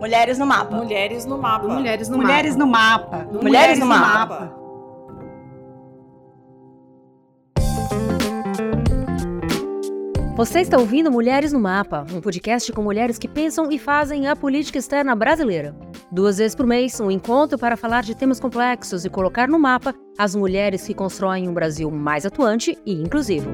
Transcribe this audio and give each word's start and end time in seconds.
Mulheres 0.00 0.38
no 0.38 0.46
mapa. 0.46 0.74
Mulheres 0.76 1.26
no 1.26 1.36
mapa. 1.36 1.68
Mulheres 1.68 2.08
no 2.08 2.16
Mulheres 2.16 2.56
mapa. 2.56 2.64
no 2.64 2.72
mapa. 2.72 3.28
Mulheres 3.42 3.78
no 3.78 3.86
mapa. 3.86 4.60
Você 10.36 10.60
está 10.60 10.78
ouvindo 10.78 11.10
Mulheres 11.12 11.52
no 11.52 11.60
Mapa, 11.60 12.06
um 12.14 12.18
podcast 12.18 12.72
com 12.72 12.80
mulheres 12.80 13.18
que 13.18 13.28
pensam 13.28 13.70
e 13.70 13.78
fazem 13.78 14.26
a 14.26 14.34
política 14.34 14.78
externa 14.78 15.14
brasileira. 15.14 15.76
Duas 16.10 16.38
vezes 16.38 16.54
por 16.54 16.66
mês, 16.66 16.98
um 16.98 17.10
encontro 17.10 17.58
para 17.58 17.76
falar 17.76 18.02
de 18.02 18.14
temas 18.14 18.40
complexos 18.40 19.04
e 19.04 19.10
colocar 19.10 19.46
no 19.48 19.58
mapa 19.58 19.94
as 20.16 20.34
mulheres 20.34 20.86
que 20.86 20.94
constroem 20.94 21.46
um 21.46 21.52
Brasil 21.52 21.90
mais 21.90 22.24
atuante 22.24 22.78
e 22.86 22.94
inclusivo. 22.94 23.50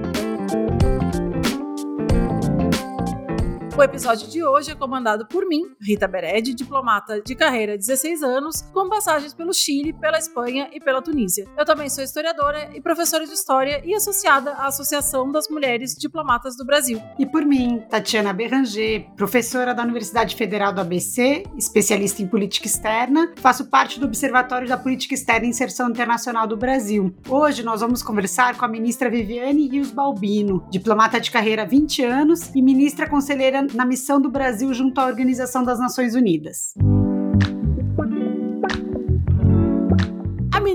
O 3.77 3.82
episódio 3.82 4.27
de 4.29 4.43
hoje 4.43 4.70
é 4.70 4.74
comandado 4.74 5.27
por 5.27 5.46
mim, 5.46 5.61
Rita 5.79 6.08
Bered, 6.08 6.54
diplomata 6.54 7.20
de 7.20 7.34
carreira 7.34 7.76
16 7.76 8.22
anos, 8.22 8.62
com 8.72 8.89
passagens 8.89 9.34
pelo 9.34 9.53
Chile, 9.53 9.93
pela 9.93 10.17
Espanha 10.17 10.71
e 10.72 10.80
pela 10.80 11.03
Tunísia. 11.03 11.46
Eu 11.58 11.64
também 11.67 11.90
sou 11.90 12.03
historiadora 12.03 12.70
e 12.75 12.81
professora 12.81 13.26
de 13.26 13.34
história 13.34 13.82
e 13.84 13.94
associada 13.94 14.53
à 14.53 14.68
Associação 14.68 15.31
das 15.31 15.50
Mulheres 15.50 15.94
Diplomatas 15.94 16.57
do 16.57 16.64
Brasil. 16.64 17.03
E 17.18 17.26
por 17.26 17.44
mim, 17.44 17.82
Tatiana 17.90 18.32
Berranger, 18.32 19.11
professora 19.14 19.75
da 19.75 19.82
Universidade 19.82 20.36
Federal 20.36 20.72
do 20.72 20.81
ABC, 20.81 21.43
especialista 21.54 22.22
em 22.22 22.26
política 22.26 22.67
externa, 22.67 23.34
faço 23.36 23.67
parte 23.67 24.00
do 24.00 24.06
Observatório 24.06 24.67
da 24.67 24.79
Política 24.79 25.12
Externa 25.12 25.45
e 25.45 25.50
Inserção 25.50 25.90
Internacional 25.90 26.46
do 26.46 26.56
Brasil. 26.56 27.14
Hoje 27.29 27.62
nós 27.62 27.82
vamos 27.82 28.03
conversar 28.03 28.56
com 28.56 28.64
a 28.64 28.68
ministra 28.68 29.11
Viviane 29.11 29.68
Rios 29.68 29.90
Balbino, 29.90 30.67
diplomata 30.70 31.20
de 31.20 31.31
carreira 31.31 31.64
há 31.64 31.67
20 31.67 32.03
anos 32.03 32.50
e 32.55 32.62
ministra 32.62 33.06
conselheira 33.06 33.66
na 33.75 33.84
missão 33.84 34.20
do 34.20 34.30
Brasil 34.30 34.72
junto 34.75 34.98
à 35.00 35.06
Organização 35.06 35.62
das 35.62 35.78
Nações 35.78 36.14
Unidas. 36.14 36.75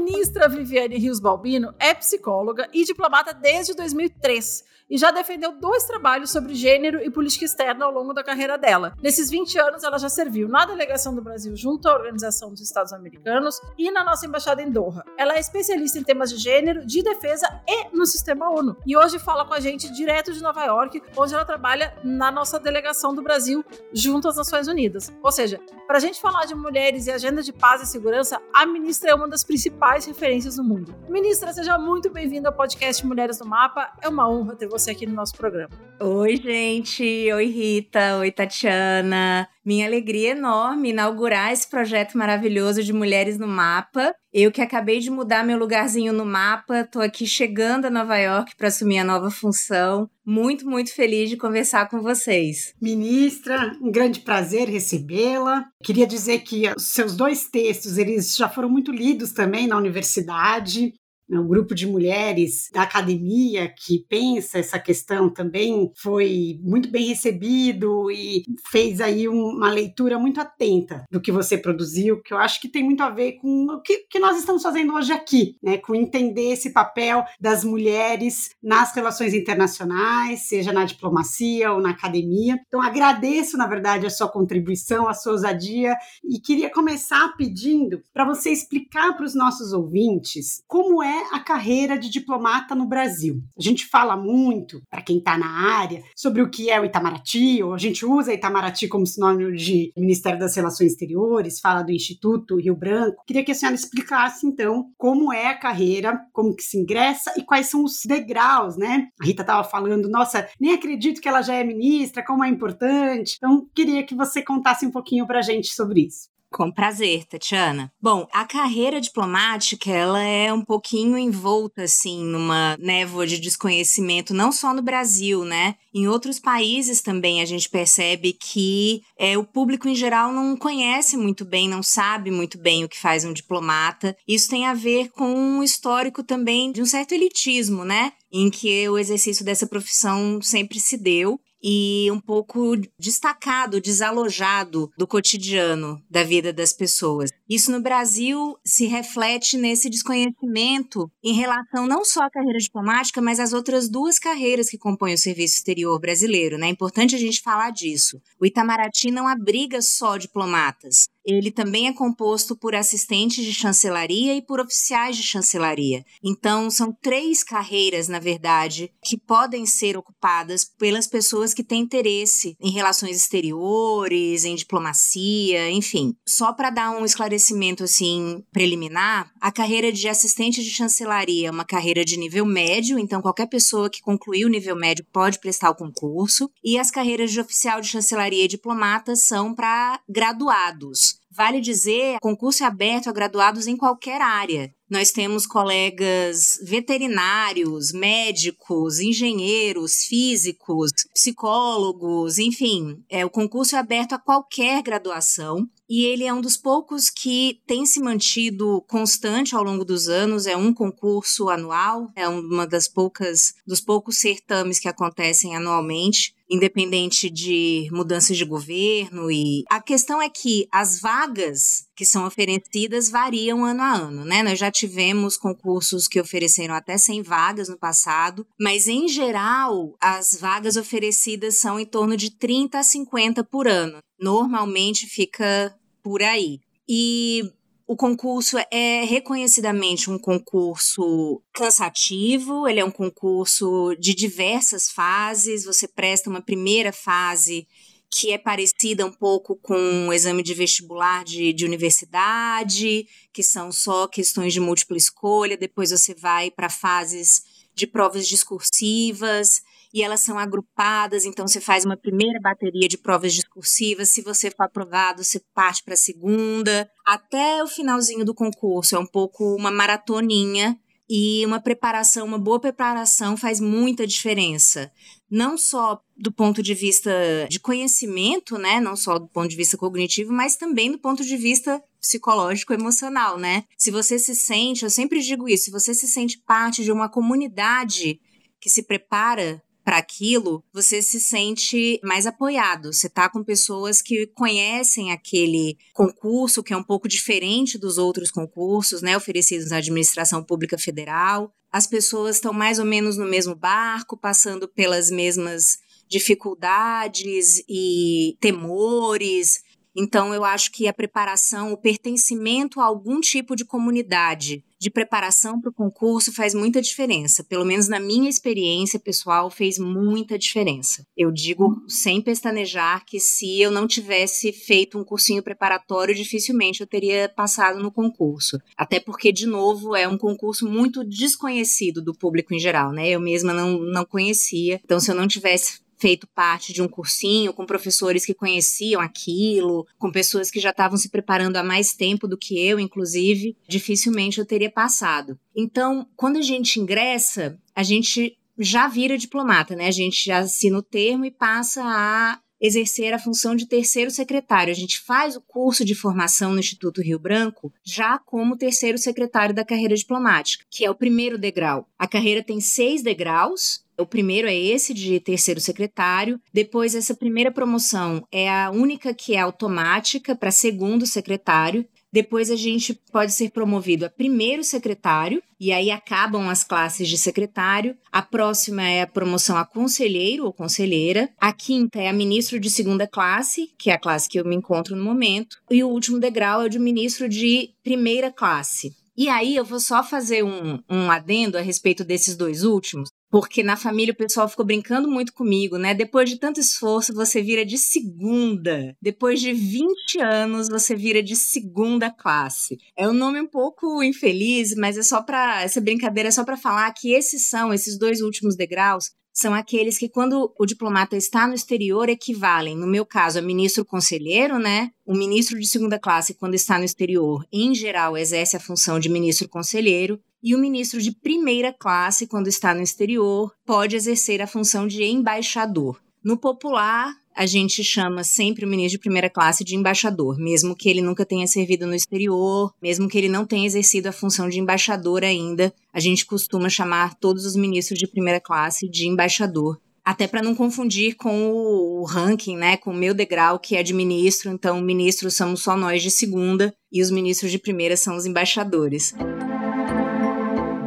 Ministra 0.01 0.49
Viviane 0.49 0.97
Rios 0.97 1.19
Balbino 1.19 1.73
é 1.79 1.93
psicóloga 1.93 2.67
e 2.73 2.83
diplomata 2.83 3.33
desde 3.33 3.75
2003 3.75 4.63
e 4.91 4.97
já 4.97 5.09
defendeu 5.09 5.53
dois 5.53 5.85
trabalhos 5.85 6.29
sobre 6.31 6.53
gênero 6.53 7.01
e 7.01 7.09
política 7.09 7.45
externa 7.45 7.85
ao 7.85 7.93
longo 7.93 8.13
da 8.13 8.21
carreira 8.21 8.57
dela. 8.57 8.93
Nesses 9.01 9.29
20 9.29 9.57
anos, 9.57 9.83
ela 9.85 9.97
já 9.97 10.09
serviu 10.09 10.49
na 10.49 10.65
delegação 10.65 11.15
do 11.15 11.21
Brasil 11.21 11.55
junto 11.55 11.87
à 11.87 11.93
Organização 11.93 12.49
dos 12.49 12.59
Estados 12.59 12.91
Americanos 12.91 13.61
e 13.77 13.89
na 13.89 14.03
nossa 14.03 14.25
embaixada 14.25 14.61
em 14.61 14.69
Doha. 14.69 15.05
Ela 15.17 15.35
é 15.35 15.39
especialista 15.39 15.97
em 15.97 16.03
temas 16.03 16.29
de 16.29 16.37
gênero, 16.37 16.85
de 16.85 17.01
defesa 17.01 17.47
e 17.65 17.95
no 17.95 18.05
sistema 18.05 18.49
ONU. 18.49 18.75
E 18.85 18.97
hoje 18.97 19.17
fala 19.17 19.45
com 19.45 19.53
a 19.53 19.61
gente 19.61 19.89
direto 19.93 20.33
de 20.33 20.41
Nova 20.41 20.65
York, 20.65 21.01
onde 21.15 21.33
ela 21.33 21.45
trabalha 21.45 21.97
na 22.03 22.29
nossa 22.29 22.59
delegação 22.59 23.15
do 23.15 23.21
Brasil 23.21 23.63
junto 23.93 24.27
às 24.27 24.35
Nações 24.35 24.67
Unidas. 24.67 25.09
Ou 25.23 25.31
seja, 25.31 25.61
para 25.87 25.97
a 25.97 26.01
gente 26.01 26.19
falar 26.19 26.45
de 26.45 26.53
mulheres 26.53 27.07
e 27.07 27.11
agenda 27.11 27.41
de 27.41 27.53
paz 27.53 27.81
e 27.81 27.85
segurança, 27.85 28.41
a 28.53 28.65
ministra 28.65 29.11
é 29.11 29.15
uma 29.15 29.29
das 29.29 29.43
principais 29.43 29.90
referências 29.99 30.57
no 30.57 30.63
mundo. 30.63 30.95
Ministra, 31.09 31.51
seja 31.51 31.77
muito 31.77 32.09
bem-vinda 32.09 32.49
ao 32.49 32.55
podcast 32.55 33.05
Mulheres 33.05 33.39
no 33.39 33.45
Mapa. 33.45 33.91
É 34.01 34.07
uma 34.07 34.29
honra 34.29 34.55
ter 34.55 34.67
você 34.67 34.91
aqui 34.91 35.05
no 35.05 35.13
nosso 35.13 35.35
programa. 35.35 35.69
Oi, 35.99 36.37
gente. 36.37 37.03
Oi, 37.31 37.45
Rita. 37.45 38.17
Oi, 38.19 38.31
Tatiana. 38.31 39.47
Minha 39.63 39.85
alegria 39.85 40.31
enorme 40.31 40.89
inaugurar 40.89 41.53
esse 41.53 41.69
projeto 41.69 42.17
maravilhoso 42.17 42.83
de 42.83 42.91
Mulheres 42.91 43.37
no 43.37 43.47
Mapa. 43.47 44.13
Eu 44.33 44.51
que 44.51 44.61
acabei 44.61 44.99
de 44.99 45.11
mudar 45.11 45.45
meu 45.45 45.57
lugarzinho 45.57 46.13
no 46.13 46.25
mapa, 46.25 46.85
tô 46.85 47.01
aqui 47.01 47.27
chegando 47.27 47.85
a 47.85 47.89
Nova 47.89 48.17
York 48.17 48.55
para 48.55 48.69
assumir 48.69 48.99
a 48.99 49.03
nova 49.03 49.29
função. 49.29 50.09
Muito, 50.25 50.65
muito 50.65 50.95
feliz 50.95 51.29
de 51.29 51.35
conversar 51.35 51.89
com 51.89 51.99
vocês. 52.01 52.73
Ministra, 52.81 53.77
um 53.81 53.91
grande 53.91 54.21
prazer 54.21 54.69
recebê-la. 54.69 55.65
Queria 55.83 56.07
dizer 56.07 56.39
que 56.39 56.69
os 56.69 56.87
seus 56.87 57.13
dois 57.13 57.49
textos, 57.49 57.97
eles 57.97 58.35
já 58.37 58.47
foram 58.47 58.69
muito 58.69 58.91
lidos 58.91 59.33
também 59.33 59.67
na 59.67 59.75
universidade 59.75 60.93
um 61.39 61.47
grupo 61.47 61.73
de 61.73 61.87
mulheres 61.87 62.69
da 62.73 62.83
academia 62.83 63.67
que 63.69 64.05
pensa 64.09 64.59
essa 64.59 64.79
questão 64.79 65.29
também 65.29 65.91
foi 65.95 66.59
muito 66.61 66.89
bem 66.89 67.07
recebido 67.07 68.11
e 68.11 68.43
fez 68.69 68.99
aí 68.99 69.27
uma 69.27 69.69
leitura 69.69 70.19
muito 70.19 70.39
atenta 70.39 71.05
do 71.09 71.21
que 71.21 71.31
você 71.31 71.57
produziu, 71.57 72.21
que 72.21 72.33
eu 72.33 72.37
acho 72.37 72.59
que 72.59 72.67
tem 72.67 72.83
muito 72.83 73.01
a 73.01 73.09
ver 73.09 73.33
com 73.33 73.65
o 73.65 73.81
que, 73.81 74.05
que 74.09 74.19
nós 74.19 74.37
estamos 74.37 74.61
fazendo 74.61 74.93
hoje 74.93 75.13
aqui, 75.13 75.57
né? 75.61 75.77
Com 75.77 75.95
entender 75.95 76.51
esse 76.51 76.71
papel 76.71 77.23
das 77.39 77.63
mulheres 77.63 78.51
nas 78.61 78.93
relações 78.93 79.33
internacionais, 79.33 80.47
seja 80.47 80.71
na 80.71 80.85
diplomacia 80.85 81.71
ou 81.71 81.81
na 81.81 81.91
academia. 81.91 82.59
Então, 82.67 82.81
agradeço, 82.81 83.57
na 83.57 83.67
verdade, 83.67 84.05
a 84.05 84.09
sua 84.09 84.27
contribuição, 84.27 85.07
a 85.07 85.13
sua 85.13 85.33
ousadia 85.33 85.95
e 86.23 86.39
queria 86.39 86.69
começar 86.69 87.35
pedindo 87.37 88.01
para 88.13 88.25
você 88.25 88.51
explicar 88.51 89.15
para 89.15 89.25
os 89.25 89.35
nossos 89.35 89.73
ouvintes 89.73 90.63
como 90.67 91.01
é 91.01 91.20
a 91.31 91.39
carreira 91.39 91.97
de 91.97 92.09
diplomata 92.09 92.75
no 92.75 92.85
Brasil. 92.85 93.41
A 93.57 93.61
gente 93.61 93.87
fala 93.87 94.15
muito, 94.17 94.81
para 94.89 95.01
quem 95.01 95.17
está 95.17 95.37
na 95.37 95.47
área, 95.47 96.01
sobre 96.15 96.41
o 96.41 96.49
que 96.49 96.69
é 96.69 96.79
o 96.79 96.85
Itamaraty, 96.85 97.63
ou 97.63 97.73
a 97.73 97.77
gente 97.77 98.05
usa 98.05 98.33
Itamaraty 98.33 98.87
como 98.87 99.05
sinônimo 99.05 99.55
de 99.55 99.91
Ministério 99.95 100.39
das 100.39 100.55
Relações 100.55 100.91
Exteriores, 100.91 101.59
fala 101.59 101.83
do 101.83 101.91
Instituto 101.91 102.59
Rio 102.59 102.75
Branco. 102.75 103.23
Queria 103.25 103.43
que 103.43 103.51
a 103.51 103.55
senhora 103.55 103.75
explicasse, 103.75 104.45
então, 104.45 104.91
como 104.97 105.31
é 105.31 105.47
a 105.47 105.57
carreira, 105.57 106.19
como 106.33 106.55
que 106.55 106.63
se 106.63 106.77
ingressa 106.77 107.33
e 107.37 107.43
quais 107.43 107.67
são 107.67 107.83
os 107.83 108.01
degraus, 108.05 108.77
né? 108.77 109.07
A 109.21 109.25
Rita 109.25 109.43
estava 109.43 109.63
falando, 109.63 110.09
nossa, 110.09 110.47
nem 110.59 110.73
acredito 110.73 111.21
que 111.21 111.27
ela 111.27 111.41
já 111.41 111.55
é 111.55 111.63
ministra, 111.63 112.25
como 112.25 112.43
é 112.43 112.49
importante. 112.49 113.35
Então, 113.37 113.67
queria 113.73 114.03
que 114.03 114.15
você 114.15 114.41
contasse 114.41 114.85
um 114.85 114.91
pouquinho 114.91 115.27
para 115.27 115.39
a 115.39 115.43
gente 115.43 115.73
sobre 115.73 116.07
isso. 116.07 116.30
Com 116.51 116.69
prazer, 116.69 117.23
Tatiana. 117.23 117.89
Bom, 118.01 118.27
a 118.33 118.43
carreira 118.43 118.99
diplomática, 118.99 119.89
ela 119.89 120.21
é 120.21 120.51
um 120.51 120.61
pouquinho 120.61 121.17
envolta, 121.17 121.83
assim, 121.83 122.25
numa 122.25 122.75
névoa 122.77 123.25
de 123.25 123.39
desconhecimento, 123.39 124.33
não 124.33 124.51
só 124.51 124.73
no 124.73 124.81
Brasil, 124.81 125.45
né? 125.45 125.75
Em 125.93 126.09
outros 126.09 126.39
países 126.39 127.01
também 127.01 127.41
a 127.41 127.45
gente 127.45 127.69
percebe 127.69 128.33
que 128.33 129.01
é, 129.17 129.37
o 129.37 129.45
público 129.45 129.87
em 129.87 129.95
geral 129.95 130.33
não 130.33 130.57
conhece 130.57 131.15
muito 131.15 131.45
bem, 131.45 131.69
não 131.69 131.81
sabe 131.81 132.29
muito 132.29 132.57
bem 132.57 132.83
o 132.83 132.89
que 132.89 132.99
faz 132.99 133.23
um 133.23 133.31
diplomata. 133.31 134.15
Isso 134.27 134.49
tem 134.49 134.67
a 134.67 134.73
ver 134.73 135.09
com 135.11 135.33
um 135.33 135.63
histórico 135.63 136.21
também 136.21 136.69
de 136.73 136.81
um 136.81 136.85
certo 136.85 137.13
elitismo, 137.13 137.85
né? 137.85 138.11
Em 138.29 138.49
que 138.49 138.89
o 138.89 138.97
exercício 138.97 139.45
dessa 139.45 139.65
profissão 139.65 140.41
sempre 140.41 140.81
se 140.81 140.97
deu 140.97 141.39
e 141.61 142.09
um 142.11 142.19
pouco 142.19 142.75
destacado, 142.97 143.81
desalojado 143.81 144.91
do 144.97 145.05
cotidiano 145.05 146.01
da 146.09 146.23
vida 146.23 146.51
das 146.51 146.73
pessoas. 146.73 147.29
Isso 147.49 147.71
no 147.71 147.81
Brasil 147.81 148.57
se 148.63 148.85
reflete 148.85 149.57
nesse 149.57 149.89
desconhecimento 149.89 151.11
em 151.23 151.33
relação 151.33 151.85
não 151.85 152.05
só 152.05 152.23
à 152.23 152.29
carreira 152.29 152.59
diplomática, 152.59 153.21
mas 153.21 153.39
às 153.39 153.53
outras 153.53 153.89
duas 153.89 154.17
carreiras 154.17 154.69
que 154.69 154.77
compõem 154.77 155.13
o 155.13 155.17
serviço 155.17 155.57
exterior 155.57 155.99
brasileiro. 155.99 156.57
Né? 156.57 156.67
É 156.67 156.69
importante 156.69 157.15
a 157.15 157.19
gente 157.19 157.41
falar 157.41 157.71
disso. 157.71 158.21
O 158.39 158.45
Itamaraty 158.45 159.11
não 159.11 159.27
abriga 159.27 159.81
só 159.81 160.17
diplomatas. 160.17 161.09
Ele 161.25 161.51
também 161.51 161.87
é 161.87 161.93
composto 161.93 162.55
por 162.55 162.73
assistentes 162.73 163.45
de 163.45 163.53
chancelaria 163.53 164.35
e 164.35 164.41
por 164.41 164.59
oficiais 164.59 165.15
de 165.15 165.23
chancelaria. 165.23 166.03
Então, 166.23 166.69
são 166.69 166.91
três 166.91 167.43
carreiras, 167.43 168.07
na 168.07 168.19
verdade, 168.19 168.91
que 169.03 169.17
podem 169.17 169.65
ser 169.65 169.97
ocupadas 169.97 170.65
pelas 170.65 171.07
pessoas 171.07 171.53
que 171.53 171.63
têm 171.63 171.81
interesse 171.81 172.55
em 172.59 172.71
relações 172.71 173.15
exteriores, 173.15 174.45
em 174.45 174.55
diplomacia, 174.55 175.69
enfim. 175.69 176.13
Só 176.27 176.53
para 176.53 176.69
dar 176.69 176.91
um 176.91 177.05
esclarecimento 177.05 177.83
assim 177.83 178.43
preliminar, 178.51 179.31
a 179.39 179.51
carreira 179.51 179.91
de 179.91 180.07
assistente 180.07 180.63
de 180.63 180.69
chancelaria 180.69 181.47
é 181.47 181.51
uma 181.51 181.65
carreira 181.65 182.03
de 182.03 182.17
nível 182.17 182.45
médio, 182.45 182.97
então 182.97 183.21
qualquer 183.21 183.47
pessoa 183.47 183.89
que 183.89 184.01
concluiu 184.01 184.47
o 184.47 184.51
nível 184.51 184.75
médio 184.75 185.05
pode 185.11 185.39
prestar 185.39 185.69
o 185.69 185.75
concurso, 185.75 186.49
e 186.63 186.77
as 186.77 186.91
carreiras 186.91 187.31
de 187.31 187.39
oficial 187.39 187.81
de 187.81 187.87
chancelaria 187.87 188.45
e 188.45 188.47
diplomata 188.47 189.15
são 189.15 189.53
para 189.53 189.99
graduados. 190.09 191.20
Vale 191.33 191.61
dizer, 191.61 192.17
concurso 192.19 192.63
é 192.63 192.67
aberto 192.67 193.07
a 193.07 193.13
graduados 193.13 193.65
em 193.65 193.77
qualquer 193.77 194.21
área. 194.21 194.73
Nós 194.89 195.11
temos 195.11 195.47
colegas 195.47 196.59
veterinários, 196.61 197.93
médicos, 197.93 198.99
engenheiros, 198.99 200.03
físicos, 200.03 200.91
psicólogos, 201.13 202.37
enfim, 202.37 203.01
é, 203.09 203.25
o 203.25 203.29
concurso 203.29 203.77
é 203.77 203.79
aberto 203.79 204.11
a 204.11 204.19
qualquer 204.19 204.83
graduação 204.83 205.65
e 205.89 206.03
ele 206.03 206.25
é 206.25 206.33
um 206.33 206.41
dos 206.41 206.57
poucos 206.57 207.09
que 207.09 207.61
tem 207.65 207.85
se 207.85 208.01
mantido 208.01 208.81
constante 208.89 209.55
ao 209.55 209.63
longo 209.63 209.85
dos 209.85 210.09
anos. 210.09 210.47
É 210.47 210.57
um 210.57 210.73
concurso 210.73 211.49
anual, 211.49 212.07
é 212.15 212.27
uma 212.27 212.67
das 212.67 212.89
poucas 212.89 213.53
dos 213.65 213.79
poucos 213.79 214.17
certames 214.17 214.79
que 214.79 214.89
acontecem 214.89 215.55
anualmente 215.55 216.33
independente 216.51 217.29
de 217.29 217.87
mudanças 217.91 218.35
de 218.35 218.43
governo 218.43 219.31
e 219.31 219.63
a 219.69 219.81
questão 219.81 220.21
é 220.21 220.29
que 220.29 220.67
as 220.69 220.99
vagas 220.99 221.85
que 221.95 222.05
são 222.05 222.25
oferecidas 222.27 223.09
variam 223.09 223.63
ano 223.63 223.81
a 223.81 223.93
ano, 223.93 224.25
né? 224.25 224.43
Nós 224.43 224.59
já 224.59 224.69
tivemos 224.69 225.37
concursos 225.37 226.09
que 226.09 226.19
ofereceram 226.19 226.75
até 226.75 226.97
100 226.97 227.23
vagas 227.23 227.69
no 227.69 227.77
passado, 227.77 228.45
mas 228.59 228.87
em 228.87 229.07
geral 229.07 229.95
as 230.01 230.37
vagas 230.39 230.75
oferecidas 230.75 231.57
são 231.57 231.79
em 231.79 231.85
torno 231.85 232.17
de 232.17 232.31
30 232.31 232.79
a 232.79 232.83
50 232.83 233.43
por 233.45 233.67
ano. 233.67 233.99
Normalmente 234.19 235.07
fica 235.07 235.73
por 236.03 236.21
aí. 236.21 236.59
E 236.89 237.43
o 237.91 237.95
concurso 237.97 238.57
é 238.71 239.03
reconhecidamente 239.03 240.09
um 240.09 240.17
concurso 240.17 241.43
cansativo, 241.53 242.65
ele 242.65 242.79
é 242.79 242.85
um 242.85 242.89
concurso 242.89 243.93
de 243.99 244.15
diversas 244.15 244.89
fases. 244.89 245.65
Você 245.65 245.89
presta 245.89 246.29
uma 246.29 246.41
primeira 246.41 246.93
fase 246.93 247.67
que 248.09 248.31
é 248.31 248.37
parecida 248.37 249.05
um 249.05 249.11
pouco 249.11 249.57
com 249.57 250.07
o 250.07 250.13
exame 250.13 250.41
de 250.41 250.53
vestibular 250.53 251.25
de, 251.25 251.51
de 251.51 251.65
universidade, 251.65 253.05
que 253.33 253.43
são 253.43 253.73
só 253.73 254.07
questões 254.07 254.53
de 254.53 254.61
múltipla 254.61 254.95
escolha. 254.95 255.57
Depois 255.57 255.91
você 255.91 256.15
vai 256.15 256.49
para 256.49 256.69
fases 256.69 257.43
de 257.75 257.85
provas 257.85 258.25
discursivas 258.25 259.61
e 259.93 260.01
elas 260.01 260.21
são 260.21 260.37
agrupadas, 260.37 261.25
então 261.25 261.47
você 261.47 261.59
faz 261.59 261.85
uma 261.85 261.97
primeira 261.97 262.39
bateria 262.41 262.87
de 262.87 262.97
provas 262.97 263.33
discursivas, 263.33 264.09
se 264.09 264.21
você 264.21 264.49
for 264.49 264.63
aprovado, 264.63 265.23
você 265.23 265.41
parte 265.53 265.83
para 265.83 265.93
a 265.93 265.97
segunda, 265.97 266.89
até 267.05 267.63
o 267.63 267.67
finalzinho 267.67 268.23
do 268.23 268.33
concurso, 268.33 268.95
é 268.95 268.99
um 268.99 269.05
pouco 269.05 269.55
uma 269.55 269.71
maratoninha 269.71 270.79
e 271.13 271.45
uma 271.45 271.59
preparação, 271.59 272.25
uma 272.25 272.39
boa 272.39 272.57
preparação 272.57 273.35
faz 273.35 273.59
muita 273.59 274.07
diferença. 274.07 274.89
Não 275.29 275.57
só 275.57 276.01
do 276.15 276.31
ponto 276.31 276.63
de 276.63 276.73
vista 276.73 277.11
de 277.49 277.59
conhecimento, 277.59 278.57
né? 278.57 278.79
Não 278.79 278.95
só 278.95 279.19
do 279.19 279.27
ponto 279.27 279.49
de 279.49 279.57
vista 279.57 279.75
cognitivo, 279.75 280.31
mas 280.31 280.55
também 280.55 280.89
do 280.89 280.97
ponto 280.97 281.21
de 281.21 281.35
vista 281.35 281.83
psicológico, 281.99 282.73
emocional, 282.73 283.37
né? 283.37 283.65
Se 283.77 283.91
você 283.91 284.17
se 284.17 284.33
sente, 284.33 284.85
eu 284.85 284.89
sempre 284.89 285.19
digo 285.19 285.49
isso, 285.49 285.65
se 285.65 285.71
você 285.71 285.93
se 285.93 286.07
sente 286.07 286.37
parte 286.37 286.81
de 286.81 286.93
uma 286.93 287.09
comunidade 287.09 288.17
que 288.61 288.69
se 288.69 288.83
prepara 288.83 289.61
para 289.91 289.97
aquilo, 289.97 290.63
você 290.71 291.01
se 291.01 291.19
sente 291.19 291.99
mais 292.01 292.25
apoiado. 292.25 292.93
Você 292.93 293.07
está 293.07 293.27
com 293.27 293.43
pessoas 293.43 294.01
que 294.01 294.25
conhecem 294.27 295.11
aquele 295.11 295.77
concurso, 295.93 296.63
que 296.63 296.71
é 296.71 296.77
um 296.77 296.83
pouco 296.83 297.09
diferente 297.09 297.77
dos 297.77 297.97
outros 297.97 298.31
concursos, 298.31 299.01
né, 299.01 299.17
oferecidos 299.17 299.69
na 299.69 299.79
administração 299.79 300.41
pública 300.41 300.77
federal. 300.77 301.53
As 301.69 301.87
pessoas 301.87 302.37
estão 302.37 302.53
mais 302.53 302.79
ou 302.79 302.85
menos 302.85 303.17
no 303.17 303.25
mesmo 303.25 303.53
barco, 303.53 304.15
passando 304.15 304.65
pelas 304.65 305.11
mesmas 305.11 305.79
dificuldades 306.07 307.61
e 307.67 308.37
temores. 308.39 309.59
Então, 309.95 310.33
eu 310.33 310.43
acho 310.43 310.71
que 310.71 310.87
a 310.87 310.93
preparação, 310.93 311.71
o 311.73 311.77
pertencimento 311.77 312.79
a 312.79 312.85
algum 312.85 313.19
tipo 313.19 313.55
de 313.55 313.65
comunidade 313.65 314.63
de 314.81 314.89
preparação 314.89 315.61
para 315.61 315.69
o 315.69 315.73
concurso 315.73 316.33
faz 316.33 316.55
muita 316.55 316.81
diferença. 316.81 317.43
Pelo 317.43 317.63
menos 317.63 317.87
na 317.87 317.99
minha 317.99 318.27
experiência 318.27 318.99
pessoal, 318.99 319.47
fez 319.51 319.77
muita 319.77 320.39
diferença. 320.39 321.05
Eu 321.15 321.31
digo 321.31 321.83
sem 321.87 322.19
pestanejar 322.19 323.05
que 323.05 323.19
se 323.19 323.61
eu 323.61 323.69
não 323.69 323.85
tivesse 323.85 324.51
feito 324.51 324.97
um 324.97 325.03
cursinho 325.03 325.43
preparatório, 325.43 326.15
dificilmente 326.15 326.81
eu 326.81 326.87
teria 326.87 327.29
passado 327.29 327.79
no 327.79 327.91
concurso. 327.91 328.59
Até 328.75 328.99
porque, 328.99 329.31
de 329.31 329.45
novo, 329.45 329.95
é 329.95 330.07
um 330.07 330.17
concurso 330.17 330.67
muito 330.67 331.03
desconhecido 331.03 332.01
do 332.01 332.15
público 332.15 332.51
em 332.51 332.59
geral, 332.59 332.91
né? 332.91 333.07
Eu 333.07 333.19
mesma 333.19 333.53
não, 333.53 333.77
não 333.77 334.03
conhecia. 334.03 334.81
Então, 334.83 334.99
se 334.99 335.11
eu 335.11 335.15
não 335.15 335.27
tivesse 335.27 335.81
feito 336.01 336.27
parte 336.27 336.73
de 336.73 336.81
um 336.81 336.87
cursinho 336.87 337.53
com 337.53 337.65
professores 337.65 338.25
que 338.25 338.33
conheciam 338.33 338.99
aquilo, 338.99 339.85
com 339.99 340.11
pessoas 340.11 340.49
que 340.49 340.59
já 340.59 340.71
estavam 340.71 340.97
se 340.97 341.09
preparando 341.09 341.57
há 341.57 341.63
mais 341.63 341.93
tempo 341.93 342.27
do 342.27 342.37
que 342.37 342.59
eu, 342.59 342.79
inclusive, 342.79 343.55
dificilmente 343.67 344.39
eu 344.39 344.45
teria 344.45 344.71
passado. 344.71 345.39
Então, 345.55 346.07
quando 346.15 346.37
a 346.37 346.41
gente 346.41 346.79
ingressa, 346.79 347.59
a 347.75 347.83
gente 347.83 348.35
já 348.57 348.87
vira 348.87 349.17
diplomata, 349.17 349.75
né? 349.75 349.87
A 349.87 349.91
gente 349.91 350.25
já 350.25 350.39
assina 350.39 350.77
o 350.77 350.83
termo 350.83 351.23
e 351.23 351.31
passa 351.31 351.81
a 351.83 352.39
exercer 352.59 353.11
a 353.11 353.19
função 353.19 353.55
de 353.55 353.65
terceiro 353.65 354.11
secretário. 354.11 354.71
A 354.71 354.75
gente 354.75 354.99
faz 354.99 355.35
o 355.35 355.41
curso 355.41 355.83
de 355.83 355.95
formação 355.95 356.53
no 356.53 356.59
Instituto 356.59 357.01
Rio 357.01 357.17
Branco 357.17 357.73
já 357.83 358.19
como 358.19 358.55
terceiro 358.55 358.99
secretário 358.99 359.55
da 359.55 359.65
carreira 359.65 359.95
diplomática, 359.95 360.63
que 360.69 360.85
é 360.85 360.91
o 360.91 360.95
primeiro 360.95 361.39
degrau. 361.39 361.89
A 361.97 362.07
carreira 362.07 362.43
tem 362.43 362.61
seis 362.61 363.01
degraus, 363.01 363.83
o 364.01 364.05
primeiro 364.05 364.47
é 364.47 364.55
esse 364.55 364.93
de 364.93 365.19
terceiro 365.19 365.59
secretário. 365.59 366.39
Depois, 366.53 366.95
essa 366.95 367.13
primeira 367.13 367.51
promoção 367.51 368.25
é 368.31 368.49
a 368.49 368.71
única 368.71 369.13
que 369.13 369.35
é 369.35 369.39
automática 369.39 370.35
para 370.35 370.51
segundo 370.51 371.05
secretário. 371.05 371.85
Depois 372.13 372.51
a 372.51 372.57
gente 372.57 372.93
pode 373.11 373.31
ser 373.31 373.51
promovido 373.51 374.05
a 374.05 374.09
primeiro 374.09 374.65
secretário, 374.65 375.41
e 375.57 375.71
aí 375.71 375.89
acabam 375.89 376.49
as 376.49 376.61
classes 376.61 377.07
de 377.07 377.17
secretário. 377.17 377.95
A 378.11 378.21
próxima 378.21 378.83
é 378.83 379.03
a 379.03 379.07
promoção 379.07 379.55
a 379.55 379.65
conselheiro 379.65 380.43
ou 380.43 380.51
conselheira. 380.51 381.29
A 381.39 381.53
quinta 381.53 381.99
é 381.99 382.09
a 382.09 382.13
ministro 382.13 382.59
de 382.59 382.69
segunda 382.69 383.07
classe, 383.07 383.69
que 383.77 383.89
é 383.89 383.93
a 383.93 383.99
classe 383.99 384.27
que 384.27 384.39
eu 384.39 384.45
me 384.45 384.55
encontro 384.55 384.95
no 384.95 385.05
momento. 385.05 385.57
E 385.69 385.83
o 385.83 385.87
último 385.87 386.19
degrau 386.19 386.63
é 386.63 386.65
o 386.65 386.69
de 386.69 386.79
ministro 386.79 387.29
de 387.29 387.69
primeira 387.81 388.29
classe. 388.29 388.91
E 389.21 389.29
aí 389.29 389.55
eu 389.55 389.63
vou 389.63 389.79
só 389.79 390.03
fazer 390.03 390.43
um, 390.43 390.79
um 390.89 391.11
adendo 391.11 391.55
a 391.55 391.61
respeito 391.61 392.03
desses 392.03 392.35
dois 392.35 392.63
últimos, 392.63 393.07
porque 393.29 393.61
na 393.61 393.77
família 393.77 394.13
o 394.13 394.17
pessoal 394.17 394.49
ficou 394.49 394.65
brincando 394.65 395.07
muito 395.07 395.31
comigo, 395.31 395.77
né? 395.77 395.93
Depois 395.93 396.27
de 396.27 396.39
tanto 396.39 396.59
esforço, 396.59 397.13
você 397.13 397.39
vira 397.39 397.63
de 397.63 397.77
segunda. 397.77 398.95
Depois 398.99 399.39
de 399.39 399.53
20 399.53 400.19
anos, 400.19 400.67
você 400.69 400.95
vira 400.95 401.21
de 401.21 401.35
segunda 401.35 402.09
classe. 402.09 402.79
É 402.97 403.07
um 403.07 403.13
nome 403.13 403.39
um 403.39 403.47
pouco 403.47 404.01
infeliz, 404.01 404.73
mas 404.75 404.97
é 404.97 405.03
só 405.03 405.21
para 405.21 405.61
essa 405.61 405.79
brincadeira 405.79 406.29
é 406.29 406.31
só 406.31 406.43
para 406.43 406.57
falar 406.57 406.91
que 406.91 407.13
esses 407.13 407.47
são 407.47 407.71
esses 407.71 407.99
dois 407.99 408.21
últimos 408.21 408.55
degraus 408.55 409.11
são 409.33 409.53
aqueles 409.53 409.97
que, 409.97 410.09
quando 410.09 410.53
o 410.59 410.65
diplomata 410.65 411.15
está 411.15 411.47
no 411.47 411.53
exterior, 411.53 412.09
equivalem, 412.09 412.75
no 412.75 412.87
meu 412.87 413.05
caso, 413.05 413.39
a 413.39 413.41
ministro 413.41 413.85
conselheiro, 413.85 414.59
né? 414.59 414.91
O 415.05 415.15
ministro 415.15 415.59
de 415.59 415.67
segunda 415.67 415.97
classe, 415.97 416.33
quando 416.33 416.53
está 416.53 416.77
no 416.77 416.83
exterior, 416.83 417.45
em 417.51 417.73
geral, 417.73 418.17
exerce 418.17 418.57
a 418.57 418.59
função 418.59 418.99
de 418.99 419.09
ministro 419.09 419.47
conselheiro. 419.47 420.19
E 420.43 420.55
o 420.55 420.59
ministro 420.59 420.99
de 420.99 421.11
primeira 421.11 421.71
classe, 421.71 422.25
quando 422.25 422.47
está 422.47 422.73
no 422.73 422.81
exterior, 422.81 423.53
pode 423.65 423.95
exercer 423.95 424.41
a 424.41 424.47
função 424.47 424.87
de 424.87 425.03
embaixador. 425.03 426.01
No 426.23 426.37
popular, 426.37 427.15
a 427.35 427.45
gente 427.45 427.83
chama 427.83 428.23
sempre 428.23 428.65
o 428.65 428.67
ministro 428.67 428.97
de 428.97 428.99
primeira 428.99 429.29
classe 429.29 429.63
de 429.63 429.75
embaixador, 429.75 430.37
mesmo 430.37 430.75
que 430.75 430.89
ele 430.89 431.01
nunca 431.01 431.25
tenha 431.25 431.47
servido 431.47 431.87
no 431.87 431.95
exterior, 431.95 432.73
mesmo 432.81 433.07
que 433.07 433.17
ele 433.17 433.29
não 433.29 433.45
tenha 433.45 433.65
exercido 433.65 434.09
a 434.09 434.11
função 434.11 434.49
de 434.49 434.59
embaixador 434.59 435.23
ainda, 435.23 435.73
a 435.93 435.99
gente 435.99 436.25
costuma 436.25 436.69
chamar 436.69 437.15
todos 437.15 437.45
os 437.45 437.55
ministros 437.55 437.99
de 437.99 438.07
primeira 438.07 438.39
classe 438.39 438.89
de 438.89 439.07
embaixador. 439.07 439.79
Até 440.03 440.27
para 440.27 440.41
não 440.41 440.55
confundir 440.55 441.15
com 441.15 441.51
o 441.51 442.03
ranking, 442.03 442.57
né, 442.57 442.75
com 442.75 442.89
o 442.89 442.95
meu 442.95 443.13
degrau, 443.13 443.59
que 443.59 443.75
é 443.75 443.83
de 443.83 443.93
ministro, 443.93 444.51
então 444.51 444.81
ministros 444.81 445.35
somos 445.35 445.61
só 445.61 445.77
nós 445.77 446.01
de 446.01 446.09
segunda 446.09 446.73
e 446.91 447.01
os 447.01 447.11
ministros 447.11 447.51
de 447.51 447.59
primeira 447.59 447.95
são 447.95 448.15
os 448.15 448.25
embaixadores. 448.25 449.13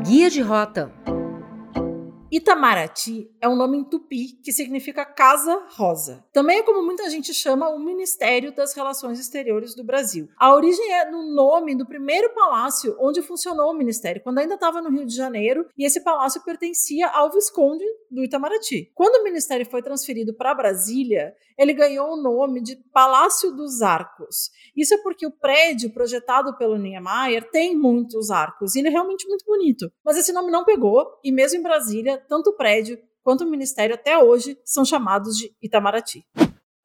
Guia 0.04 0.28
de 0.28 0.40
Rota 0.40 0.92
Itamaraty 2.30 3.30
é 3.40 3.48
um 3.48 3.54
nome 3.54 3.78
em 3.78 3.84
tupi 3.84 4.38
que 4.42 4.50
significa 4.50 5.04
Casa 5.04 5.62
Rosa. 5.70 6.24
Também 6.32 6.58
é 6.58 6.62
como 6.62 6.82
muita 6.82 7.08
gente 7.08 7.32
chama 7.32 7.68
o 7.68 7.78
Ministério 7.78 8.52
das 8.54 8.74
Relações 8.74 9.20
Exteriores 9.20 9.74
do 9.74 9.84
Brasil. 9.84 10.28
A 10.36 10.54
origem 10.54 10.92
é 10.92 11.10
no 11.10 11.34
nome 11.34 11.76
do 11.76 11.86
primeiro 11.86 12.34
palácio 12.34 12.96
onde 12.98 13.22
funcionou 13.22 13.70
o 13.70 13.76
ministério, 13.76 14.22
quando 14.22 14.38
ainda 14.38 14.54
estava 14.54 14.80
no 14.80 14.90
Rio 14.90 15.06
de 15.06 15.14
Janeiro, 15.14 15.66
e 15.76 15.84
esse 15.84 16.02
palácio 16.02 16.42
pertencia 16.42 17.08
ao 17.08 17.30
Visconde 17.30 17.84
do 18.10 18.24
Itamaraty. 18.24 18.90
Quando 18.94 19.20
o 19.20 19.24
ministério 19.24 19.66
foi 19.66 19.82
transferido 19.82 20.34
para 20.34 20.54
Brasília, 20.54 21.34
ele 21.58 21.72
ganhou 21.72 22.12
o 22.12 22.20
nome 22.20 22.60
de 22.60 22.76
Palácio 22.92 23.52
dos 23.52 23.82
Arcos. 23.82 24.50
Isso 24.76 24.94
é 24.94 24.98
porque 24.98 25.26
o 25.26 25.30
prédio 25.30 25.92
projetado 25.92 26.56
pelo 26.56 26.76
Niemeyer 26.76 27.48
tem 27.50 27.76
muitos 27.76 28.30
arcos, 28.30 28.74
e 28.74 28.80
ele 28.80 28.88
é 28.88 28.90
realmente 28.90 29.26
muito 29.28 29.44
bonito. 29.44 29.90
Mas 30.04 30.16
esse 30.16 30.32
nome 30.32 30.50
não 30.50 30.64
pegou, 30.64 31.06
e 31.22 31.30
mesmo 31.30 31.58
em 31.58 31.62
Brasília, 31.62 32.23
tanto 32.28 32.50
o 32.50 32.56
prédio 32.56 32.98
quanto 33.22 33.44
o 33.44 33.50
ministério 33.50 33.94
até 33.94 34.18
hoje 34.18 34.58
são 34.64 34.84
chamados 34.84 35.36
de 35.36 35.54
Itamaraty. 35.62 36.24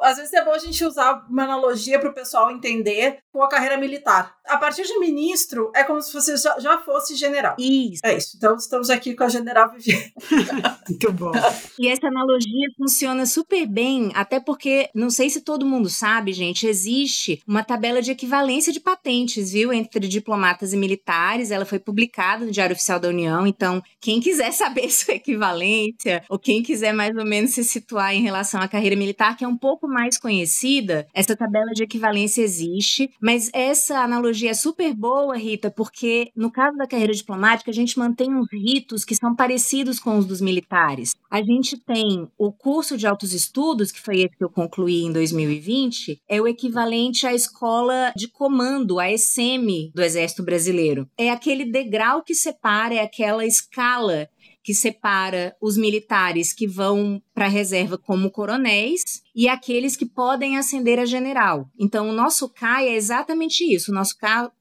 Às 0.01 0.17
vezes 0.17 0.33
é 0.33 0.43
bom 0.43 0.51
a 0.51 0.57
gente 0.57 0.83
usar 0.85 1.25
uma 1.29 1.43
analogia 1.43 1.99
para 1.99 2.09
o 2.09 2.13
pessoal 2.13 2.49
entender 2.51 3.19
com 3.31 3.43
a 3.43 3.49
carreira 3.49 3.77
militar. 3.77 4.35
A 4.47 4.57
partir 4.57 4.83
de 4.83 4.97
ministro, 4.97 5.71
é 5.75 5.83
como 5.83 6.01
se 6.01 6.11
você 6.11 6.35
já, 6.37 6.57
já 6.59 6.77
fosse 6.79 7.15
general. 7.15 7.55
Isso. 7.59 8.01
É 8.03 8.15
isso. 8.15 8.35
Então, 8.37 8.55
estamos 8.55 8.89
aqui 8.89 9.13
com 9.13 9.23
a 9.23 9.29
general 9.29 9.71
Viviane. 9.71 10.13
Muito 10.89 11.11
bom. 11.13 11.31
E 11.77 11.87
essa 11.87 12.07
analogia 12.07 12.69
funciona 12.77 13.25
super 13.25 13.67
bem, 13.67 14.11
até 14.15 14.39
porque, 14.39 14.89
não 14.95 15.09
sei 15.09 15.29
se 15.29 15.41
todo 15.41 15.65
mundo 15.65 15.89
sabe, 15.89 16.33
gente, 16.33 16.65
existe 16.65 17.41
uma 17.45 17.63
tabela 17.63 18.01
de 18.01 18.11
equivalência 18.11 18.73
de 18.73 18.79
patentes, 18.79 19.51
viu, 19.51 19.71
entre 19.71 20.07
diplomatas 20.07 20.73
e 20.73 20.77
militares. 20.77 21.51
Ela 21.51 21.65
foi 21.65 21.79
publicada 21.79 22.45
no 22.45 22.51
Diário 22.51 22.73
Oficial 22.73 22.99
da 22.99 23.09
União. 23.09 23.45
Então, 23.45 23.83
quem 23.99 24.19
quiser 24.19 24.51
saber 24.53 24.89
sua 24.89 25.15
equivalência, 25.15 26.23
ou 26.29 26.39
quem 26.39 26.63
quiser 26.63 26.93
mais 26.93 27.15
ou 27.15 27.25
menos 27.25 27.51
se 27.51 27.63
situar 27.63 28.13
em 28.13 28.21
relação 28.21 28.61
à 28.61 28.67
carreira 28.67 28.95
militar, 28.95 29.35
que 29.35 29.43
é 29.43 29.47
um 29.47 29.57
pouco 29.57 29.87
mais 29.89 30.17
conhecida, 30.17 31.07
essa 31.13 31.35
tabela 31.35 31.71
de 31.73 31.83
equivalência 31.83 32.41
existe, 32.41 33.11
mas 33.21 33.49
essa 33.53 33.99
analogia 33.99 34.51
é 34.51 34.53
super 34.53 34.93
boa, 34.93 35.35
Rita, 35.37 35.71
porque 35.71 36.31
no 36.35 36.51
caso 36.51 36.77
da 36.77 36.87
carreira 36.87 37.13
diplomática, 37.13 37.71
a 37.71 37.73
gente 37.73 37.97
mantém 37.97 38.33
uns 38.33 38.47
ritos 38.51 39.03
que 39.03 39.15
são 39.15 39.35
parecidos 39.35 39.99
com 39.99 40.17
os 40.17 40.25
dos 40.25 40.41
militares. 40.41 41.15
A 41.29 41.41
gente 41.41 41.77
tem 41.77 42.27
o 42.37 42.51
curso 42.51 42.97
de 42.97 43.07
altos 43.07 43.33
estudos, 43.33 43.91
que 43.91 44.01
foi 44.01 44.21
esse 44.21 44.37
que 44.37 44.43
eu 44.43 44.49
concluí 44.49 45.03
em 45.03 45.11
2020, 45.11 46.21
é 46.27 46.41
o 46.41 46.47
equivalente 46.47 47.25
à 47.25 47.33
escola 47.33 48.13
de 48.15 48.27
comando, 48.27 48.99
a 48.99 49.11
ESEMI 49.11 49.91
do 49.93 50.01
Exército 50.01 50.43
Brasileiro. 50.43 51.07
É 51.17 51.29
aquele 51.29 51.65
degrau 51.65 52.23
que 52.23 52.35
separa, 52.35 52.95
é 52.95 52.99
aquela 52.99 53.45
escala 53.45 54.27
que 54.69 54.73
separa 54.75 55.55
os 55.59 55.75
militares 55.75 56.53
que 56.53 56.67
vão 56.67 57.19
para 57.33 57.45
a 57.45 57.49
reserva 57.49 57.97
como 57.97 58.29
coronéis 58.29 59.23
e 59.33 59.49
aqueles 59.49 59.97
que 59.97 60.05
podem 60.05 60.59
ascender 60.59 60.99
a 60.99 61.07
general. 61.07 61.67
Então, 61.79 62.07
o 62.07 62.13
nosso 62.13 62.47
CAI 62.47 62.89
é 62.89 62.95
exatamente 62.95 63.63
isso. 63.63 63.89
O 63.89 63.95
nosso 63.95 64.15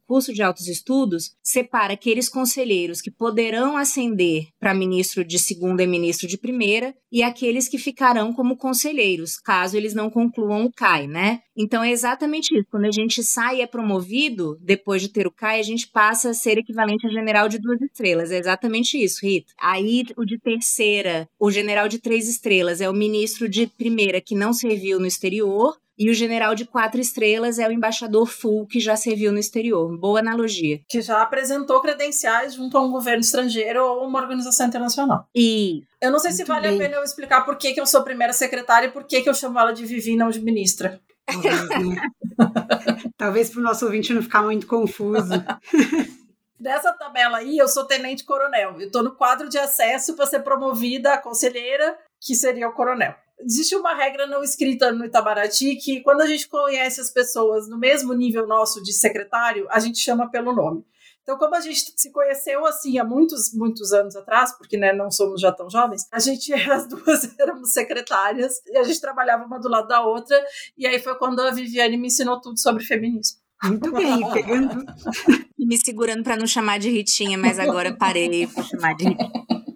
curso 0.09 0.33
de 0.33 0.43
altos 0.43 0.67
estudos 0.67 1.33
separa 1.43 1.93
aqueles 1.93 2.31
conselheiros 2.31 3.03
que 3.03 3.11
poderão 3.11 3.77
ascender 3.77 4.47
para 4.59 4.73
ministro 4.73 5.23
de 5.23 5.39
segunda 5.39 5.83
e 5.83 5.87
ministro 5.87 6.27
de 6.27 6.39
primeira 6.39 6.95
e 7.13 7.23
aqueles 7.23 7.69
que 7.69 7.77
ficarão 7.77 8.33
como 8.33 8.57
conselheiros, 8.57 9.37
caso 9.37 9.77
eles 9.77 9.95
não 9.95 10.09
concluam 10.09 10.65
o 10.65 10.73
CAI, 10.73 11.07
né? 11.07 11.41
Então, 11.57 11.83
é 11.83 11.91
exatamente 11.91 12.55
isso. 12.55 12.69
Quando 12.71 12.85
a 12.85 12.91
gente 12.91 13.23
sai 13.23 13.59
e 13.59 13.63
é 13.63 13.67
promovido, 13.67 14.57
depois 14.63 15.03
de 15.03 15.09
ter 15.09 15.27
o 15.27 15.33
CAI, 15.33 15.61
a 15.61 15.65
gente 15.65 15.89
passa 15.89 16.31
a 16.31 16.35
ser 16.35 16.57
equivalente 16.57 17.07
a 17.07 17.11
general 17.11 17.49
de 17.49 17.59
duas 17.59 17.81
estrelas. 17.83 18.31
É 18.31 18.39
exatamente 18.39 19.03
isso, 19.03 19.27
Rita. 19.27 19.53
Aí, 19.61 20.05
o 20.17 20.25
de 20.25 20.39
terceira, 20.39 21.29
o 21.39 21.51
general 21.51 21.89
de 21.89 21.99
três 21.99 22.29
estrelas 22.29 22.81
é 22.81 22.89
o 22.89 22.95
ministro 22.95 23.49
de 23.49 23.67
primeira 23.67 24.21
que 24.21 24.35
não 24.35 24.53
serviu 24.53 25.01
no 25.01 25.07
exterior, 25.07 25.77
e 25.99 26.11
o 26.11 26.15
general 26.15 26.55
de 26.55 26.65
quatro 26.65 27.01
estrelas 27.01 27.59
é 27.59 27.67
o 27.67 27.73
embaixador 27.73 28.27
full 28.27 28.67
que 28.67 28.79
já 28.79 28.97
serviu 28.97 29.33
no 29.33 29.39
exterior. 29.39 29.99
Boa 29.99 30.21
analogia. 30.21 30.81
Que 30.89 31.03
já 31.03 31.21
apresentou 31.21 31.81
credenciais 31.81 32.55
junto 32.55 32.79
a 32.79 32.83
um 32.83 32.91
governo 32.91 33.21
estrangeiro 33.21 33.85
ou 33.85 34.07
uma 34.07 34.21
organização 34.21 34.67
internacional. 34.67 35.27
E. 35.35 35.83
Eu 36.01 36.13
não 36.13 36.21
sei 36.21 36.31
se 36.31 36.45
vale 36.45 36.69
bem. 36.69 36.77
a 36.77 36.79
pena 36.79 36.97
eu 36.97 37.03
explicar 37.03 37.45
por 37.45 37.57
que, 37.57 37.73
que 37.73 37.81
eu 37.81 37.87
sou 37.87 38.05
primeira 38.05 38.33
secretária 38.33 38.87
e 38.87 38.93
por 38.93 39.05
que, 39.05 39.23
que 39.23 39.29
eu 39.29 39.35
chamo 39.35 39.59
ela 39.59 39.73
de 39.73 39.85
Vivi 39.85 40.17
não 40.17 40.31
de 40.31 40.41
ministra. 40.41 41.01
Talvez 43.17 43.51
para 43.51 43.61
o 43.61 43.63
nosso 43.63 43.85
ouvinte 43.85 44.15
não 44.15 44.23
ficar 44.23 44.43
muito 44.43 44.67
confuso. 44.67 45.33
Dessa 46.59 46.93
tabela 46.93 47.39
aí, 47.39 47.57
eu 47.57 47.69
sou 47.69 47.85
tenente 47.85 48.25
coronel. 48.25 48.81
Eu 48.81 48.87
estou 48.87 49.03
no 49.03 49.15
quadro 49.15 49.49
de 49.49 49.59
acesso 49.59 50.17
para 50.17 50.27
ser 50.27 50.41
promovida 50.41 51.15
a 51.15 51.19
conselheira 51.19 51.97
que 52.21 52.35
seria 52.35 52.69
o 52.69 52.73
coronel. 52.73 53.15
Existe 53.41 53.77
uma 53.77 53.95
regra 53.95 54.27
não 54.27 54.43
escrita 54.43 54.91
no 54.93 55.05
Itabaraty 55.05 55.77
que 55.77 56.01
quando 56.01 56.23
a 56.23 56.27
gente 56.27 56.49
conhece 56.49 57.01
as 57.01 57.11
pessoas 57.11 57.69
no 57.69 57.79
mesmo 57.79 58.13
nível 58.13 58.47
nosso 58.47 58.83
de 58.83 58.93
secretário, 58.93 59.67
a 59.71 59.79
gente 59.79 59.99
chama 59.99 60.31
pelo 60.31 60.55
nome. 60.55 60.85
Então, 61.29 61.37
como 61.37 61.55
a 61.55 61.61
gente 61.61 61.93
se 61.95 62.11
conheceu 62.11 62.65
assim 62.65 62.99
há 62.99 63.05
muitos, 63.05 63.53
muitos 63.53 63.93
anos 63.93 64.17
atrás, 64.17 64.57
porque 64.57 64.79
né, 64.79 64.95
não 64.95 65.11
somos 65.11 65.43
já 65.43 65.53
tão 65.53 65.69
jovens, 65.69 66.09
a 66.11 66.19
gente, 66.19 66.55
as 66.55 66.89
duas 66.89 67.29
éramos 67.39 67.71
secretárias 67.71 68.63
e 68.67 68.79
a 68.79 68.83
gente 68.83 68.99
trabalhava 68.99 69.45
uma 69.45 69.61
do 69.61 69.69
lado 69.69 69.87
da 69.87 70.01
outra. 70.01 70.43
E 70.77 70.87
aí 70.87 70.99
foi 70.99 71.15
quando 71.17 71.41
a 71.41 71.51
Viviane 71.51 71.99
me 71.99 72.07
ensinou 72.07 72.41
tudo 72.41 72.59
sobre 72.59 72.83
feminismo. 72.83 73.39
Muito 73.63 73.93
bem, 73.93 74.27
pegando. 74.33 74.87
me 75.59 75.77
segurando 75.77 76.23
para 76.23 76.35
não 76.35 76.47
chamar 76.47 76.79
de 76.79 76.89
Ritinha, 76.89 77.37
mas 77.37 77.59
agora 77.59 77.95
parei 77.95 78.47
para 78.47 78.63
chamar 78.65 78.95
de 78.95 79.05
Ritinha. 79.05 79.68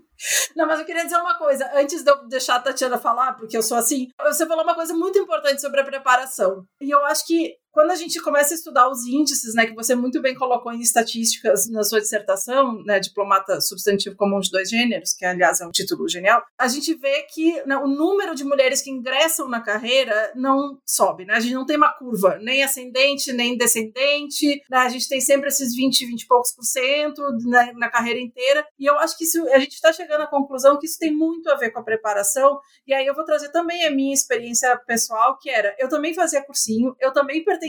Não, 0.56 0.66
mas 0.66 0.80
eu 0.80 0.86
queria 0.86 1.04
dizer 1.04 1.16
uma 1.16 1.36
coisa, 1.36 1.70
antes 1.74 2.02
de 2.02 2.10
eu 2.10 2.28
deixar 2.28 2.56
a 2.56 2.60
Tatiana 2.60 2.98
falar, 2.98 3.34
porque 3.34 3.56
eu 3.56 3.62
sou 3.62 3.76
assim, 3.76 4.08
você 4.20 4.46
falou 4.46 4.64
uma 4.64 4.74
coisa 4.74 4.94
muito 4.94 5.18
importante 5.18 5.60
sobre 5.60 5.80
a 5.80 5.84
preparação. 5.84 6.64
E 6.80 6.90
eu 6.90 7.04
acho 7.04 7.26
que 7.26 7.56
quando 7.72 7.90
a 7.90 7.94
gente 7.94 8.20
começa 8.20 8.52
a 8.52 8.56
estudar 8.56 8.88
os 8.88 9.06
índices, 9.06 9.54
né, 9.54 9.66
que 9.66 9.74
você 9.74 9.94
muito 9.94 10.20
bem 10.20 10.34
colocou 10.34 10.72
em 10.72 10.80
estatísticas 10.80 11.68
na 11.70 11.82
sua 11.82 12.00
dissertação, 12.00 12.82
né, 12.84 13.00
diplomata 13.00 13.60
substantivo 13.60 14.14
comum 14.14 14.38
de 14.40 14.50
dois 14.50 14.68
gêneros, 14.68 15.14
que 15.14 15.24
aliás 15.24 15.60
é 15.60 15.66
um 15.66 15.70
título 15.70 16.06
genial, 16.06 16.42
a 16.58 16.68
gente 16.68 16.94
vê 16.94 17.22
que 17.32 17.62
né, 17.66 17.76
o 17.78 17.88
número 17.88 18.34
de 18.34 18.44
mulheres 18.44 18.82
que 18.82 18.90
ingressam 18.90 19.48
na 19.48 19.60
carreira 19.60 20.32
não 20.36 20.78
sobe, 20.86 21.24
né? 21.24 21.34
A 21.34 21.40
gente 21.40 21.54
não 21.54 21.64
tem 21.64 21.76
uma 21.76 21.92
curva, 21.92 22.38
nem 22.42 22.62
ascendente, 22.62 23.32
nem 23.32 23.56
descendente, 23.56 24.60
né? 24.70 24.78
A 24.78 24.88
gente 24.88 25.08
tem 25.08 25.20
sempre 25.20 25.48
esses 25.48 25.74
20, 25.74 26.04
20 26.04 26.22
e 26.22 26.26
poucos 26.26 26.54
por 26.54 26.64
cento 26.64 27.22
né, 27.46 27.72
na 27.76 27.88
carreira 27.90 28.20
inteira, 28.20 28.66
e 28.78 28.84
eu 28.84 28.98
acho 28.98 29.16
que 29.16 29.24
isso, 29.24 29.42
a 29.48 29.58
gente 29.58 29.72
está 29.72 29.92
chegando 29.92 30.22
à 30.22 30.26
conclusão 30.26 30.78
que 30.78 30.86
isso 30.86 30.98
tem 30.98 31.14
muito 31.14 31.48
a 31.50 31.56
ver 31.56 31.70
com 31.70 31.80
a 31.80 31.84
preparação, 31.84 32.58
e 32.86 32.92
aí 32.92 33.06
eu 33.06 33.14
vou 33.14 33.24
trazer 33.24 33.50
também 33.50 33.86
a 33.86 33.90
minha 33.90 34.12
experiência 34.12 34.76
pessoal, 34.86 35.38
que 35.40 35.48
era, 35.48 35.74
eu 35.78 35.88
também 35.88 36.12
fazia 36.12 36.44
cursinho, 36.44 36.94
eu 37.00 37.12
também 37.12 37.42
pertencia 37.42 37.61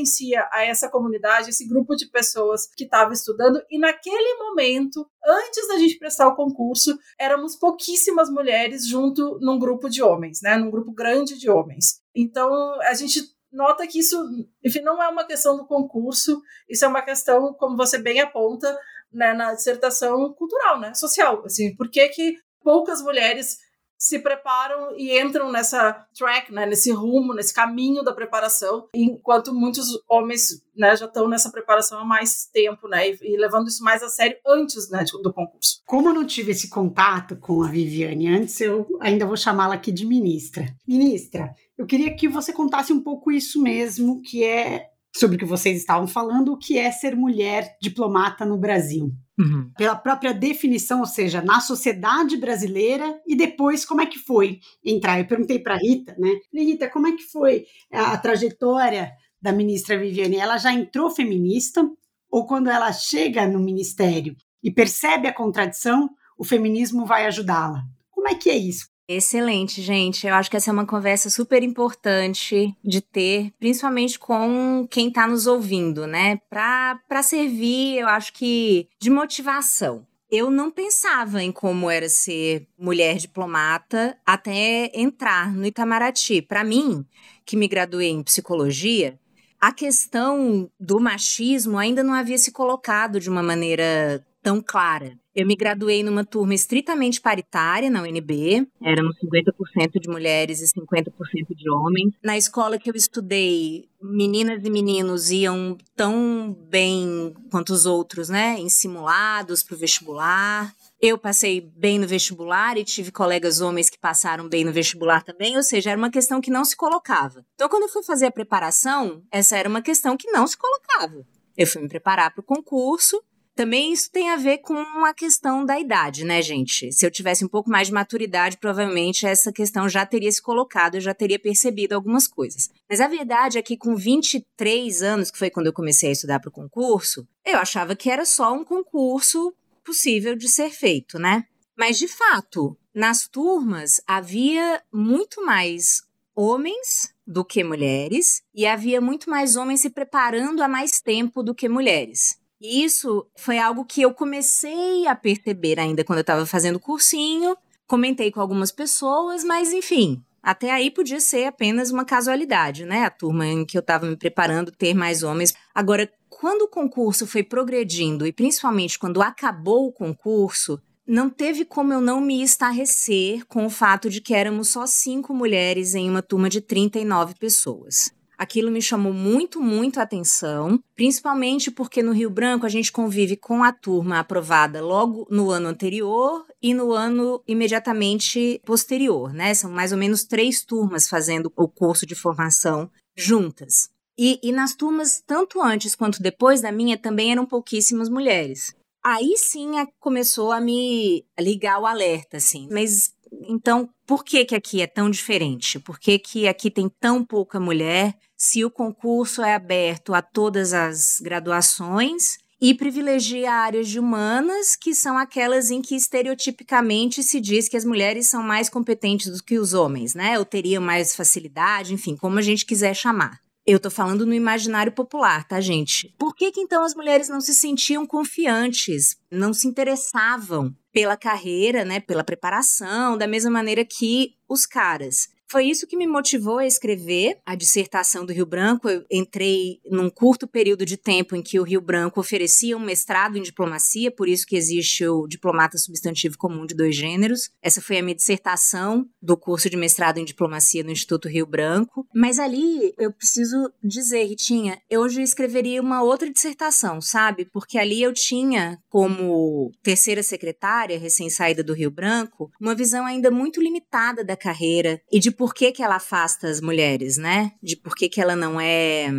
a 0.52 0.66
essa 0.66 0.90
comunidade, 0.90 1.50
esse 1.50 1.68
grupo 1.68 1.96
de 1.96 2.08
pessoas 2.08 2.68
que 2.76 2.86
estava 2.86 3.14
estudando, 3.14 3.62
e 3.70 3.78
naquele 3.78 4.38
momento, 4.38 5.06
antes 5.26 5.68
da 5.68 5.78
gente 5.78 6.00
prestar 6.00 6.28
o 6.28 6.36
concurso, 6.36 6.98
éramos 7.20 7.56
pouquíssimas 7.56 8.30
mulheres 8.30 8.88
junto 8.88 9.38
num 9.40 9.60
grupo 9.60 9.90
de 9.90 10.02
homens, 10.02 10.42
né? 10.42 10.58
Num 10.58 10.72
grupo 10.72 10.92
grande 10.92 11.38
de 11.38 11.50
homens. 11.50 12.02
Então, 12.16 12.52
a 12.82 12.94
gente 12.94 13.22
nota 13.52 13.86
que 13.86 14.00
isso, 14.00 14.18
enfim, 14.64 14.82
não 14.82 15.02
é 15.02 15.08
uma 15.08 15.26
questão 15.26 15.56
do 15.56 15.66
concurso, 15.68 16.42
isso 16.68 16.84
é 16.84 16.88
uma 16.88 17.02
questão, 17.04 17.54
como 17.54 17.78
você 17.78 18.00
bem 18.00 18.20
aponta, 18.20 18.76
né, 19.12 19.34
na 19.34 19.54
dissertação 19.54 20.34
cultural, 20.34 20.80
né, 20.80 20.94
social, 20.96 21.44
assim, 21.46 21.76
por 21.76 21.90
que 21.90 22.10
que 22.10 22.36
poucas 22.64 23.02
mulheres 23.02 23.58
se 24.04 24.20
preparam 24.20 24.98
e 24.98 25.18
entram 25.18 25.50
nessa 25.50 26.06
track, 26.14 26.52
né, 26.52 26.66
nesse 26.66 26.92
rumo, 26.92 27.34
nesse 27.34 27.54
caminho 27.54 28.04
da 28.04 28.12
preparação, 28.12 28.90
enquanto 28.94 29.54
muitos 29.54 29.88
homens 30.10 30.62
né, 30.76 30.94
já 30.98 31.06
estão 31.06 31.30
nessa 31.30 31.50
preparação 31.50 32.00
há 32.00 32.04
mais 32.04 32.46
tempo, 32.52 32.90
né, 32.90 33.12
e, 33.12 33.18
e 33.22 33.38
levando 33.38 33.70
isso 33.70 33.82
mais 33.82 34.04
a 34.04 34.10
sério 34.10 34.36
antes 34.46 34.90
né, 34.90 35.06
do 35.24 35.32
concurso. 35.32 35.82
Como 35.86 36.10
eu 36.10 36.14
não 36.14 36.28
tive 36.28 36.52
esse 36.52 36.70
contato 36.70 37.38
com 37.38 37.64
a 37.64 37.70
Viviane 37.70 38.28
antes, 38.28 38.60
eu 38.60 38.86
ainda 39.00 39.26
vou 39.26 39.38
chamá-la 39.38 39.76
aqui 39.76 39.90
de 39.90 40.06
ministra. 40.06 40.66
Ministra, 40.86 41.56
eu 41.78 41.86
queria 41.86 42.14
que 42.14 42.28
você 42.28 42.52
contasse 42.52 42.92
um 42.92 43.02
pouco 43.02 43.32
isso 43.32 43.62
mesmo, 43.62 44.22
que 44.22 44.44
é 44.44 44.90
sobre 45.16 45.38
o 45.38 45.40
que 45.40 45.46
vocês 45.46 45.78
estavam 45.78 46.08
falando, 46.08 46.52
o 46.52 46.58
que 46.58 46.78
é 46.78 46.92
ser 46.92 47.16
mulher 47.16 47.78
diplomata 47.82 48.44
no 48.44 48.58
Brasil. 48.58 49.14
Uhum. 49.38 49.72
Pela 49.75 49.96
própria 49.96 50.32
definição, 50.34 51.00
ou 51.00 51.08
seja, 51.08 51.42
na 51.42 51.60
sociedade 51.60 52.38
brasileira 52.38 53.20
e 53.25 53.36
depois 53.36 53.84
como 53.84 54.02
é 54.02 54.06
que 54.06 54.20
foi 54.20 54.60
entrar. 54.86 55.20
Eu 55.20 55.25
perguntei 55.25 55.58
para 55.58 55.75
Rita, 55.75 56.16
né? 56.20 56.40
Rita, 56.54 56.88
como 56.90 57.08
é 57.08 57.13
que 57.13 57.24
foi 57.24 57.66
a 57.92 58.16
trajetória 58.18 59.12
da 59.42 59.52
ministra 59.52 59.98
Viviane? 59.98 60.38
Ela 60.38 60.58
já 60.58 60.72
entrou 60.72 61.10
feminista 61.10 61.90
ou 62.30 62.46
quando 62.46 62.70
ela 62.70 62.92
chega 62.94 63.48
no 63.48 63.60
ministério 63.60 64.36
e 64.62 64.72
percebe 64.72 65.28
a 65.28 65.34
contradição, 65.34 66.10
o 66.38 66.44
feminismo 66.44 67.06
vai 67.06 67.25
ajudá-la? 67.25 67.84
Como 68.12 68.28
é 68.28 68.36
que 68.36 68.50
é 68.50 68.56
isso? 68.56 68.93
Excelente, 69.08 69.82
gente. 69.82 70.26
Eu 70.26 70.34
acho 70.34 70.50
que 70.50 70.56
essa 70.56 70.70
é 70.70 70.74
uma 70.74 70.86
conversa 70.86 71.30
super 71.30 71.62
importante 71.62 72.74
de 72.84 73.02
ter, 73.02 73.52
principalmente 73.60 74.18
com 74.18 74.88
quem 74.90 75.10
está 75.10 75.28
nos 75.28 75.46
ouvindo, 75.46 76.08
né? 76.08 76.40
Para 76.50 77.22
servir, 77.22 77.98
eu 77.98 78.08
acho 78.08 78.32
que 78.32 78.88
de 79.02 79.10
motivação. 79.10 80.08
Eu 80.32 80.50
não 80.50 80.72
pensava 80.72 81.44
em 81.44 81.52
como 81.52 81.92
era 81.92 82.10
ser 82.10 82.68
mulher 82.80 83.18
diplomata 83.18 84.18
até 84.26 84.90
entrar 84.96 85.54
no 85.54 85.66
Itamaraty. 85.66 86.42
Para 86.42 86.64
mim, 86.64 87.06
que 87.46 87.58
me 87.58 87.68
graduei 87.68 88.10
em 88.10 88.24
psicologia, 88.24 89.20
a 89.60 89.72
questão 89.72 90.72
do 90.80 91.00
machismo 91.00 91.78
ainda 91.78 92.04
não 92.04 92.14
havia 92.14 92.38
se 92.38 92.52
colocado 92.52 93.20
de 93.20 93.30
uma 93.30 93.44
maneira 93.44 94.26
tão 94.42 94.62
clara. 94.62 95.18
Eu 95.36 95.48
me 95.48 95.56
graduei 95.56 96.04
numa 96.04 96.24
turma 96.24 96.54
estritamente 96.54 97.20
paritária 97.20 97.90
na 97.90 98.04
UNB, 98.04 98.68
éramos 98.84 99.18
50% 99.18 100.00
de 100.00 100.08
mulheres 100.08 100.62
e 100.62 100.80
50% 100.80 101.56
de 101.56 101.70
homens. 101.72 102.13
Na 102.24 102.38
escola 102.38 102.78
que 102.78 102.88
eu 102.88 102.94
estudei, 102.96 103.90
meninas 104.00 104.63
e 104.63 104.70
meninos 104.70 105.32
iam 105.32 105.75
tão 105.96 106.56
bem 106.70 107.34
quanto 107.50 107.74
os 107.74 107.88
outros, 107.88 108.30
né, 108.30 108.58
em 108.60 108.70
simulados 108.70 109.63
para 109.63 109.74
o 109.74 109.78
vestibular. 109.78 110.72
Eu 111.02 111.18
passei 111.18 111.60
bem 111.60 111.98
no 111.98 112.08
vestibular 112.08 112.78
e 112.78 112.84
tive 112.84 113.12
colegas 113.12 113.60
homens 113.60 113.90
que 113.90 113.98
passaram 113.98 114.48
bem 114.48 114.63
no 114.63 114.72
vestibular 114.72 115.24
também, 115.24 115.58
ou 115.58 115.63
seja, 115.63 115.90
era 115.90 115.98
uma 115.98 116.12
questão 116.12 116.40
que 116.40 116.52
não 116.52 116.63
se 116.63 116.78
colocava. 116.78 117.44
Então, 117.56 117.68
quando 117.68 117.84
eu 117.84 117.90
fui 117.90 118.04
fazer 118.04 118.28
a 118.28 118.32
preparação, 118.32 119.24
essa 119.32 119.58
era 119.58 119.68
uma 119.68 119.82
questão 119.82 120.16
que 120.16 120.32
não 120.32 120.46
se 120.46 120.56
colocava. 120.56 121.25
Eu 121.58 121.68
fui 121.68 121.82
me 121.82 121.90
preparar 121.90 122.32
para 122.32 122.42
o 122.42 122.46
concurso 122.46 123.20
também 123.56 123.94
isso 123.94 124.10
tem 124.12 124.30
a 124.32 124.36
ver 124.36 124.60
com 124.60 124.76
a 125.06 125.14
questão 125.14 125.66
da 125.66 125.80
idade, 125.80 126.24
né, 126.24 126.42
gente? 126.42 126.92
Se 126.92 127.06
eu 127.06 127.12
tivesse 127.12 127.46
um 127.46 127.48
pouco 127.48 127.70
mais 127.70 127.88
de 127.88 127.94
maturidade, 127.94 128.58
provavelmente 128.58 129.26
essa 129.26 129.52
questão 129.52 129.88
já 129.88 130.06
teria 130.06 130.32
se 130.32 130.42
colocado, 130.42 130.96
eu 130.96 131.02
já 131.02 131.14
teria 131.14 131.38
percebido 131.38 131.94
algumas 131.94 132.28
coisas. 132.28 132.70
Mas 132.90 133.00
a 133.00 133.08
verdade 133.08 133.58
é 133.58 133.62
que 133.62 133.78
com 133.78 133.96
23 133.96 135.04
anos, 135.04 135.30
que 135.30 135.38
foi 135.38 135.50
quando 135.50 135.68
eu 135.68 135.74
comecei 135.74 136.10
a 136.10 136.14
estudar 136.14 136.40
para 136.40 136.50
o 136.50 136.54
concurso, 136.54 137.28
eu 137.46 137.58
achava 137.58 137.96
que 137.96 138.10
era 138.10 138.26
só 138.26 138.54
um 138.54 138.64
concurso 138.64 139.54
possível 139.84 140.36
de 140.36 140.50
ser 140.50 140.70
feito, 140.70 141.20
né? 141.20 141.46
Mas 141.78 141.98
de 141.98 142.08
fato, 142.08 142.78
nas 142.94 143.28
turmas 143.28 144.02
havia 144.08 144.82
muito 144.92 145.46
mais 145.46 146.02
homens 146.36 147.14
do 147.26 147.46
que 147.46 147.64
mulheres 147.64 148.42
e 148.54 148.66
havia 148.66 149.00
muito 149.00 149.30
mais 149.30 149.56
homens 149.56 149.82
se 149.82 149.90
preparando 149.90 150.62
há 150.62 150.68
mais 150.68 151.02
tempo 151.02 151.44
do 151.44 151.54
que 151.54 151.70
mulheres. 151.70 152.38
E 152.63 152.82
isso 152.86 153.27
foi 153.36 153.60
algo 153.60 153.84
que 153.84 154.01
eu 154.01 154.13
comecei 154.13 155.05
a 155.05 155.13
perceber 155.13 155.77
ainda 155.77 156.01
quando 156.05 156.20
eu 156.20 156.22
estava 156.22 156.46
fazendo 156.46 156.79
cursinho. 156.79 157.58
Comentei 157.86 158.32
com 158.32 158.39
algumas 158.39 158.72
pessoas, 158.72 159.43
mas 159.43 159.74
enfim, 159.74 160.24
até 160.41 160.72
aí 160.72 160.89
podia 160.89 161.20
ser 161.20 161.46
apenas 161.46 161.91
uma 161.91 162.05
casualidade, 162.05 162.86
né? 162.86 163.03
A 163.03 163.10
turma 163.10 163.46
em 163.46 163.65
que 163.65 163.77
eu 163.77 163.82
estava 163.82 164.05
me 164.05 164.15
preparando 164.15 164.72
ter 164.72 164.93
mais 164.93 165.24
homens. 165.24 165.53
Agora, 165.75 166.10
quando 166.29 166.62
o 166.62 166.70
concurso 166.70 167.27
foi 167.27 167.43
progredindo 167.43 168.25
e 168.25 168.32
principalmente 168.32 168.98
quando 168.98 169.22
acabou 169.22 169.88
o 169.88 169.91
concurso, 169.91 170.82
não 171.05 171.29
teve 171.29 171.65
como 171.65 171.91
eu 171.91 172.00
não 172.00 172.22
me 172.22 172.41
estarrecer 172.41 173.46
com 173.46 173.65
o 173.65 173.70
fato 173.70 174.10
de 174.10 174.22
que 174.22 174.34
éramos 174.34 174.70
só 174.70 174.88
cinco 174.88 175.34
mulheres 175.34 175.96
em 175.96 176.10
uma 176.10 176.22
turma 176.22 176.50
de 176.50 176.62
39 176.62 177.36
pessoas. 177.36 178.10
Aquilo 178.44 178.70
me 178.70 178.82
chamou 178.82 179.14
muito, 179.14 179.62
muito 179.62 180.02
a 180.02 180.04
atenção, 180.04 180.78
principalmente 180.98 181.72
porque 181.72 182.04
no 182.04 182.12
Rio 182.12 182.30
Branco 182.30 182.66
a 182.66 182.70
gente 182.70 182.92
convive 182.92 183.38
com 183.38 183.64
a 183.64 183.72
turma 183.72 184.20
aprovada 184.20 184.82
logo 184.82 185.26
no 185.32 185.50
ano 185.50 185.70
anterior 185.70 186.46
e 186.62 186.74
no 186.74 186.92
ano 186.92 187.42
imediatamente 187.48 188.60
posterior, 188.66 189.34
né? 189.34 189.54
São 189.54 189.72
mais 189.72 189.94
ou 189.94 189.98
menos 189.98 190.26
três 190.26 190.62
turmas 190.62 191.08
fazendo 191.08 191.54
o 191.56 191.70
curso 191.70 192.06
de 192.06 192.16
formação 192.16 192.92
juntas. 193.16 193.90
E, 194.20 194.42
e 194.44 194.52
nas 194.52 194.76
turmas, 194.76 195.24
tanto 195.26 195.62
antes 195.62 195.96
quanto 195.96 196.22
depois 196.22 196.60
da 196.60 196.70
minha, 196.70 196.98
também 196.98 197.32
eram 197.32 197.46
pouquíssimas 197.46 198.10
mulheres. 198.10 198.76
Aí 199.02 199.38
sim 199.38 199.72
começou 200.02 200.52
a 200.52 200.60
me 200.60 201.26
ligar 201.40 201.80
o 201.80 201.86
alerta, 201.86 202.36
assim. 202.36 202.68
Mas 202.70 203.14
então, 203.48 203.90
por 204.06 204.24
que 204.24 204.46
que 204.46 204.56
aqui 204.56 204.82
é 204.82 204.88
tão 204.88 205.10
diferente? 205.10 205.80
Por 205.80 206.00
que 206.00 206.20
que 206.20 206.48
aqui 206.48 206.70
tem 206.70 206.90
tão 206.90 207.24
pouca 207.24 207.60
mulher? 207.60 208.16
Se 208.36 208.63
o 208.63 208.72
concurso 208.72 209.42
é 209.42 209.54
aberto 209.54 210.13
a 210.13 210.22
todas 210.22 210.74
as 210.74 211.20
graduações 211.22 212.38
e 212.60 212.74
privilegia 212.74 213.52
áreas 213.52 213.90
de 213.90 214.00
humanas, 214.00 214.75
que 214.75 214.96
são 214.96 215.18
aquelas 215.18 215.70
em 215.70 215.82
que 215.82 215.96
estereotipicamente 215.96 217.22
se 217.22 217.42
diz 217.42 217.68
que 217.68 217.75
as 217.75 217.84
mulheres 217.84 218.28
são 218.28 218.42
mais 218.42 218.70
competentes 218.70 219.28
do 219.28 219.44
que 219.44 219.60
os 219.60 219.74
homens, 219.74 220.13
né? 220.13 220.40
Ou 220.40 220.46
teriam 220.46 220.82
mais 220.82 221.16
facilidade, 221.16 221.94
enfim, 221.94 222.16
como 222.16 222.40
a 222.40 222.42
gente 222.42 222.66
quiser 222.66 222.94
chamar. 222.94 223.42
Eu 223.66 223.80
tô 223.80 223.90
falando 223.90 224.25
no 224.25 224.34
imaginário 224.34 224.92
popular, 224.92 225.48
tá, 225.48 225.60
gente? 225.62 226.13
Por 226.18 226.36
que, 226.36 226.52
que 226.52 226.60
então 226.60 226.84
as 226.84 226.94
mulheres 226.94 227.30
não 227.30 227.40
se 227.40 227.54
sentiam 227.54 228.06
confiantes, 228.06 229.18
não 229.32 229.54
se 229.54 229.68
interessavam 229.68 230.75
pela 230.94 231.18
carreira, 231.18 231.84
né, 231.84 232.00
pela 232.00 232.24
preparação, 232.24 233.18
da 233.18 233.28
mesma 233.28 233.50
maneira 233.52 233.84
que 233.84 234.36
os 234.48 234.66
caras? 234.66 235.33
Foi 235.54 235.66
isso 235.66 235.86
que 235.86 235.96
me 235.96 236.08
motivou 236.08 236.58
a 236.58 236.66
escrever 236.66 237.38
a 237.46 237.54
dissertação 237.54 238.26
do 238.26 238.34
Rio 238.34 238.44
Branco. 238.44 238.90
Eu 238.90 239.06
entrei 239.12 239.80
num 239.86 240.10
curto 240.10 240.48
período 240.48 240.84
de 240.84 240.98
tempo 240.98 241.36
em 241.36 241.44
que 241.44 241.60
o 241.60 241.64
Rio 241.64 241.80
Branco 241.80 242.20
oferecia 242.20 242.76
um 242.76 242.80
mestrado 242.80 243.38
em 243.38 243.42
diplomacia, 243.44 244.10
por 244.10 244.28
isso 244.28 244.48
que 244.48 244.56
existe 244.56 245.06
o 245.06 245.28
diplomata 245.28 245.78
substantivo 245.78 246.40
comum 246.40 246.66
de 246.66 246.74
dois 246.74 246.96
gêneros. 246.96 247.52
Essa 247.62 247.84
foi 247.84 248.00
a 248.00 248.02
minha 248.02 248.16
dissertação 248.16 249.08
do 249.22 249.38
curso 249.38 249.70
de 249.70 249.78
mestrado 249.78 250.18
em 250.18 250.26
diplomacia 250.26 250.84
no 250.84 250.90
Instituto 250.90 251.30
Rio 251.30 251.46
Branco. 251.46 252.08
Mas 252.16 252.40
ali 252.40 252.92
eu 252.98 253.14
preciso 253.14 253.72
dizer, 253.84 254.24
Ritinha, 254.26 254.82
eu 254.90 255.02
hoje 255.02 255.22
escreveria 255.22 255.84
uma 255.84 256.02
outra 256.02 256.32
dissertação, 256.32 257.00
sabe? 257.00 257.46
Porque 257.46 257.78
ali 257.78 258.02
eu 258.02 258.12
tinha, 258.12 258.80
como 258.90 259.72
terceira 259.84 260.24
secretária, 260.24 260.98
recém-saída 260.98 261.64
do 261.64 261.76
Rio 261.76 261.92
Branco, 261.92 262.50
uma 262.60 262.74
visão 262.74 263.06
ainda 263.06 263.30
muito 263.30 263.62
limitada 263.62 264.24
da 264.24 264.36
carreira 264.36 265.00
e 265.12 265.20
de 265.20 265.30
por 265.44 265.54
que, 265.54 265.74
que 265.74 265.84
ela 265.84 265.96
afasta 265.96 266.48
as 266.48 266.62
mulheres, 266.62 267.18
né? 267.18 267.52
De 267.62 267.76
por 267.76 267.98
que, 267.98 268.08
que 268.08 268.22
ela 268.22 268.34
não 268.34 268.62
é 268.62 269.10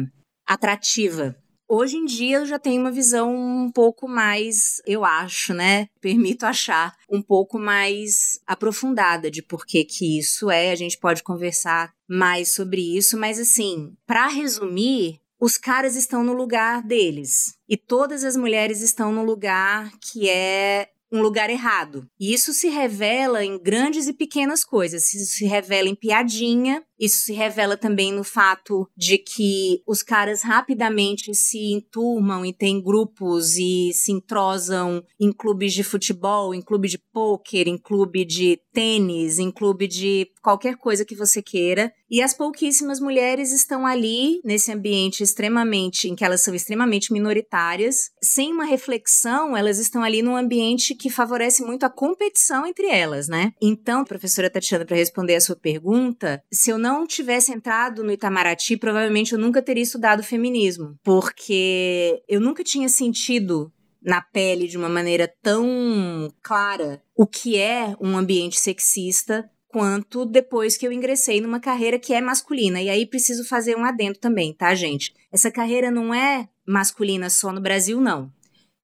atrativa. 0.46 1.36
Hoje 1.68 1.98
em 1.98 2.06
dia 2.06 2.38
eu 2.38 2.46
já 2.46 2.58
tenho 2.58 2.80
uma 2.80 2.90
visão 2.90 3.30
um 3.36 3.70
pouco 3.70 4.08
mais, 4.08 4.80
eu 4.86 5.04
acho, 5.04 5.52
né? 5.52 5.86
Permito 6.00 6.46
achar, 6.46 6.96
um 7.10 7.20
pouco 7.20 7.58
mais 7.58 8.40
aprofundada 8.46 9.30
de 9.30 9.42
por 9.42 9.66
que, 9.66 9.84
que 9.84 10.18
isso 10.18 10.50
é. 10.50 10.70
A 10.70 10.74
gente 10.74 10.96
pode 10.96 11.22
conversar 11.22 11.92
mais 12.08 12.54
sobre 12.54 12.96
isso, 12.96 13.18
mas 13.18 13.38
assim, 13.38 13.94
para 14.06 14.26
resumir, 14.26 15.20
os 15.38 15.58
caras 15.58 15.94
estão 15.94 16.24
no 16.24 16.32
lugar 16.32 16.82
deles 16.82 17.54
e 17.68 17.76
todas 17.76 18.24
as 18.24 18.34
mulheres 18.34 18.80
estão 18.80 19.12
no 19.12 19.22
lugar 19.22 19.92
que 20.00 20.26
é 20.26 20.88
um 21.14 21.22
lugar 21.22 21.48
errado. 21.48 22.06
E 22.18 22.34
isso 22.34 22.52
se 22.52 22.68
revela 22.68 23.44
em 23.44 23.56
grandes 23.56 24.08
e 24.08 24.12
pequenas 24.12 24.64
coisas. 24.64 25.14
Isso 25.14 25.36
se 25.36 25.46
revela 25.46 25.88
em 25.88 25.94
piadinha, 25.94 26.82
isso 26.98 27.24
se 27.24 27.32
revela 27.32 27.76
também 27.76 28.12
no 28.12 28.24
fato 28.24 28.88
de 28.96 29.18
que 29.18 29.82
os 29.86 30.02
caras 30.02 30.42
rapidamente 30.42 31.34
se 31.34 31.72
enturmam 31.72 32.44
e 32.44 32.52
têm 32.52 32.82
grupos 32.82 33.56
e 33.56 33.92
se 33.92 34.12
entrosam 34.12 35.04
em 35.20 35.32
clubes 35.32 35.72
de 35.72 35.82
futebol, 35.82 36.54
em 36.54 36.62
clube 36.62 36.88
de 36.88 36.98
pôquer, 36.98 37.66
em 37.66 37.78
clube 37.78 38.24
de 38.24 38.60
tênis, 38.72 39.38
em 39.38 39.50
clube 39.50 39.86
de 39.86 40.28
qualquer 40.42 40.76
coisa 40.76 41.04
que 41.04 41.14
você 41.14 41.40
queira. 41.40 41.92
E 42.10 42.22
as 42.22 42.34
pouquíssimas 42.34 43.00
mulheres 43.00 43.52
estão 43.52 43.86
ali 43.86 44.40
nesse 44.44 44.70
ambiente 44.70 45.22
extremamente 45.22 46.08
em 46.08 46.14
que 46.14 46.24
elas 46.24 46.42
são 46.42 46.54
extremamente 46.54 47.12
minoritárias, 47.12 48.10
sem 48.22 48.52
uma 48.52 48.64
reflexão, 48.64 49.56
elas 49.56 49.78
estão 49.78 50.02
ali 50.02 50.22
num 50.22 50.36
ambiente 50.36 50.94
que 50.94 51.10
favorece 51.10 51.64
muito 51.64 51.84
a 51.84 51.90
competição 51.90 52.66
entre 52.66 52.86
elas, 52.86 53.26
né? 53.26 53.52
Então, 53.60 54.04
professora 54.04 54.50
Tatiana, 54.50 54.84
para 54.84 54.96
responder 54.96 55.34
a 55.34 55.40
sua 55.40 55.56
pergunta, 55.56 56.42
se 56.52 56.70
eu 56.70 56.78
não 56.78 56.93
tivesse 57.06 57.52
entrado 57.52 58.04
no 58.04 58.12
Itamaraty, 58.12 58.76
provavelmente 58.76 59.32
eu 59.32 59.38
nunca 59.38 59.60
teria 59.60 59.82
estudado 59.82 60.22
feminismo, 60.22 60.96
porque 61.02 62.22
eu 62.28 62.40
nunca 62.40 62.62
tinha 62.62 62.88
sentido 62.88 63.72
na 64.00 64.20
pele 64.20 64.68
de 64.68 64.76
uma 64.76 64.88
maneira 64.88 65.26
tão 65.42 66.32
clara 66.42 67.02
o 67.16 67.26
que 67.26 67.58
é 67.58 67.96
um 68.00 68.16
ambiente 68.16 68.60
sexista 68.60 69.50
quanto 69.68 70.24
depois 70.24 70.76
que 70.76 70.86
eu 70.86 70.92
ingressei 70.92 71.40
numa 71.40 71.58
carreira 71.58 71.98
que 71.98 72.14
é 72.14 72.20
masculina. 72.20 72.80
E 72.80 72.88
aí 72.88 73.04
preciso 73.04 73.44
fazer 73.44 73.76
um 73.76 73.84
adendo 73.84 74.18
também, 74.20 74.52
tá, 74.52 74.72
gente? 74.72 75.12
Essa 75.32 75.50
carreira 75.50 75.90
não 75.90 76.14
é 76.14 76.48
masculina 76.64 77.28
só 77.28 77.50
no 77.50 77.60
Brasil, 77.60 78.00
não. 78.00 78.30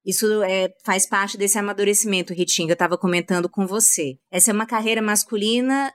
Isso 0.05 0.43
é, 0.43 0.73
faz 0.83 1.07
parte 1.07 1.37
desse 1.37 1.57
amadurecimento, 1.57 2.33
Ritinho, 2.33 2.69
eu 2.69 2.73
estava 2.73 2.97
comentando 2.97 3.47
com 3.47 3.65
você. 3.65 4.17
Essa 4.29 4.51
é 4.51 4.53
uma 4.53 4.65
carreira 4.65 5.01
masculina, 5.01 5.93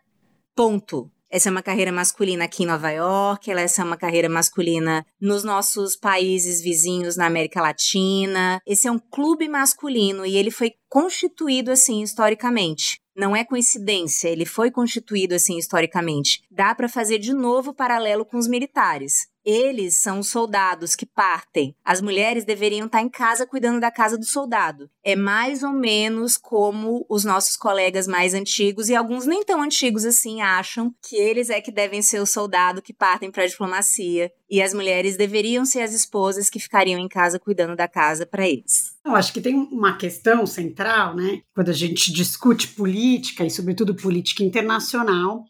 ponto. 0.55 1.11
Essa 1.37 1.51
é 1.51 1.53
uma 1.53 1.63
carreira 1.63 1.93
masculina 1.93 2.47
aqui 2.47 2.63
em 2.63 2.67
Nova 2.67 2.91
York, 2.91 3.51
essa 3.51 3.83
é 3.83 3.85
uma 3.85 3.99
carreira 3.99 4.27
masculina 4.27 5.05
nos 5.21 5.45
nossos 5.45 5.95
países 5.95 6.63
vizinhos 6.63 7.15
na 7.15 7.27
América 7.27 7.61
Latina. 7.61 8.59
Esse 8.67 8.89
é 8.89 8.91
um 8.91 8.99
clube 8.99 9.47
masculino 9.47 10.25
e 10.25 10.35
ele 10.35 10.51
foi 10.51 10.73
constituído 10.89 11.71
assim 11.71 12.01
historicamente. 12.03 13.03
Não 13.15 13.37
é 13.37 13.45
coincidência, 13.45 14.29
ele 14.29 14.47
foi 14.47 14.71
constituído 14.71 15.35
assim 15.35 15.59
historicamente. 15.59 16.41
Dá 16.51 16.75
para 16.75 16.89
fazer 16.89 17.19
de 17.19 17.35
novo 17.35 17.75
paralelo 17.75 18.25
com 18.25 18.39
os 18.39 18.49
militares. 18.49 19.27
Eles 19.47 19.97
são 19.99 20.19
os 20.19 20.29
soldados 20.29 20.97
que 20.97 21.07
partem. 21.07 21.77
As 21.85 22.01
mulheres 22.01 22.45
deveriam 22.45 22.87
estar 22.87 23.01
em 23.01 23.09
casa 23.09 23.47
cuidando 23.47 23.79
da 23.79 23.93
casa 23.93 24.19
do 24.19 24.25
soldado. 24.25 24.91
É 25.05 25.15
mais 25.15 25.63
ou 25.63 25.73
menos 25.73 26.37
como 26.37 27.07
os 27.09 27.23
nossos 27.23 27.57
colegas 27.57 28.09
mais 28.09 28.35
antigos, 28.35 28.89
e 28.89 28.97
alguns 28.97 29.25
nem 29.25 29.45
tão 29.45 29.63
antigos 29.63 30.05
assim, 30.05 30.43
acham 30.43 30.93
que 31.09 31.15
eles 31.15 31.49
é 31.49 31.61
que 31.61 31.71
devem 31.71 32.03
ser 32.03 32.21
o 32.21 32.27
soldado 32.27 32.83
que 32.83 32.93
partem 32.93 33.31
para 33.31 33.45
a 33.45 33.47
diplomacia. 33.47 34.33
E 34.51 34.61
as 34.61 34.75
mulheres 34.75 35.17
deveriam 35.17 35.65
ser 35.65 35.83
as 35.83 35.95
esposas 35.95 36.51
que 36.51 36.59
ficariam 36.59 36.99
em 36.99 37.09
casa 37.09 37.39
cuidando 37.39 37.77
da 37.77 37.87
casa 37.87 38.27
para 38.27 38.49
eles. 38.49 38.97
Eu 39.05 39.15
acho 39.15 39.33
que 39.33 39.41
tem 39.41 39.55
uma 39.55 39.97
questão 39.97 40.45
central, 40.45 41.15
né? 41.15 41.41
Quando 41.55 41.69
a 41.69 41.73
gente 41.73 42.13
discute 42.13 42.69
política 42.69 43.45
e, 43.45 43.51
sobretudo, 43.51 43.95
política 43.95 44.43
internacional, 44.43 45.45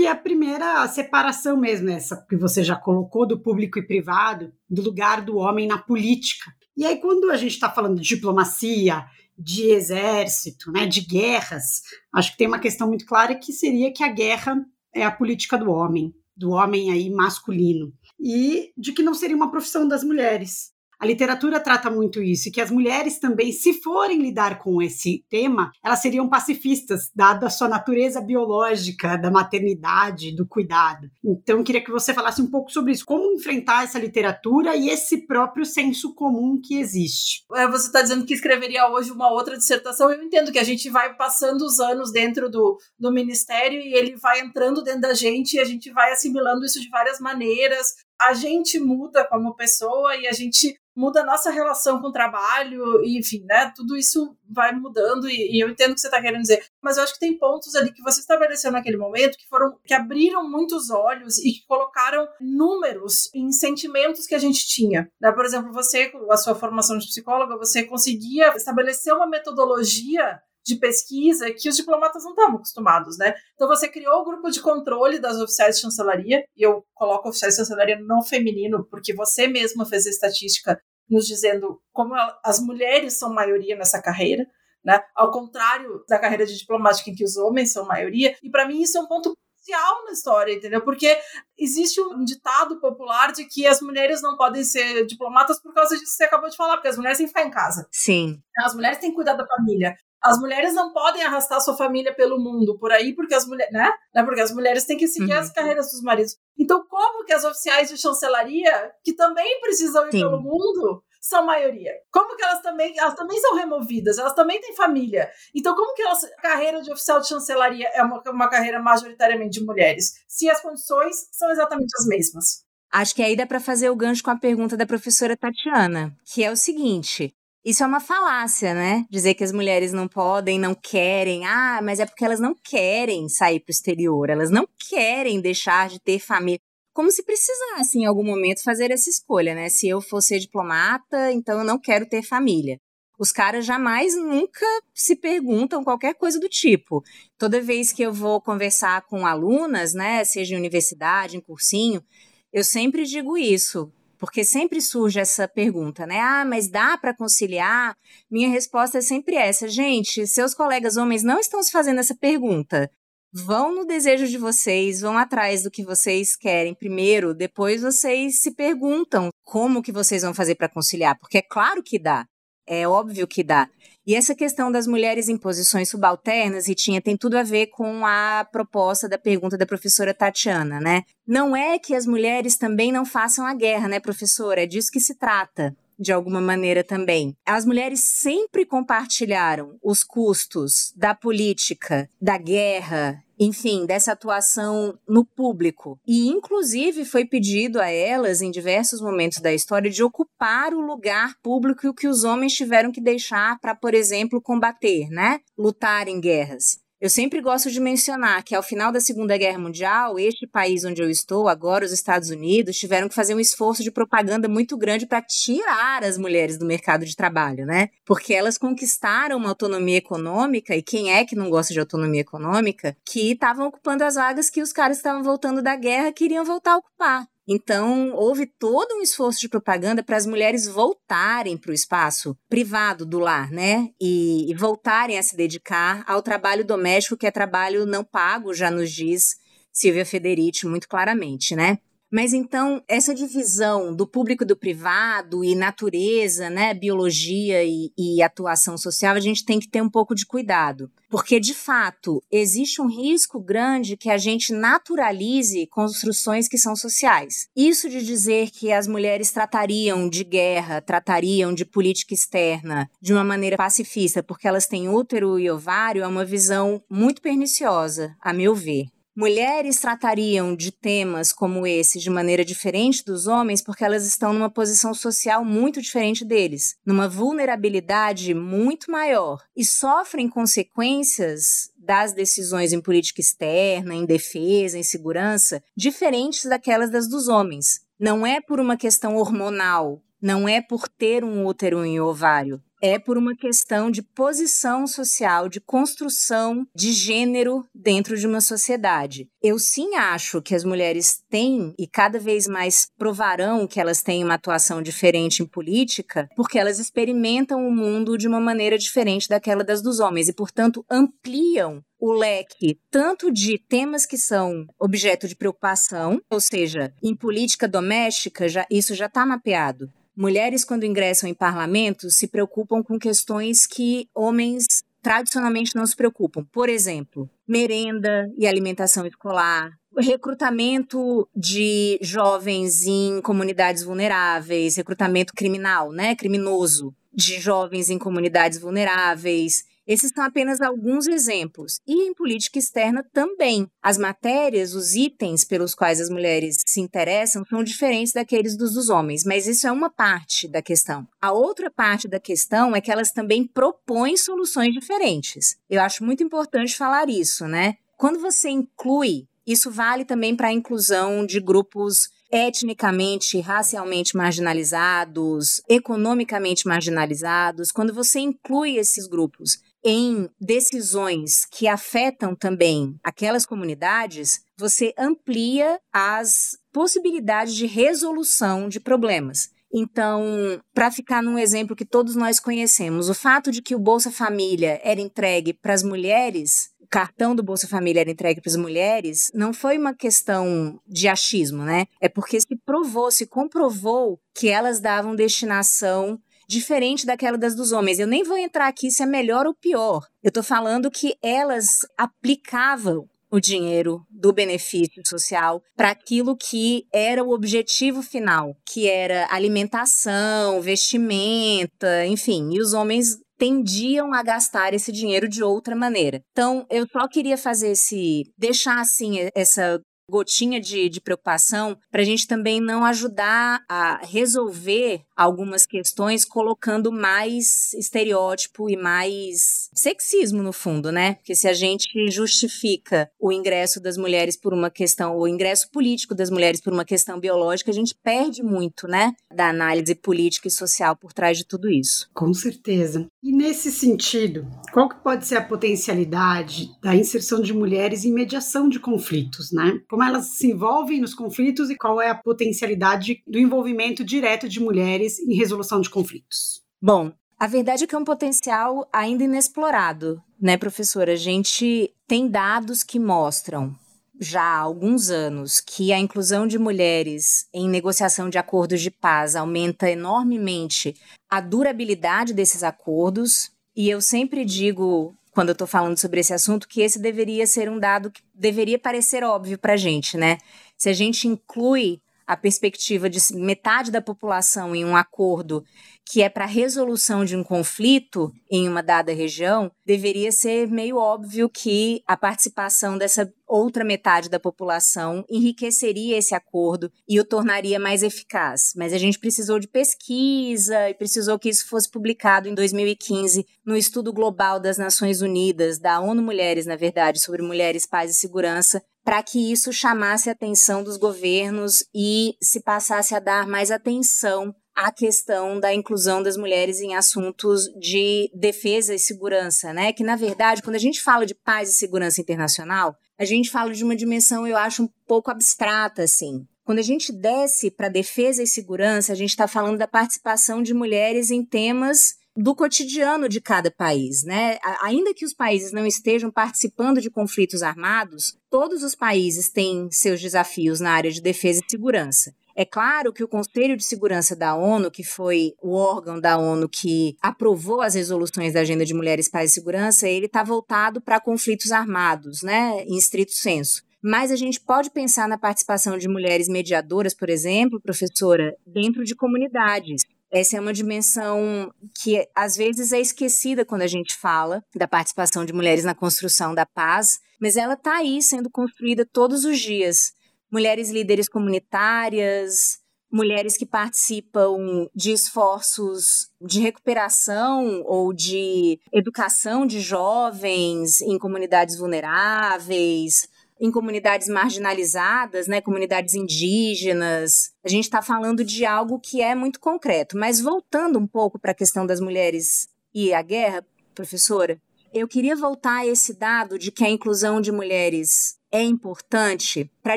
que 0.00 0.06
é 0.06 0.10
a 0.10 0.16
primeira 0.16 0.88
separação 0.88 1.58
mesmo, 1.58 1.90
essa 1.90 2.16
que 2.26 2.34
você 2.34 2.64
já 2.64 2.74
colocou 2.74 3.26
do 3.26 3.38
público 3.38 3.78
e 3.78 3.86
privado, 3.86 4.50
do 4.66 4.80
lugar 4.80 5.20
do 5.20 5.36
homem 5.36 5.66
na 5.66 5.76
política. 5.76 6.50
E 6.74 6.86
aí, 6.86 6.96
quando 6.96 7.30
a 7.30 7.36
gente 7.36 7.52
está 7.52 7.68
falando 7.68 8.00
de 8.00 8.08
diplomacia, 8.08 9.04
de 9.36 9.70
exército, 9.70 10.72
né, 10.72 10.86
de 10.86 11.02
guerras, 11.02 11.82
acho 12.14 12.32
que 12.32 12.38
tem 12.38 12.46
uma 12.46 12.58
questão 12.58 12.88
muito 12.88 13.04
clara 13.04 13.34
que 13.34 13.52
seria 13.52 13.92
que 13.92 14.02
a 14.02 14.08
guerra 14.08 14.64
é 14.94 15.04
a 15.04 15.10
política 15.10 15.58
do 15.58 15.70
homem, 15.70 16.14
do 16.34 16.52
homem 16.52 16.90
aí 16.90 17.10
masculino, 17.10 17.92
e 18.18 18.72
de 18.78 18.94
que 18.94 19.02
não 19.02 19.12
seria 19.12 19.36
uma 19.36 19.50
profissão 19.50 19.86
das 19.86 20.02
mulheres. 20.02 20.70
A 21.00 21.06
literatura 21.06 21.58
trata 21.58 21.90
muito 21.90 22.22
isso, 22.22 22.48
e 22.48 22.52
que 22.52 22.60
as 22.60 22.70
mulheres 22.70 23.18
também, 23.18 23.52
se 23.52 23.72
forem 23.72 24.20
lidar 24.20 24.58
com 24.58 24.82
esse 24.82 25.24
tema, 25.30 25.72
elas 25.82 26.00
seriam 26.00 26.28
pacifistas, 26.28 27.10
dada 27.14 27.46
a 27.46 27.50
sua 27.50 27.68
natureza 27.68 28.20
biológica 28.20 29.16
da 29.16 29.30
maternidade, 29.30 30.36
do 30.36 30.46
cuidado. 30.46 31.10
Então, 31.24 31.64
queria 31.64 31.82
que 31.82 31.90
você 31.90 32.12
falasse 32.12 32.42
um 32.42 32.50
pouco 32.50 32.70
sobre 32.70 32.92
isso, 32.92 33.06
como 33.06 33.32
enfrentar 33.32 33.84
essa 33.84 33.98
literatura 33.98 34.76
e 34.76 34.90
esse 34.90 35.26
próprio 35.26 35.64
senso 35.64 36.14
comum 36.14 36.60
que 36.62 36.78
existe. 36.78 37.44
É, 37.54 37.66
você 37.66 37.86
está 37.86 38.02
dizendo 38.02 38.26
que 38.26 38.34
escreveria 38.34 38.86
hoje 38.88 39.10
uma 39.10 39.32
outra 39.32 39.56
dissertação, 39.56 40.12
eu 40.12 40.22
entendo 40.22 40.52
que 40.52 40.58
a 40.58 40.64
gente 40.64 40.90
vai 40.90 41.14
passando 41.14 41.62
os 41.62 41.80
anos 41.80 42.12
dentro 42.12 42.50
do, 42.50 42.76
do 42.98 43.10
ministério 43.10 43.80
e 43.80 43.94
ele 43.94 44.16
vai 44.16 44.40
entrando 44.40 44.82
dentro 44.82 45.00
da 45.00 45.14
gente 45.14 45.54
e 45.54 45.60
a 45.60 45.64
gente 45.64 45.90
vai 45.90 46.12
assimilando 46.12 46.66
isso 46.66 46.78
de 46.78 46.90
várias 46.90 47.18
maneiras, 47.20 47.94
a 48.20 48.34
gente 48.34 48.78
muda 48.78 49.26
como 49.26 49.56
pessoa 49.56 50.16
e 50.16 50.28
a 50.28 50.32
gente 50.32 50.78
muda 50.94 51.22
a 51.22 51.24
nossa 51.24 51.50
relação 51.50 52.00
com 52.00 52.08
o 52.08 52.12
trabalho, 52.12 53.02
e, 53.02 53.18
enfim, 53.18 53.44
né? 53.46 53.72
Tudo 53.74 53.96
isso 53.96 54.36
vai 54.48 54.72
mudando 54.74 55.28
e, 55.30 55.56
e 55.56 55.62
eu 55.62 55.68
entendo 55.68 55.92
o 55.92 55.94
que 55.94 56.00
você 56.00 56.08
está 56.08 56.20
querendo 56.20 56.42
dizer. 56.42 56.62
Mas 56.82 56.96
eu 56.96 57.04
acho 57.04 57.14
que 57.14 57.20
tem 57.20 57.38
pontos 57.38 57.74
ali 57.74 57.92
que 57.92 58.02
você 58.02 58.20
estabeleceu 58.20 58.70
naquele 58.70 58.96
momento 58.96 59.38
que 59.38 59.48
foram 59.48 59.78
que 59.84 59.94
abriram 59.94 60.48
muitos 60.48 60.90
olhos 60.90 61.38
e 61.38 61.52
que 61.52 61.66
colocaram 61.66 62.28
números 62.40 63.30
em 63.34 63.50
sentimentos 63.52 64.26
que 64.26 64.34
a 64.34 64.38
gente 64.38 64.66
tinha. 64.66 65.10
Né? 65.20 65.32
Por 65.32 65.44
exemplo, 65.44 65.72
você, 65.72 66.08
com 66.08 66.30
a 66.30 66.36
sua 66.36 66.54
formação 66.54 66.98
de 66.98 67.06
psicóloga, 67.06 67.56
você 67.56 67.84
conseguia 67.84 68.54
estabelecer 68.54 69.14
uma 69.14 69.26
metodologia 69.26 70.40
de 70.64 70.76
pesquisa 70.76 71.50
que 71.52 71.68
os 71.68 71.76
diplomatas 71.76 72.24
não 72.24 72.30
estavam 72.30 72.56
acostumados, 72.56 73.18
né? 73.18 73.34
Então 73.54 73.66
você 73.66 73.88
criou 73.88 74.20
o 74.20 74.24
grupo 74.24 74.50
de 74.50 74.60
controle 74.60 75.18
das 75.18 75.38
oficiais 75.38 75.76
de 75.76 75.82
chancelaria, 75.82 76.44
e 76.56 76.62
eu 76.62 76.84
coloco 76.94 77.28
oficiais 77.28 77.54
de 77.54 77.60
chancelaria 77.60 77.98
no 77.98 78.22
feminino, 78.22 78.86
porque 78.90 79.14
você 79.14 79.46
mesma 79.46 79.86
fez 79.86 80.06
a 80.06 80.10
estatística 80.10 80.80
nos 81.08 81.26
dizendo 81.26 81.80
como 81.92 82.14
as 82.44 82.60
mulheres 82.60 83.14
são 83.14 83.32
maioria 83.32 83.76
nessa 83.76 84.00
carreira, 84.00 84.46
né? 84.84 85.02
Ao 85.14 85.30
contrário 85.30 86.04
da 86.08 86.18
carreira 86.18 86.46
de 86.46 86.56
diplomática 86.56 87.10
em 87.10 87.14
que 87.14 87.24
os 87.24 87.36
homens 87.36 87.72
são 87.72 87.86
maioria, 87.86 88.36
e 88.42 88.50
para 88.50 88.66
mim 88.66 88.80
isso 88.80 88.96
é 88.96 89.00
um 89.00 89.06
ponto 89.06 89.34
crucial 89.60 90.04
na 90.04 90.12
história, 90.12 90.52
entendeu? 90.54 90.82
Porque 90.82 91.18
existe 91.58 92.00
um 92.00 92.24
ditado 92.24 92.80
popular 92.80 93.32
de 93.32 93.44
que 93.44 93.66
as 93.66 93.80
mulheres 93.80 94.22
não 94.22 94.36
podem 94.36 94.64
ser 94.64 95.04
diplomatas 95.06 95.60
por 95.60 95.74
causa 95.74 95.94
disso 95.94 96.12
que 96.12 96.16
você 96.16 96.24
acabou 96.24 96.48
de 96.48 96.56
falar, 96.56 96.76
porque 96.76 96.88
as 96.88 96.96
mulheres 96.96 97.18
têm 97.18 97.26
que 97.26 97.32
ficar 97.32 97.46
em 97.46 97.50
casa. 97.50 97.86
Sim. 97.90 98.42
As 98.58 98.74
mulheres 98.74 98.98
têm 98.98 99.10
que 99.10 99.16
cuidar 99.16 99.34
da 99.34 99.46
família. 99.46 99.96
As 100.22 100.38
mulheres 100.38 100.74
não 100.74 100.92
podem 100.92 101.22
arrastar 101.22 101.60
sua 101.60 101.76
família 101.76 102.14
pelo 102.14 102.38
mundo 102.38 102.78
por 102.78 102.92
aí, 102.92 103.14
porque 103.14 103.34
as 103.34 103.46
mulheres, 103.46 103.72
né? 103.72 103.92
né? 104.14 104.22
Porque 104.22 104.40
as 104.40 104.52
mulheres 104.52 104.84
têm 104.84 104.96
que 104.96 105.08
seguir 105.08 105.32
uhum. 105.32 105.38
as 105.38 105.50
carreiras 105.50 105.90
dos 105.90 106.02
maridos. 106.02 106.36
Então, 106.58 106.84
como 106.88 107.24
que 107.24 107.32
as 107.32 107.44
oficiais 107.44 107.88
de 107.88 107.96
chancelaria, 107.96 108.92
que 109.02 109.14
também 109.14 109.60
precisam 109.60 110.06
ir 110.08 110.12
Sim. 110.12 110.20
pelo 110.20 110.40
mundo, 110.40 111.02
são 111.20 111.44
maioria? 111.46 111.92
Como 112.10 112.36
que 112.36 112.42
elas 112.42 112.60
também, 112.60 112.98
elas 112.98 113.14
também 113.14 113.40
são 113.40 113.54
removidas, 113.54 114.18
elas 114.18 114.34
também 114.34 114.60
têm 114.60 114.74
família. 114.74 115.30
Então, 115.54 115.74
como 115.74 115.94
que 115.94 116.02
elas, 116.02 116.24
a 116.24 116.42
carreira 116.42 116.82
de 116.82 116.92
oficial 116.92 117.20
de 117.20 117.28
chancelaria 117.28 117.88
é 117.94 118.02
uma, 118.02 118.22
uma 118.26 118.50
carreira 118.50 118.80
majoritariamente 118.80 119.58
de 119.58 119.64
mulheres, 119.64 120.22
se 120.28 120.50
as 120.50 120.60
condições 120.60 121.16
são 121.32 121.50
exatamente 121.50 121.92
as 121.98 122.06
mesmas? 122.06 122.64
Acho 122.92 123.14
que 123.14 123.22
aí 123.22 123.36
dá 123.36 123.46
para 123.46 123.60
fazer 123.60 123.88
o 123.88 123.96
gancho 123.96 124.22
com 124.22 124.30
a 124.30 124.38
pergunta 124.38 124.76
da 124.76 124.84
professora 124.84 125.36
Tatiana, 125.36 126.12
que 126.26 126.42
é 126.42 126.50
o 126.50 126.56
seguinte: 126.56 127.32
isso 127.64 127.82
é 127.82 127.86
uma 127.86 128.00
falácia, 128.00 128.72
né? 128.72 129.04
Dizer 129.10 129.34
que 129.34 129.44
as 129.44 129.52
mulheres 129.52 129.92
não 129.92 130.08
podem, 130.08 130.58
não 130.58 130.74
querem. 130.74 131.44
Ah, 131.44 131.80
mas 131.82 132.00
é 132.00 132.06
porque 132.06 132.24
elas 132.24 132.40
não 132.40 132.54
querem 132.54 133.28
sair 133.28 133.60
para 133.60 133.70
o 133.70 133.72
exterior, 133.72 134.30
elas 134.30 134.50
não 134.50 134.66
querem 134.88 135.40
deixar 135.40 135.88
de 135.88 136.00
ter 136.00 136.18
família. 136.18 136.60
Como 136.92 137.10
se 137.10 137.22
precisasse 137.22 137.98
em 137.98 138.06
algum 138.06 138.24
momento 138.24 138.62
fazer 138.62 138.90
essa 138.90 139.10
escolha, 139.10 139.54
né? 139.54 139.68
Se 139.68 139.88
eu 139.88 140.00
for 140.00 140.22
ser 140.22 140.38
diplomata, 140.38 141.32
então 141.32 141.58
eu 141.58 141.64
não 141.64 141.78
quero 141.78 142.06
ter 142.06 142.22
família. 142.22 142.78
Os 143.18 143.30
caras 143.30 143.66
jamais 143.66 144.16
nunca 144.16 144.66
se 144.94 145.14
perguntam 145.14 145.84
qualquer 145.84 146.14
coisa 146.14 146.40
do 146.40 146.48
tipo. 146.48 147.02
Toda 147.36 147.60
vez 147.60 147.92
que 147.92 148.02
eu 148.02 148.12
vou 148.12 148.40
conversar 148.40 149.02
com 149.02 149.26
alunas, 149.26 149.92
né, 149.92 150.24
seja 150.24 150.54
em 150.54 150.58
universidade, 150.58 151.36
em 151.36 151.40
cursinho, 151.40 152.02
eu 152.50 152.64
sempre 152.64 153.04
digo 153.04 153.36
isso 153.36 153.92
porque 154.20 154.44
sempre 154.44 154.82
surge 154.82 155.18
essa 155.18 155.48
pergunta, 155.48 156.06
né? 156.06 156.20
Ah, 156.20 156.44
mas 156.44 156.68
dá 156.68 156.96
para 156.98 157.16
conciliar? 157.16 157.96
Minha 158.30 158.50
resposta 158.50 158.98
é 158.98 159.00
sempre 159.00 159.34
essa, 159.34 159.66
gente. 159.66 160.26
Seus 160.26 160.54
colegas 160.54 160.98
homens 160.98 161.22
não 161.22 161.40
estão 161.40 161.62
se 161.62 161.72
fazendo 161.72 162.00
essa 162.00 162.14
pergunta. 162.14 162.90
Vão 163.32 163.74
no 163.74 163.86
desejo 163.86 164.26
de 164.26 164.36
vocês, 164.36 165.00
vão 165.00 165.16
atrás 165.16 165.62
do 165.62 165.70
que 165.70 165.82
vocês 165.82 166.36
querem 166.36 166.74
primeiro, 166.74 167.32
depois 167.32 167.80
vocês 167.80 168.42
se 168.42 168.50
perguntam 168.50 169.30
como 169.42 169.82
que 169.82 169.92
vocês 169.92 170.22
vão 170.22 170.34
fazer 170.34 170.56
para 170.56 170.68
conciliar, 170.68 171.16
porque 171.18 171.38
é 171.38 171.42
claro 171.42 171.82
que 171.82 171.98
dá. 171.98 172.26
É 172.66 172.86
óbvio 172.86 173.26
que 173.26 173.42
dá. 173.42 173.70
E 174.06 174.14
essa 174.14 174.34
questão 174.34 174.72
das 174.72 174.86
mulheres 174.86 175.28
em 175.28 175.36
posições 175.36 175.90
subalternas, 175.90 176.66
Ritinha, 176.66 177.02
tem 177.02 177.16
tudo 177.16 177.36
a 177.36 177.42
ver 177.42 177.66
com 177.66 178.06
a 178.06 178.46
proposta 178.50 179.08
da 179.08 179.18
pergunta 179.18 179.58
da 179.58 179.66
professora 179.66 180.14
Tatiana, 180.14 180.80
né? 180.80 181.02
Não 181.26 181.54
é 181.54 181.78
que 181.78 181.94
as 181.94 182.06
mulheres 182.06 182.56
também 182.56 182.90
não 182.90 183.04
façam 183.04 183.44
a 183.46 183.54
guerra, 183.54 183.88
né, 183.88 184.00
professora? 184.00 184.62
É 184.62 184.66
disso 184.66 184.90
que 184.90 185.00
se 185.00 185.14
trata 185.14 185.76
de 186.00 186.12
alguma 186.12 186.40
maneira 186.40 186.82
também. 186.82 187.36
As 187.44 187.66
mulheres 187.66 188.00
sempre 188.00 188.64
compartilharam 188.64 189.78
os 189.82 190.02
custos 190.02 190.92
da 190.96 191.14
política, 191.14 192.08
da 192.20 192.38
guerra, 192.38 193.22
enfim, 193.38 193.86
dessa 193.86 194.12
atuação 194.12 194.98
no 195.08 195.24
público. 195.24 195.98
E, 196.06 196.28
inclusive, 196.28 197.04
foi 197.04 197.24
pedido 197.24 197.80
a 197.80 197.88
elas, 197.88 198.42
em 198.42 198.50
diversos 198.50 199.00
momentos 199.00 199.40
da 199.40 199.52
história, 199.52 199.90
de 199.90 200.02
ocupar 200.02 200.74
o 200.74 200.80
lugar 200.80 201.34
público 201.42 201.94
que 201.94 202.08
os 202.08 202.24
homens 202.24 202.52
tiveram 202.52 202.92
que 202.92 203.00
deixar 203.00 203.58
para, 203.60 203.74
por 203.74 203.94
exemplo, 203.94 204.42
combater, 204.42 205.08
né? 205.08 205.40
Lutar 205.56 206.08
em 206.08 206.20
guerras. 206.20 206.78
Eu 207.00 207.08
sempre 207.08 207.40
gosto 207.40 207.70
de 207.70 207.80
mencionar 207.80 208.44
que 208.44 208.54
ao 208.54 208.62
final 208.62 208.92
da 208.92 209.00
Segunda 209.00 209.34
Guerra 209.38 209.58
Mundial, 209.58 210.18
este 210.18 210.46
país 210.46 210.84
onde 210.84 211.00
eu 211.00 211.08
estou, 211.08 211.48
agora 211.48 211.82
os 211.82 211.92
Estados 211.92 212.28
Unidos, 212.28 212.76
tiveram 212.76 213.08
que 213.08 213.14
fazer 213.14 213.34
um 213.34 213.40
esforço 213.40 213.82
de 213.82 213.90
propaganda 213.90 214.46
muito 214.46 214.76
grande 214.76 215.06
para 215.06 215.22
tirar 215.22 216.04
as 216.04 216.18
mulheres 216.18 216.58
do 216.58 216.66
mercado 216.66 217.06
de 217.06 217.16
trabalho, 217.16 217.64
né? 217.64 217.88
Porque 218.04 218.34
elas 218.34 218.58
conquistaram 218.58 219.38
uma 219.38 219.48
autonomia 219.48 219.96
econômica, 219.96 220.76
e 220.76 220.82
quem 220.82 221.10
é 221.10 221.24
que 221.24 221.34
não 221.34 221.48
gosta 221.48 221.72
de 221.72 221.80
autonomia 221.80 222.20
econômica, 222.20 222.94
que 223.02 223.32
estavam 223.32 223.68
ocupando 223.68 224.04
as 224.04 224.16
vagas 224.16 224.50
que 224.50 224.60
os 224.60 224.70
caras 224.70 224.98
estavam 224.98 225.22
voltando 225.22 225.62
da 225.62 225.76
guerra 225.76 226.12
queriam 226.12 226.44
voltar 226.44 226.72
a 226.72 226.76
ocupar. 226.76 227.29
Então, 227.48 228.12
houve 228.14 228.46
todo 228.46 228.94
um 228.94 229.02
esforço 229.02 229.40
de 229.40 229.48
propaganda 229.48 230.02
para 230.02 230.16
as 230.16 230.26
mulheres 230.26 230.68
voltarem 230.68 231.56
para 231.56 231.70
o 231.70 231.74
espaço 231.74 232.36
privado 232.48 233.04
do 233.04 233.18
lar, 233.18 233.50
né? 233.50 233.88
E, 234.00 234.50
e, 234.50 234.54
voltarem 234.54 235.18
a 235.18 235.22
se 235.22 235.36
dedicar 235.36 236.04
ao 236.06 236.22
trabalho 236.22 236.64
doméstico, 236.64 237.16
que 237.16 237.26
é 237.26 237.30
trabalho 237.30 237.86
não 237.86 238.04
pago, 238.04 238.54
já 238.54 238.70
nos 238.70 238.90
diz 238.90 239.36
Silvia 239.72 240.06
Federici 240.06 240.66
muito 240.66 240.88
claramente, 240.88 241.56
né? 241.56 241.78
Mas 242.10 242.32
então, 242.32 242.82
essa 242.88 243.14
divisão 243.14 243.94
do 243.94 244.06
público 244.06 244.42
e 244.42 244.46
do 244.46 244.56
privado 244.56 245.44
e 245.44 245.54
natureza, 245.54 246.50
né, 246.50 246.74
biologia 246.74 247.62
e, 247.62 247.92
e, 247.96 248.22
atuação 248.22 248.76
social, 248.76 249.14
a 249.14 249.20
gente 249.20 249.44
tem 249.44 249.60
que 249.60 249.68
ter 249.68 249.80
um 249.80 249.88
pouco 249.88 250.14
de 250.14 250.26
cuidado. 250.26 250.90
Porque, 251.08 251.38
de 251.38 251.54
fato, 251.54 252.22
existe 252.30 252.80
um 252.80 252.86
risco 252.86 253.40
grande 253.40 253.96
que 253.96 254.10
a 254.10 254.18
gente 254.18 254.52
naturalize 254.52 255.66
construções 255.66 256.48
que 256.48 256.58
são 256.58 256.74
sociais. 256.74 257.48
Isso 257.54 257.88
de 257.88 258.04
dizer 258.04 258.50
que 258.50 258.72
as 258.72 258.86
mulheres 258.86 259.30
tratariam 259.30 260.08
de 260.08 260.24
guerra, 260.24 260.80
tratariam 260.80 261.52
de 261.52 261.64
política 261.64 262.14
externa 262.14 262.90
de 263.00 263.12
uma 263.12 263.24
maneira 263.24 263.56
pacifista 263.56 264.22
porque 264.22 264.48
elas 264.48 264.66
têm 264.66 264.88
útero 264.88 265.38
e 265.38 265.50
ovário 265.50 266.02
é 266.02 266.06
uma 266.06 266.24
visão 266.24 266.82
muito 266.88 267.20
perniciosa, 267.20 268.16
a 268.20 268.32
meu 268.32 268.54
ver. 268.54 268.86
Mulheres 269.16 269.80
tratariam 269.80 270.54
de 270.54 270.70
temas 270.70 271.32
como 271.32 271.66
esse 271.66 271.98
de 271.98 272.08
maneira 272.08 272.44
diferente 272.44 273.04
dos 273.04 273.26
homens 273.26 273.60
porque 273.60 273.84
elas 273.84 274.06
estão 274.06 274.32
numa 274.32 274.48
posição 274.48 274.94
social 274.94 275.44
muito 275.44 275.82
diferente 275.82 276.24
deles, 276.24 276.76
numa 276.86 277.08
vulnerabilidade 277.08 278.32
muito 278.34 278.90
maior 278.90 279.42
e 279.56 279.64
sofrem 279.64 280.28
consequências 280.28 281.70
das 281.76 282.12
decisões 282.12 282.72
em 282.72 282.80
política 282.80 283.20
externa, 283.20 283.94
em 283.94 284.06
defesa, 284.06 284.78
em 284.78 284.84
segurança, 284.84 285.60
diferentes 285.76 286.44
daquelas 286.44 286.90
das 286.90 287.08
dos 287.08 287.26
homens. 287.26 287.80
Não 287.98 288.24
é 288.24 288.40
por 288.40 288.60
uma 288.60 288.76
questão 288.76 289.16
hormonal, 289.16 290.00
não 290.22 290.48
é 290.48 290.62
por 290.62 290.88
ter 290.88 291.24
um 291.24 291.44
útero 291.44 291.84
e 291.84 292.00
um 292.00 292.04
ovário, 292.04 292.62
é 292.80 292.98
por 292.98 293.18
uma 293.18 293.36
questão 293.36 293.90
de 293.90 294.02
posição 294.02 294.86
social, 294.86 295.48
de 295.48 295.60
construção 295.60 296.66
de 296.74 296.92
gênero 296.92 297.64
dentro 297.74 298.16
de 298.16 298.26
uma 298.26 298.40
sociedade. 298.40 299.28
Eu 299.42 299.58
sim 299.58 299.94
acho 299.94 300.40
que 300.42 300.54
as 300.54 300.64
mulheres 300.64 301.22
têm 301.28 301.74
e 301.78 301.86
cada 301.86 302.18
vez 302.18 302.46
mais 302.46 302.88
provarão 302.98 303.66
que 303.66 303.80
elas 303.80 304.02
têm 304.02 304.24
uma 304.24 304.34
atuação 304.34 304.82
diferente 304.82 305.42
em 305.42 305.46
política, 305.46 306.28
porque 306.36 306.58
elas 306.58 306.78
experimentam 306.78 307.66
o 307.66 307.74
mundo 307.74 308.16
de 308.16 308.26
uma 308.26 308.40
maneira 308.40 308.78
diferente 308.78 309.28
daquela 309.28 309.64
das 309.64 309.82
dos 309.82 310.00
homens 310.00 310.28
e, 310.28 310.32
portanto, 310.32 310.84
ampliam 310.90 311.82
o 312.00 312.12
leque 312.12 312.78
tanto 312.90 313.30
de 313.30 313.58
temas 313.58 314.06
que 314.06 314.16
são 314.16 314.66
objeto 314.78 315.28
de 315.28 315.36
preocupação, 315.36 316.20
ou 316.30 316.40
seja, 316.40 316.92
em 317.02 317.14
política 317.14 317.68
doméstica, 317.68 318.48
já, 318.48 318.66
isso 318.70 318.94
já 318.94 319.06
está 319.06 319.26
mapeado. 319.26 319.92
Mulheres, 320.16 320.64
quando 320.64 320.84
ingressam 320.84 321.28
em 321.28 321.34
parlamentos, 321.34 322.16
se 322.16 322.26
preocupam 322.26 322.82
com 322.82 322.98
questões 322.98 323.66
que 323.66 324.08
homens 324.14 324.66
tradicionalmente 325.02 325.74
não 325.74 325.86
se 325.86 325.96
preocupam. 325.96 326.44
Por 326.52 326.68
exemplo, 326.68 327.28
merenda 327.46 328.30
e 328.36 328.46
alimentação 328.46 329.06
escolar, 329.06 329.72
recrutamento 329.96 331.28
de 331.34 331.98
jovens 332.02 332.86
em 332.86 333.20
comunidades 333.22 333.82
vulneráveis, 333.82 334.76
recrutamento 334.76 335.32
criminal, 335.34 335.90
né, 335.90 336.14
criminoso 336.14 336.94
de 337.12 337.40
jovens 337.40 337.90
em 337.90 337.98
comunidades 337.98 338.58
vulneráveis, 338.58 339.64
esses 339.90 340.12
são 340.14 340.22
apenas 340.22 340.60
alguns 340.60 341.08
exemplos. 341.08 341.80
E 341.84 342.06
em 342.06 342.14
política 342.14 342.60
externa 342.60 343.04
também. 343.12 343.66
As 343.82 343.98
matérias, 343.98 344.72
os 344.72 344.94
itens 344.94 345.44
pelos 345.44 345.74
quais 345.74 346.00
as 346.00 346.08
mulheres 346.08 346.58
se 346.64 346.80
interessam 346.80 347.44
são 347.50 347.64
diferentes 347.64 348.12
daqueles 348.12 348.56
dos, 348.56 348.74
dos 348.74 348.88
homens, 348.88 349.24
mas 349.24 349.48
isso 349.48 349.66
é 349.66 349.72
uma 349.72 349.90
parte 349.90 350.46
da 350.46 350.62
questão. 350.62 351.08
A 351.20 351.32
outra 351.32 351.68
parte 351.68 352.06
da 352.06 352.20
questão 352.20 352.76
é 352.76 352.80
que 352.80 352.92
elas 352.92 353.10
também 353.10 353.44
propõem 353.44 354.16
soluções 354.16 354.72
diferentes. 354.72 355.56
Eu 355.68 355.82
acho 355.82 356.04
muito 356.04 356.22
importante 356.22 356.76
falar 356.76 357.08
isso, 357.08 357.48
né? 357.48 357.74
Quando 357.96 358.20
você 358.20 358.48
inclui, 358.48 359.26
isso 359.44 359.72
vale 359.72 360.04
também 360.04 360.36
para 360.36 360.48
a 360.48 360.52
inclusão 360.52 361.26
de 361.26 361.40
grupos 361.40 362.08
etnicamente, 362.30 363.40
racialmente 363.40 364.16
marginalizados, 364.16 365.60
economicamente 365.68 366.64
marginalizados, 366.64 367.72
quando 367.72 367.92
você 367.92 368.20
inclui 368.20 368.76
esses 368.76 369.08
grupos 369.08 369.58
em 369.84 370.28
decisões 370.40 371.44
que 371.46 371.66
afetam 371.66 372.34
também 372.34 372.98
aquelas 373.02 373.46
comunidades, 373.46 374.42
você 374.56 374.92
amplia 374.98 375.80
as 375.92 376.58
possibilidades 376.72 377.54
de 377.54 377.66
resolução 377.66 378.68
de 378.68 378.78
problemas. 378.78 379.50
Então, 379.72 380.60
para 380.74 380.90
ficar 380.90 381.22
num 381.22 381.38
exemplo 381.38 381.76
que 381.76 381.84
todos 381.84 382.16
nós 382.16 382.40
conhecemos, 382.40 383.08
o 383.08 383.14
fato 383.14 383.52
de 383.52 383.62
que 383.62 383.74
o 383.74 383.78
Bolsa 383.78 384.10
Família 384.10 384.80
era 384.82 385.00
entregue 385.00 385.52
para 385.52 385.72
as 385.72 385.82
mulheres, 385.82 386.70
o 386.80 386.86
cartão 386.88 387.36
do 387.36 387.42
Bolsa 387.42 387.68
Família 387.68 388.00
era 388.00 388.10
entregue 388.10 388.40
para 388.40 388.50
as 388.50 388.56
mulheres, 388.56 389.30
não 389.32 389.52
foi 389.52 389.78
uma 389.78 389.94
questão 389.94 390.80
de 390.86 391.06
achismo, 391.06 391.62
né? 391.62 391.86
É 392.00 392.08
porque 392.08 392.40
se 392.40 392.56
provou, 392.66 393.12
se 393.12 393.26
comprovou 393.26 394.18
que 394.34 394.48
elas 394.48 394.80
davam 394.80 395.14
destinação 395.14 396.20
diferente 396.50 397.06
daquela 397.06 397.38
das 397.38 397.54
dos 397.54 397.70
homens. 397.70 398.00
Eu 398.00 398.08
nem 398.08 398.24
vou 398.24 398.36
entrar 398.36 398.66
aqui 398.66 398.90
se 398.90 399.04
é 399.04 399.06
melhor 399.06 399.46
ou 399.46 399.54
pior. 399.54 400.04
Eu 400.20 400.30
estou 400.30 400.42
falando 400.42 400.90
que 400.90 401.14
elas 401.22 401.78
aplicavam 401.96 403.08
o 403.30 403.38
dinheiro 403.38 404.04
do 404.10 404.32
benefício 404.32 405.00
social 405.06 405.62
para 405.76 405.90
aquilo 405.90 406.36
que 406.36 406.84
era 406.92 407.22
o 407.22 407.30
objetivo 407.30 408.02
final, 408.02 408.56
que 408.66 408.88
era 408.88 409.28
alimentação, 409.30 410.60
vestimenta, 410.60 412.04
enfim, 412.06 412.50
e 412.52 412.60
os 412.60 412.72
homens 412.72 413.16
tendiam 413.38 414.12
a 414.12 414.20
gastar 414.20 414.74
esse 414.74 414.90
dinheiro 414.90 415.28
de 415.28 415.44
outra 415.44 415.76
maneira. 415.76 416.20
Então, 416.32 416.66
eu 416.68 416.84
só 416.90 417.06
queria 417.06 417.38
fazer 417.38 417.70
esse 417.70 418.24
deixar 418.36 418.80
assim 418.80 419.30
essa 419.36 419.80
gotinha 420.10 420.60
de, 420.60 420.88
de 420.88 421.00
preocupação 421.00 421.78
para 421.90 422.02
a 422.02 422.04
gente 422.04 422.26
também 422.26 422.60
não 422.60 422.84
ajudar 422.84 423.60
a 423.68 424.00
resolver 424.04 425.02
algumas 425.20 425.66
questões 425.66 426.24
colocando 426.24 426.90
mais 426.90 427.74
estereótipo 427.74 428.70
e 428.70 428.76
mais 428.76 429.68
sexismo 429.74 430.42
no 430.42 430.50
fundo, 430.50 430.90
né? 430.90 431.16
Porque 431.16 431.34
se 431.34 431.46
a 431.46 431.52
gente 431.52 431.88
justifica 432.10 433.10
o 433.20 433.30
ingresso 433.30 433.78
das 433.82 433.98
mulheres 433.98 434.34
por 434.34 434.54
uma 434.54 434.70
questão, 434.70 435.18
o 435.18 435.28
ingresso 435.28 435.70
político 435.70 436.14
das 436.14 436.30
mulheres 436.30 436.58
por 436.58 436.72
uma 436.72 436.86
questão 436.86 437.20
biológica, 437.20 437.70
a 437.70 437.74
gente 437.74 437.94
perde 438.02 438.42
muito, 438.42 438.88
né? 438.88 439.12
Da 439.30 439.50
análise 439.50 439.94
política 439.94 440.48
e 440.48 440.50
social 440.50 440.96
por 440.96 441.12
trás 441.12 441.36
de 441.36 441.44
tudo 441.44 441.70
isso. 441.70 442.08
Com 442.14 442.32
certeza. 442.32 443.06
E 443.22 443.30
nesse 443.30 443.70
sentido, 443.70 444.46
qual 444.72 444.88
que 444.88 445.02
pode 445.02 445.26
ser 445.26 445.36
a 445.36 445.44
potencialidade 445.44 446.70
da 446.82 446.96
inserção 446.96 447.42
de 447.42 447.52
mulheres 447.52 448.06
em 448.06 448.12
mediação 448.12 448.70
de 448.70 448.80
conflitos, 448.80 449.52
né? 449.52 449.78
Como 449.86 450.02
elas 450.02 450.38
se 450.38 450.50
envolvem 450.50 450.98
nos 450.98 451.14
conflitos 451.14 451.68
e 451.68 451.76
qual 451.76 452.00
é 452.00 452.08
a 452.08 452.14
potencialidade 452.14 453.22
do 453.26 453.38
envolvimento 453.38 454.02
direto 454.02 454.48
de 454.48 454.60
mulheres 454.60 455.09
em 455.18 455.34
resolução 455.34 455.80
de 455.80 455.90
conflitos? 455.90 456.62
Bom, 456.80 457.12
a 457.38 457.46
verdade 457.46 457.84
é 457.84 457.86
que 457.86 457.94
é 457.94 457.98
um 457.98 458.04
potencial 458.04 458.88
ainda 458.92 459.24
inexplorado, 459.24 460.22
né, 460.40 460.56
professora? 460.56 461.12
A 461.12 461.16
gente 461.16 461.90
tem 462.06 462.28
dados 462.28 462.82
que 462.82 462.98
mostram 462.98 463.74
já 464.20 464.42
há 464.42 464.58
alguns 464.58 465.08
anos 465.08 465.60
que 465.60 465.92
a 465.92 465.98
inclusão 465.98 466.46
de 466.46 466.58
mulheres 466.58 467.46
em 467.54 467.66
negociação 467.66 468.28
de 468.28 468.36
acordos 468.36 468.82
de 468.82 468.90
paz 468.90 469.34
aumenta 469.34 469.90
enormemente 469.90 470.94
a 471.30 471.40
durabilidade 471.40 472.34
desses 472.34 472.62
acordos. 472.62 473.50
E 473.74 473.88
eu 473.88 474.02
sempre 474.02 474.44
digo, 474.44 475.14
quando 475.32 475.48
eu 475.48 475.54
estou 475.54 475.66
falando 475.66 475.98
sobre 475.98 476.20
esse 476.20 476.34
assunto, 476.34 476.68
que 476.68 476.82
esse 476.82 476.98
deveria 476.98 477.46
ser 477.46 477.70
um 477.70 477.78
dado 477.78 478.10
que 478.10 478.20
deveria 478.34 478.78
parecer 478.78 479.24
óbvio 479.24 479.56
para 479.56 479.72
a 479.72 479.78
gente, 479.78 480.18
né? 480.18 480.36
Se 480.76 480.90
a 480.90 480.92
gente 480.92 481.26
inclui 481.26 482.02
a 482.30 482.36
perspectiva 482.36 483.10
de 483.10 483.18
metade 483.34 483.90
da 483.90 484.00
população 484.00 484.72
em 484.72 484.84
um 484.84 484.94
acordo 484.94 485.64
que 486.08 486.22
é 486.22 486.28
para 486.28 486.46
resolução 486.46 487.24
de 487.24 487.36
um 487.36 487.42
conflito 487.42 488.32
em 488.50 488.68
uma 488.68 488.82
dada 488.82 489.12
região, 489.12 489.70
deveria 489.84 490.30
ser 490.30 490.68
meio 490.68 490.96
óbvio 490.96 491.48
que 491.48 492.02
a 492.06 492.16
participação 492.16 492.96
dessa 492.96 493.32
outra 493.46 493.84
metade 493.84 494.28
da 494.28 494.38
população 494.38 495.24
enriqueceria 495.28 496.18
esse 496.18 496.34
acordo 496.34 496.90
e 497.08 497.18
o 497.18 497.24
tornaria 497.24 497.78
mais 497.80 498.02
eficaz. 498.02 498.72
Mas 498.76 498.92
a 498.92 498.98
gente 498.98 499.18
precisou 499.18 499.58
de 499.58 499.66
pesquisa 499.66 500.88
e 500.88 500.94
precisou 500.94 501.38
que 501.38 501.48
isso 501.48 501.68
fosse 501.68 501.90
publicado 501.90 502.48
em 502.48 502.54
2015 502.54 503.44
no 503.64 503.76
Estudo 503.76 504.12
Global 504.12 504.60
das 504.60 504.78
Nações 504.78 505.20
Unidas, 505.20 505.78
da 505.78 506.00
ONU 506.00 506.22
Mulheres, 506.22 506.66
na 506.66 506.76
verdade, 506.76 507.20
sobre 507.20 507.42
mulheres, 507.42 507.86
paz 507.86 508.12
e 508.12 508.14
segurança, 508.14 508.82
para 509.04 509.22
que 509.22 509.50
isso 509.50 509.72
chamasse 509.72 510.28
a 510.28 510.32
atenção 510.32 510.82
dos 510.84 510.96
governos 510.96 511.84
e 511.94 512.36
se 512.42 512.60
passasse 512.60 513.14
a 513.14 513.18
dar 513.18 513.46
mais 513.46 513.70
atenção 513.70 514.54
à 514.74 514.92
questão 514.92 515.58
da 515.58 515.74
inclusão 515.74 516.22
das 516.22 516.36
mulheres 516.36 516.80
em 516.80 516.94
assuntos 516.94 517.64
de 517.78 518.30
defesa 518.34 518.94
e 518.94 518.98
segurança, 518.98 519.72
né? 519.72 519.92
Que 519.92 520.04
na 520.04 520.16
verdade, 520.16 520.62
quando 520.62 520.76
a 520.76 520.80
gente 520.80 521.02
fala 521.02 521.26
de 521.26 521.34
paz 521.34 521.68
e 521.70 521.74
segurança 521.74 522.20
internacional, 522.20 522.96
a 523.18 523.24
gente 523.24 523.50
fala 523.50 523.72
de 523.72 523.84
uma 523.84 523.96
dimensão, 523.96 524.46
eu 524.46 524.56
acho, 524.56 524.84
um 524.84 524.88
pouco 525.06 525.30
abstrata, 525.30 526.02
assim. 526.02 526.46
Quando 526.64 526.78
a 526.78 526.82
gente 526.82 527.12
desce 527.12 527.70
para 527.70 527.88
defesa 527.88 528.42
e 528.42 528.46
segurança, 528.46 529.12
a 529.12 529.16
gente 529.16 529.30
está 529.30 529.48
falando 529.48 529.76
da 529.76 529.88
participação 529.88 530.62
de 530.62 530.72
mulheres 530.72 531.30
em 531.30 531.44
temas 531.44 532.14
do 532.36 532.54
cotidiano 532.54 533.28
de 533.28 533.40
cada 533.40 533.70
país, 533.70 534.22
né? 534.22 534.58
Ainda 534.82 535.12
que 535.12 535.24
os 535.24 535.34
países 535.34 535.72
não 535.72 535.86
estejam 535.86 536.30
participando 536.30 537.00
de 537.00 537.10
conflitos 537.10 537.62
armados, 537.62 538.36
todos 538.48 538.82
os 538.82 538.94
países 538.94 539.50
têm 539.50 539.90
seus 539.90 540.20
desafios 540.20 540.80
na 540.80 540.92
área 540.92 541.10
de 541.10 541.20
defesa 541.20 541.60
e 541.60 541.70
segurança. 541.70 542.34
É 542.54 542.64
claro 542.64 543.12
que 543.12 543.24
o 543.24 543.28
Conselho 543.28 543.76
de 543.76 543.84
Segurança 543.84 544.36
da 544.36 544.54
ONU, 544.54 544.90
que 544.90 545.02
foi 545.02 545.54
o 545.62 545.72
órgão 545.74 546.20
da 546.20 546.36
ONU 546.36 546.68
que 546.68 547.16
aprovou 547.22 547.80
as 547.80 547.94
resoluções 547.94 548.52
da 548.52 548.60
Agenda 548.60 548.84
de 548.84 548.92
Mulheres, 548.92 549.28
Paz 549.28 549.50
e 549.50 549.54
Segurança, 549.54 550.08
ele 550.08 550.26
está 550.26 550.42
voltado 550.42 551.00
para 551.00 551.20
conflitos 551.20 551.72
armados, 551.72 552.42
né, 552.42 552.84
em 552.84 552.96
estrito 552.96 553.32
senso. 553.32 553.82
Mas 554.02 554.30
a 554.30 554.36
gente 554.36 554.60
pode 554.60 554.90
pensar 554.90 555.28
na 555.28 555.38
participação 555.38 555.96
de 555.96 556.08
mulheres 556.08 556.48
mediadoras, 556.48 557.14
por 557.14 557.28
exemplo, 557.28 557.80
professora, 557.80 558.54
dentro 558.66 559.04
de 559.04 559.14
comunidades. 559.14 560.02
Essa 560.32 560.56
é 560.56 560.60
uma 560.60 560.72
dimensão 560.72 561.72
que 562.02 562.24
às 562.34 562.56
vezes 562.56 562.92
é 562.92 563.00
esquecida 563.00 563.64
quando 563.64 563.82
a 563.82 563.86
gente 563.86 564.16
fala 564.16 564.62
da 564.74 564.86
participação 564.86 565.44
de 565.44 565.52
mulheres 565.52 565.84
na 565.84 565.94
construção 565.94 566.54
da 566.54 566.64
paz, 566.64 567.18
mas 567.40 567.56
ela 567.56 567.74
está 567.74 567.96
aí 567.96 568.22
sendo 568.22 568.48
construída 568.48 569.04
todos 569.04 569.44
os 569.44 569.58
dias. 569.58 570.12
Mulheres 570.50 570.90
líderes 570.90 571.28
comunitárias, 571.28 572.80
mulheres 573.12 573.56
que 573.56 573.66
participam 573.66 574.86
de 574.94 575.12
esforços 575.12 576.30
de 576.40 576.60
recuperação 576.60 577.82
ou 577.84 578.12
de 578.12 578.78
educação 578.92 579.66
de 579.66 579.80
jovens 579.80 581.00
em 581.00 581.18
comunidades 581.18 581.76
vulneráveis, 581.76 583.28
em 583.60 583.70
comunidades 583.70 584.28
marginalizadas, 584.28 585.46
né, 585.46 585.60
comunidades 585.60 586.14
indígenas. 586.14 587.52
A 587.62 587.68
gente 587.68 587.84
está 587.84 588.00
falando 588.00 588.42
de 588.42 588.64
algo 588.64 588.98
que 588.98 589.20
é 589.20 589.34
muito 589.34 589.60
concreto. 589.60 590.16
Mas 590.16 590.40
voltando 590.40 590.98
um 590.98 591.06
pouco 591.06 591.38
para 591.38 591.50
a 591.50 591.54
questão 591.54 591.86
das 591.86 592.00
mulheres 592.00 592.68
e 592.94 593.12
a 593.12 593.20
guerra, 593.20 593.64
professora, 593.94 594.60
eu 594.92 595.06
queria 595.06 595.36
voltar 595.36 595.80
a 595.80 595.86
esse 595.86 596.14
dado 596.14 596.58
de 596.58 596.72
que 596.72 596.84
a 596.84 596.88
inclusão 596.88 597.40
de 597.40 597.52
mulheres 597.52 598.38
é 598.50 598.62
importante 598.62 599.70
para 599.82 599.96